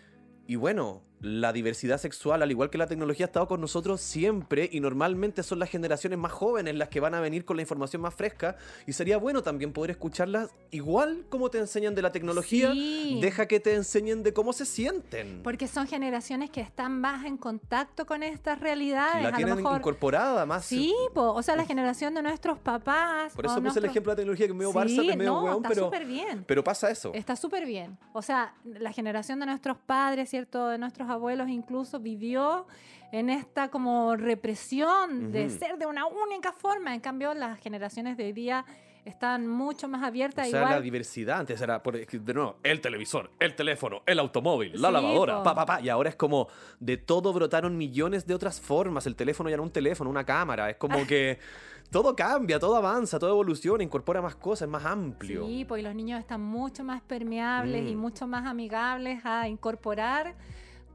Y 0.47 0.57
bueno, 0.57 1.03
la 1.21 1.53
diversidad 1.53 1.99
sexual, 1.99 2.43
al 2.43 2.51
igual 2.51 2.71
que 2.71 2.79
la 2.79 2.87
tecnología, 2.87 3.27
ha 3.27 3.29
estado 3.29 3.47
con 3.47 3.61
nosotros 3.61 4.01
siempre 4.01 4.69
y 4.73 4.81
normalmente 4.81 5.43
son 5.43 5.59
las 5.59 5.69
generaciones 5.69 6.19
más 6.19 6.33
jóvenes 6.33 6.75
las 6.77 6.89
que 6.89 7.01
van 7.01 7.15
a 7.15 7.21
venir 7.21 7.45
con 7.45 7.57
la 7.57 7.63
información 7.63 8.01
más 8.03 8.15
fresca 8.15 8.57
y 8.87 8.93
sería 8.95 9.19
bueno 9.19 9.43
también 9.43 9.73
poder 9.73 9.91
escucharlas 9.91 10.51
igual 10.71 11.25
como 11.29 11.51
te 11.51 11.59
enseñan 11.59 11.95
de 11.95 12.03
la 12.03 12.11
tecnología, 12.13 12.73
Sí. 12.73 13.19
deja 13.21 13.47
que 13.47 13.61
te 13.61 13.75
enseñen 13.75 14.23
de 14.23 14.33
cómo 14.33 14.53
se 14.55 14.65
sienten. 14.65 15.43
Porque 15.43 15.69
son 15.69 15.87
generaciones 15.87 16.51
que 16.51 16.61
están 16.61 17.01
más 17.01 17.25
en 17.27 17.37
contacto 17.37 18.07
con 18.07 18.23
estas 18.23 18.59
realidades. 18.61 19.23
la 19.23 19.29
a 19.29 19.31
lo 19.33 19.37
tienen 19.37 19.57
mejor. 19.57 19.79
incorporada 19.79 20.47
más. 20.47 20.65
Sí, 20.65 20.95
po, 21.15 21.33
o 21.33 21.43
sea, 21.43 21.55
la 21.57 21.67
generación 21.67 22.15
de 22.15 22.23
nuestros 22.23 22.59
papás. 22.59 23.35
Por 23.35 23.45
eso 23.45 23.55
puse 23.57 23.59
el 23.59 23.63
nuestros- 23.65 23.85
ejemplo 23.91 24.13
de 24.13 24.15
la 24.15 24.17
tecnología 24.17 24.47
que 24.47 24.53
es 24.53 24.57
medio 24.57 24.73
Sí, 24.73 24.79
Barça, 24.79 25.11
que 25.11 25.17
medio 25.17 25.33
no, 25.33 25.45
hueón, 25.45 25.57
está 25.65 25.69
pero, 25.91 26.07
bien. 26.07 26.45
pero 26.47 26.65
pasa 26.65 26.91
eso. 26.91 27.11
Está 27.15 27.37
súper 27.37 27.67
bien. 27.67 27.99
O 28.13 28.23
sea, 28.23 28.55
la 28.65 28.93
generación 28.93 29.41
de 29.41 29.47
nuestros 29.47 29.77
padres, 29.77 30.31
¿cierto? 30.31 30.69
De 30.69 30.79
nuestros 30.79 31.10
abuelos 31.11 31.49
incluso 31.49 32.01
vivió 32.01 32.67
en 33.13 33.29
esta 33.29 33.69
como 33.71 34.17
represión 34.17 35.33
de 35.33 35.47
Ujú. 35.47 35.59
ser 35.59 35.79
de 35.79 35.87
una 35.87 36.07
única 36.07 36.53
forma. 36.53 36.95
En 36.95 37.01
cambio, 37.01 37.35
las 37.35 37.59
generaciones 37.59 38.17
de 38.17 38.25
hoy 38.25 38.33
día 38.33 38.65
están 39.05 39.49
mucho 39.49 39.89
más 39.89 40.03
abiertas. 40.03 40.47
O 40.47 40.51
sea, 40.51 40.71
la 40.71 40.81
diversidad 40.81 41.41
antes 41.41 41.61
era, 41.61 41.83
por, 41.83 41.95
de 42.07 42.35
nuevo, 42.35 42.57
el 42.63 42.81
televisor, 42.81 43.31
el 43.41 43.55
teléfono, 43.57 44.03
el 44.07 44.19
automóvil, 44.19 44.73
la 44.81 44.89
Sí, 44.89 44.95
lavadora, 44.95 45.43
pa, 45.43 45.55
pa, 45.55 45.67
pa. 45.67 45.81
Y 45.81 45.89
ahora 45.89 46.11
es 46.11 46.17
como 46.17 46.49
de 46.79 46.99
todo 46.99 47.33
brotaron 47.33 47.77
millones 47.77 48.27
de 48.27 48.35
otras 48.35 48.61
formas. 48.61 49.07
El 49.07 49.17
teléfono 49.17 49.49
ya 49.51 49.57
no 49.57 49.63
un 49.63 49.71
teléfono, 49.73 50.11
una 50.11 50.25
cámara. 50.25 50.69
Es 50.71 50.77
como 50.77 51.07
que 51.07 51.39
todo 51.91 52.15
cambia, 52.15 52.59
todo 52.61 52.77
avanza, 52.77 53.19
todo 53.19 53.31
evoluciona, 53.31 53.83
incorpora 53.83 54.21
más 54.21 54.37
cosas, 54.37 54.69
es 54.69 54.71
más 54.71 54.85
amplio. 54.85 55.47
Sí, 55.47 55.65
pues 55.67 55.81
y 55.81 55.85
los 55.85 55.95
niños 55.95 56.21
están 56.21 56.43
mucho 56.43 56.85
más 56.85 57.01
permeables 57.01 57.91
y 57.91 57.97
Mm. 57.97 57.99
mucho 57.99 58.27
más 58.27 58.47
amigables 58.47 59.25
a 59.25 59.49
incorporar 59.49 60.35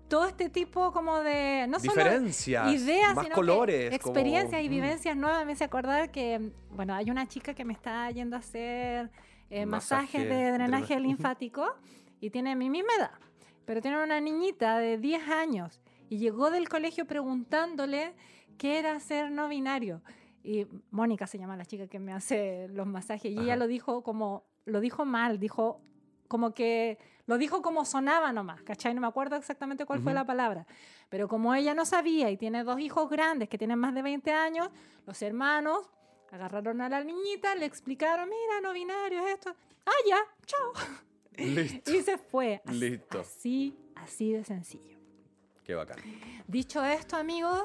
todo 0.07 0.27
este 0.27 0.49
tipo 0.49 0.91
como 0.91 1.19
de 1.19 1.65
no 1.67 1.79
solo 1.79 1.93
Diferencias, 1.93 2.73
ideas, 2.73 3.15
más 3.15 3.25
sino 3.25 3.35
que 3.35 3.41
colores. 3.41 3.99
como- 3.99 4.13
experiencias 4.13 4.61
y 4.61 4.67
mm. 4.67 4.71
vivencias 4.71 5.17
nuevas. 5.17 5.45
Me 5.45 5.53
hace 5.53 5.63
acordar 5.63 6.11
que, 6.11 6.51
bueno, 6.71 6.93
hay 6.93 7.09
una 7.09 7.27
chica 7.27 7.53
que 7.53 7.65
me 7.65 7.73
está 7.73 8.09
yendo 8.11 8.35
a 8.35 8.39
hacer 8.39 9.09
eh, 9.49 9.65
masajes 9.65 10.21
Masaje, 10.21 10.25
de 10.27 10.51
drenaje 10.51 10.93
drena- 10.95 11.07
linfático 11.07 11.75
y 12.19 12.29
tiene 12.29 12.55
mi 12.55 12.69
misma 12.69 12.93
edad, 12.97 13.11
pero 13.65 13.81
tiene 13.81 14.01
una 14.03 14.19
niñita 14.21 14.79
de 14.79 14.97
10 14.97 15.27
años 15.29 15.81
y 16.09 16.17
llegó 16.17 16.51
del 16.51 16.69
colegio 16.69 17.05
preguntándole 17.05 18.13
qué 18.57 18.79
era 18.79 18.99
ser 18.99 19.31
no 19.31 19.47
binario. 19.49 20.01
Y 20.43 20.67
Mónica 20.91 21.25
se 21.25 21.39
llama 21.39 21.57
la 21.57 21.65
chica 21.65 21.87
que 21.87 21.97
me 21.99 22.13
hace 22.13 22.67
los 22.69 22.85
masajes 22.85 23.31
y 23.31 23.39
ella 23.39 23.55
lo 23.55 23.65
dijo 23.67 24.03
como 24.03 24.43
lo 24.65 24.79
dijo 24.79 25.05
mal, 25.05 25.39
dijo 25.39 25.81
como 26.27 26.53
que 26.53 26.97
lo 27.27 27.37
dijo 27.37 27.61
como 27.61 27.85
sonaba 27.85 28.31
nomás, 28.31 28.61
¿cachai? 28.63 28.93
No 28.93 29.01
me 29.01 29.07
acuerdo 29.07 29.35
exactamente 29.35 29.85
cuál 29.85 29.99
fue 30.01 30.11
Ujú. 30.11 30.15
la 30.15 30.25
palabra. 30.25 30.65
Pero 31.09 31.27
como 31.27 31.53
ella 31.55 31.73
no 31.73 31.85
sabía 31.85 32.29
y 32.29 32.37
tiene 32.37 32.63
dos 32.63 32.79
hijos 32.79 33.09
grandes 33.09 33.49
que 33.49 33.57
tienen 33.57 33.79
más 33.79 33.93
de 33.93 34.01
20 34.01 34.31
años, 34.31 34.69
los 35.05 35.21
hermanos 35.21 35.89
agarraron 36.31 36.81
a 36.81 36.89
la 36.89 37.03
niñita, 37.03 37.55
le 37.55 37.65
explicaron, 37.65 38.29
mira, 38.29 38.61
no 38.61 38.73
binario 38.73 39.25
es 39.25 39.33
esto. 39.35 39.55
Ah, 39.85 39.91
ya, 40.07 40.17
chao. 40.45 40.73
Listo. 41.37 41.91
Y 41.93 42.01
se 42.01 42.17
fue. 42.17 42.61
Así, 42.65 42.79
Listo. 42.79 43.19
Así, 43.19 43.77
así 43.95 44.31
de 44.33 44.43
sencillo. 44.43 44.97
Qué 45.63 45.73
bacán. 45.75 45.97
Dicho 46.47 46.83
esto, 46.83 47.15
amigos, 47.17 47.61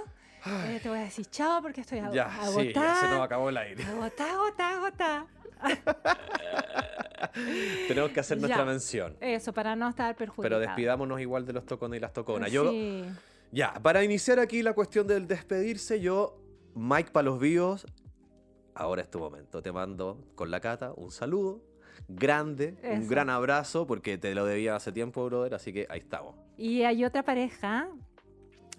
eh, 0.66 0.80
te 0.82 0.88
voy 0.88 0.98
a 0.98 1.02
decir 1.02 1.26
chao 1.26 1.60
porque 1.62 1.82
estoy 1.82 1.98
ag- 1.98 2.12
Ya, 2.12 2.30
sí, 2.46 2.72
ya 2.72 2.94
se 2.94 3.08
nos 3.08 3.20
acabó 3.22 3.48
el 3.50 3.56
aire. 3.58 3.84
Agotada, 3.84 4.32
agotada, 4.32 4.76
agotada. 4.76 5.26
Tenemos 7.88 8.10
que 8.10 8.20
hacer 8.20 8.38
nuestra 8.38 8.60
Ya. 8.60 8.64
mención. 8.64 9.16
Eso, 9.20 9.52
para 9.52 9.76
no 9.76 9.88
estar 9.88 10.14
perjudicado. 10.16 10.42
Pero 10.42 10.58
despidámonos 10.58 11.20
igual 11.20 11.46
de 11.46 11.52
los 11.52 11.66
tocones 11.66 11.98
y 11.98 12.00
las 12.00 12.12
toconas. 12.12 12.50
Yo, 12.50 12.70
Sí. 12.70 13.04
ya, 13.52 13.72
para 13.74 14.02
iniciar 14.04 14.38
aquí 14.38 14.62
la 14.62 14.72
cuestión 14.72 15.06
del 15.06 15.26
despedirse, 15.26 16.00
yo, 16.00 16.40
Mike 16.74 17.10
para 17.12 17.24
los 17.26 17.38
vivos, 17.40 17.86
ahora 18.74 19.02
es 19.02 19.10
tu 19.10 19.18
momento. 19.18 19.62
Te 19.62 19.72
mando 19.72 20.24
con 20.34 20.50
la 20.50 20.60
cata 20.60 20.92
un 20.96 21.10
saludo 21.10 21.62
grande, 22.08 22.76
un 22.82 23.08
gran 23.08 23.28
abrazo, 23.30 23.86
porque 23.86 24.16
te 24.18 24.34
lo 24.34 24.44
debía 24.46 24.76
hace 24.76 24.92
tiempo, 24.92 25.24
brother, 25.26 25.54
así 25.54 25.72
que 25.72 25.86
ahí 25.90 26.00
estamos. 26.00 26.34
Y 26.56 26.82
hay 26.82 27.04
otra 27.04 27.22
pareja, 27.22 27.88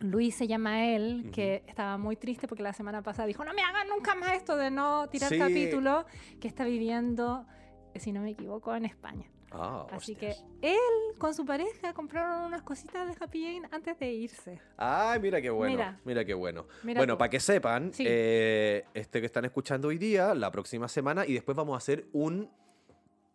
Luis 0.01 0.35
se 0.35 0.47
llama 0.47 0.85
él, 0.87 1.29
que 1.33 1.63
estaba 1.67 1.97
muy 1.97 2.15
triste 2.15 2.47
porque 2.47 2.63
la 2.63 2.73
semana 2.73 3.01
pasada 3.01 3.27
dijo, 3.27 3.43
no 3.45 3.53
me 3.53 3.61
hagan 3.61 3.87
nunca 3.87 4.15
más 4.15 4.33
esto 4.33 4.55
de 4.57 4.71
no 4.71 5.07
tirar 5.09 5.29
Sí. 5.29 5.37
capítulo, 5.37 6.05
que 6.39 6.47
está 6.47 6.65
viviendo, 6.65 7.45
si 7.95 8.11
no 8.11 8.21
me 8.21 8.31
equivoco, 8.31 8.75
en 8.75 8.85
España. 8.85 9.25
Ah, 9.53 9.85
Así 9.91 10.13
hostias. 10.13 10.37
que 10.61 10.69
él 10.69 11.17
con 11.17 11.33
su 11.33 11.45
pareja 11.45 11.93
compraron 11.93 12.45
unas 12.45 12.61
cositas 12.61 13.05
de 13.05 13.13
Happy 13.23 13.43
Jane 13.43 13.67
antes 13.71 13.99
de 13.99 14.11
irse. 14.13 14.61
Ay, 14.77 15.19
mira 15.19 15.41
qué 15.41 15.49
bueno. 15.49 15.75
Mira, 15.75 15.99
Mira. 16.05 16.23
qué 16.25 16.33
bueno. 16.33 16.67
Mira 16.83 16.99
bueno, 17.01 17.17
para 17.17 17.29
que 17.29 17.39
sepan, 17.41 17.91
Sí. 17.93 18.05
eh, 18.07 18.85
este 18.93 19.19
que 19.19 19.25
están 19.25 19.43
escuchando 19.43 19.89
hoy 19.89 19.97
día, 19.97 20.33
la 20.33 20.51
próxima 20.51 20.87
semana, 20.87 21.25
y 21.25 21.33
después 21.33 21.55
vamos 21.57 21.73
a 21.73 21.77
hacer 21.79 22.05
un 22.13 22.49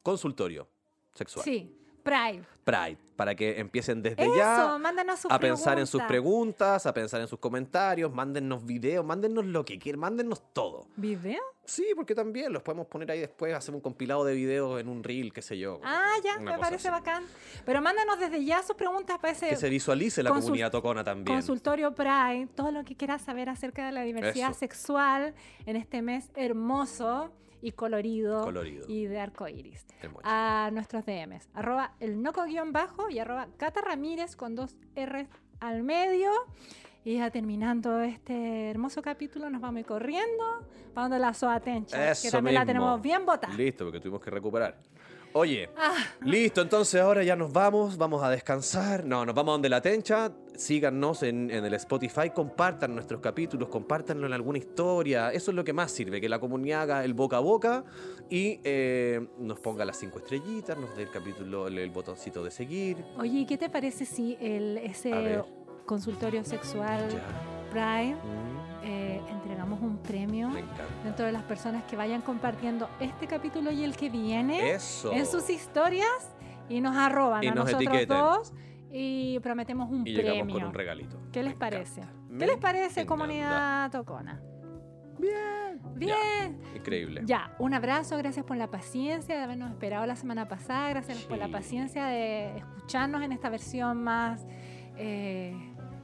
consultorio 0.03 0.69
sexual. 1.13 1.45
Sí, 1.45 1.77
Pride. 2.07 2.45
Pride, 2.63 2.99
para 3.17 3.35
que 3.35 3.59
empiecen 3.59 4.01
desde 4.01 4.23
Eso, 4.23 4.37
ya 4.37 4.79
mándanos 4.79 5.21
sus 5.21 5.31
a 5.31 5.39
pensar 5.41 5.79
en 5.79 5.87
sus 5.87 6.03
preguntas. 6.03 6.87
a 6.87 6.95
pensar 6.95 7.21
en 7.21 7.27
sus 7.27 7.39
comentarios, 7.39 8.13
mándennos 8.13 8.65
videos, 8.65 9.05
mándennos 9.05 9.45
lo 9.45 9.65
que 9.65 9.79
quieran, 9.79 10.01
mándennos 10.01 10.53
todo. 10.53 10.87
¿Video? 10.97 11.41
Sí, 11.65 11.85
porque 11.97 12.15
también 12.15 12.53
los 12.53 12.63
podemos 12.63 12.87
poner 12.87 13.11
ahí 13.11 13.19
después, 13.19 13.53
hacemos 13.53 13.79
un 13.79 13.83
compilado 13.83 14.25
de 14.25 14.35
videos 14.35 14.81
en 14.81 14.89
un 14.89 15.03
reel, 15.03 15.33
qué 15.33 15.43
sé 15.43 15.59
yo. 15.59 15.81
Ah, 15.83 16.15
ya, 16.25 16.39
me 16.39 16.57
parece 16.59 16.89
así. 16.89 16.97
bacán. 16.97 17.25
Pero 17.65 17.83
mándanos 17.83 18.21
desde 18.21 18.45
ya 18.45 18.63
sus 18.63 18.77
preguntas 18.77 19.19
para 19.19 19.33
ese 19.33 19.49
Que 19.49 19.57
se 19.57 19.69
visualice 19.69 20.23
la 20.23 20.31
comunidad 20.31 20.71
tocona 20.71 21.03
también. 21.03 21.37
consultorio 21.37 21.93
Pride, 21.93 22.49
todo 22.55 22.71
lo 22.71 22.85
que 22.85 22.97
quieras 22.97 23.23
saber 23.23 23.49
acerca 23.49 23.85
de 23.85 23.93
la 23.93 24.03
diversidad 24.03 24.51
Eso. 24.51 24.61
sexual 24.61 25.35
en 25.67 25.77
este 25.77 26.03
mes 26.03 26.31
hermoso 26.37 27.33
y 27.63 27.73
colorido, 27.73 28.43
Colorido. 28.45 28.85
y 28.89 29.07
de 29.07 29.19
arco 29.21 29.49
iris. 29.49 29.87
Emoji. 30.03 30.23
A 30.25 30.71
nuestros 30.73 31.05
DMs, 31.07 31.49
arroba 31.55 31.93
el 32.01 32.23
noco 32.23 32.45
guion 32.45 32.73
bajo 32.73 33.09
y 33.11 33.19
arroba 33.19 33.49
Cata 33.57 33.81
Ramírez 33.81 34.37
con 34.37 34.55
dos 34.55 34.77
R's 34.95 35.29
al 35.61 35.83
medio. 35.83 36.31
Y 37.05 37.19
ya 37.19 37.31
terminando 37.31 38.01
este 38.01 38.69
hermoso 38.71 39.01
capítulo, 39.01 39.49
nos 39.49 39.61
vamos 39.61 39.77
a 39.77 39.81
ir 39.81 39.87
corriendo 39.87 40.67
para 40.93 41.05
donde 41.09 41.19
la 41.21 41.33
Soa 41.35 41.61
Tencha, 41.61 42.13
que 42.21 42.31
también 42.33 42.55
la 42.55 42.67
tenemos 42.67 43.01
bien 43.01 43.25
botada. 43.25 43.55
Listo, 43.55 43.85
porque 43.85 44.01
tuvimos 44.01 44.21
que 44.21 44.31
recuperar. 44.31 44.77
Oye, 45.33 45.69
Ah. 45.77 45.95
listo, 46.23 46.63
entonces 46.63 47.01
ahora 47.01 47.23
ya 47.23 47.37
nos 47.37 47.53
vamos, 47.53 47.97
vamos 47.97 48.23
a 48.25 48.31
descansar. 48.31 49.05
No, 49.05 49.25
nos 49.25 49.35
vamos 49.35 49.51
a 49.51 49.53
donde 49.53 49.69
la 49.69 49.81
tencha. 49.81 50.33
Síganos 50.59 51.23
en, 51.23 51.51
en 51.51 51.65
el 51.65 51.75
Spotify, 51.75 52.31
compartan 52.35 52.95
nuestros 52.95 53.21
capítulos, 53.21 53.69
compártanlo 53.69 54.27
en 54.27 54.33
alguna 54.33 54.59
historia. 54.59 55.31
Eso 55.33 55.51
es 55.51 55.55
lo 55.55 55.65
que 55.65 55.73
más 55.73 55.91
sirve, 55.91 56.21
que 56.21 56.29
la 56.29 56.39
comunidad 56.39 56.83
haga 56.83 57.05
el 57.05 57.15
boca 57.15 57.37
a 57.37 57.41
boca 57.41 57.85
y 58.31 58.61
eh, 58.65 59.27
nos 59.39 59.61
ponga 59.61 59.85
las 59.85 59.99
cinco 59.99 60.19
estrellitas, 60.19 60.77
nos 60.79 60.97
dé 60.97 61.05
el 61.05 61.11
capítulo, 61.11 61.69
el, 61.69 61.79
el 61.79 61.91
botoncito 61.91 62.43
de 62.43 62.51
seguir. 62.51 63.05
Oye, 63.19 63.41
¿y 63.41 63.47
¿qué 63.47 63.57
te 63.59 63.69
parece 63.71 64.05
si 64.05 64.37
el, 64.41 64.79
ese 64.79 65.43
consultorio 65.85 66.45
sexual 66.45 67.09
Ya. 67.11 67.21
Mm, 67.75 68.85
eh, 68.85 69.21
entregamos 69.31 69.81
un 69.83 69.99
premio 69.99 70.51
dentro 71.05 71.27
de 71.27 71.33
las 71.33 71.43
personas 71.43 71.85
que 71.85 71.97
vayan 71.97 72.23
compartiendo 72.23 72.89
este 73.01 73.27
capítulo 73.27 73.71
y 73.71 73.85
el 73.85 73.97
que 73.97 74.09
viene 74.09 74.71
Eso. 74.73 75.13
en 75.13 75.27
sus 75.27 75.51
historias 75.51 76.09
y 76.69 76.81
nos 76.81 76.97
arroban 76.97 77.45
Y 77.45 77.49
a 77.49 77.55
nos 77.55 77.67
nosotros 77.67 77.83
etiqueten. 77.83 78.17
dos 78.17 78.53
y 78.93 79.39
prometemos 79.41 79.91
un 79.91 80.07
Y 80.07 80.15
premio. 80.15 80.33
llegamos 80.33 80.55
con 80.55 80.65
un 80.69 80.75
regalito. 80.75 81.19
¿Qué 81.33 81.43
les 81.43 81.55
Me 81.55 81.59
parece? 81.59 82.01
encanta. 82.01 82.39
¿Qué 82.39 82.47
les 82.47 82.57
parece, 82.59 83.07
comunidad 83.07 83.91
tocona? 83.91 84.41
Bien. 85.19 85.81
Bien. 85.95 86.61
Increíble. 86.75 87.23
Ya, 87.25 87.55
un 87.59 87.73
abrazo, 87.73 88.19
gracias 88.19 88.45
por 88.45 88.57
la 88.59 88.71
paciencia 88.71 89.37
de 89.37 89.43
habernos 89.43 89.71
esperado 89.71 90.05
la 90.07 90.17
semana 90.17 90.47
pasada, 90.47 90.91
gracias 90.91 91.23
por 91.23 91.39
la 91.39 91.49
paciencia 91.49 92.07
de 92.07 92.59
escucharnos 92.59 93.23
en 93.23 93.33
esta 93.33 93.49
versión 93.49 94.03
más 94.05 94.47
eh, 94.97 95.55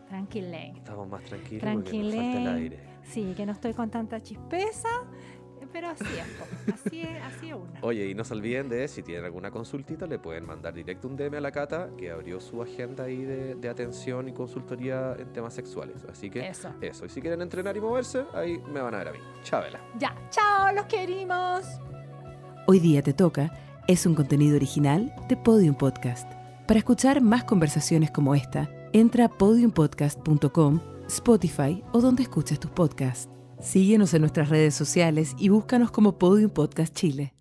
tranquila. 0.09 0.59
Estamos 0.65 1.09
más 1.09 1.23
tranquilos 1.25 1.61
porque 1.75 1.99
nos 1.99 2.15
falta 2.15 2.19
el 2.19 2.43
Tranquilén. 2.43 2.49
aire. 2.49 2.93
Sí, 3.03 3.35
que 3.37 3.45
no 3.45 3.53
estoy 3.53 3.75
con 3.75 3.91
tanta 3.91 4.21
chispeza, 4.23 4.89
pero 5.73 5.89
así 5.89 6.05
es, 6.05 6.27
po. 6.39 6.73
así 6.75 7.01
es, 7.01 7.23
así 7.23 7.49
es 7.49 7.55
una. 7.55 7.81
Oye, 7.83 8.09
y 8.09 8.15
no 8.15 8.25
se 8.25 8.35
olviden 8.35 8.69
de, 8.69 8.87
si 8.89 9.03
tienen 9.03 9.25
alguna 9.25 9.51
consultita, 9.51 10.07
le 10.07 10.19
pueden 10.19 10.47
mandar 10.47 10.75
directo 10.75 11.09
un 11.09 11.17
DM 11.17 11.37
a 11.37 11.41
la 11.41 11.53
Cata, 11.53 11.91
que 11.97 12.11
abrió 12.11 12.41
su 12.41 12.63
agenda 12.63 13.05
ahí 13.05 13.23
de, 13.25 13.55
de 13.55 13.69
atención 13.69 14.29
y 14.29 14.33
consultoría 14.33 15.17
en 15.19 15.33
temas 15.33 15.55
sexuales. 15.55 16.05
Así 16.11 16.31
que 16.31 16.47
Eso. 16.47 16.73
eso. 16.81 17.07
Y 17.07 17.09
si 17.09 17.21
quieren 17.21 17.43
entrenar 17.43 17.77
y 17.77 17.81
moverse, 17.81 18.25
ahí 18.35 18.59
me 18.73 18.81
van 18.81 18.95
a 18.95 18.99
ver 18.99 19.09
a 19.09 19.13
mí. 19.13 19.19
Chavela. 19.43 19.81
Ya, 19.99 20.15
chao, 20.31 20.73
los 20.75 20.87
querimos. 20.87 21.65
Hoy 22.67 22.79
día 22.79 23.03
te 23.03 23.13
toca 23.13 23.51
es 23.89 24.07
un 24.07 24.15
contenido 24.15 24.57
original 24.57 25.13
de 25.29 25.37
Podium 25.37 25.75
Podcast. 25.75 26.31
Para 26.67 26.79
escuchar 26.79 27.21
más 27.21 27.45
conversaciones 27.45 28.11
como 28.11 28.35
esta, 28.35 28.71
entra 28.93 29.25
a 29.25 29.29
podiumpodcast.com, 29.29 30.81
Spotify 31.09 31.83
o 31.93 32.01
donde 32.01 32.23
escuches 32.23 32.61
tus 32.61 32.71
podcasts. 32.71 33.32
Síguenos 33.63 34.13
en 34.13 34.23
nuestras 34.23 34.49
redes 34.49 34.75
sociales 34.75 35.37
y 35.39 35.49
búscanos 35.49 35.93
como 35.93 36.19
Podium 36.19 36.51
Podcast 36.51 36.95
Chile. 36.95 37.33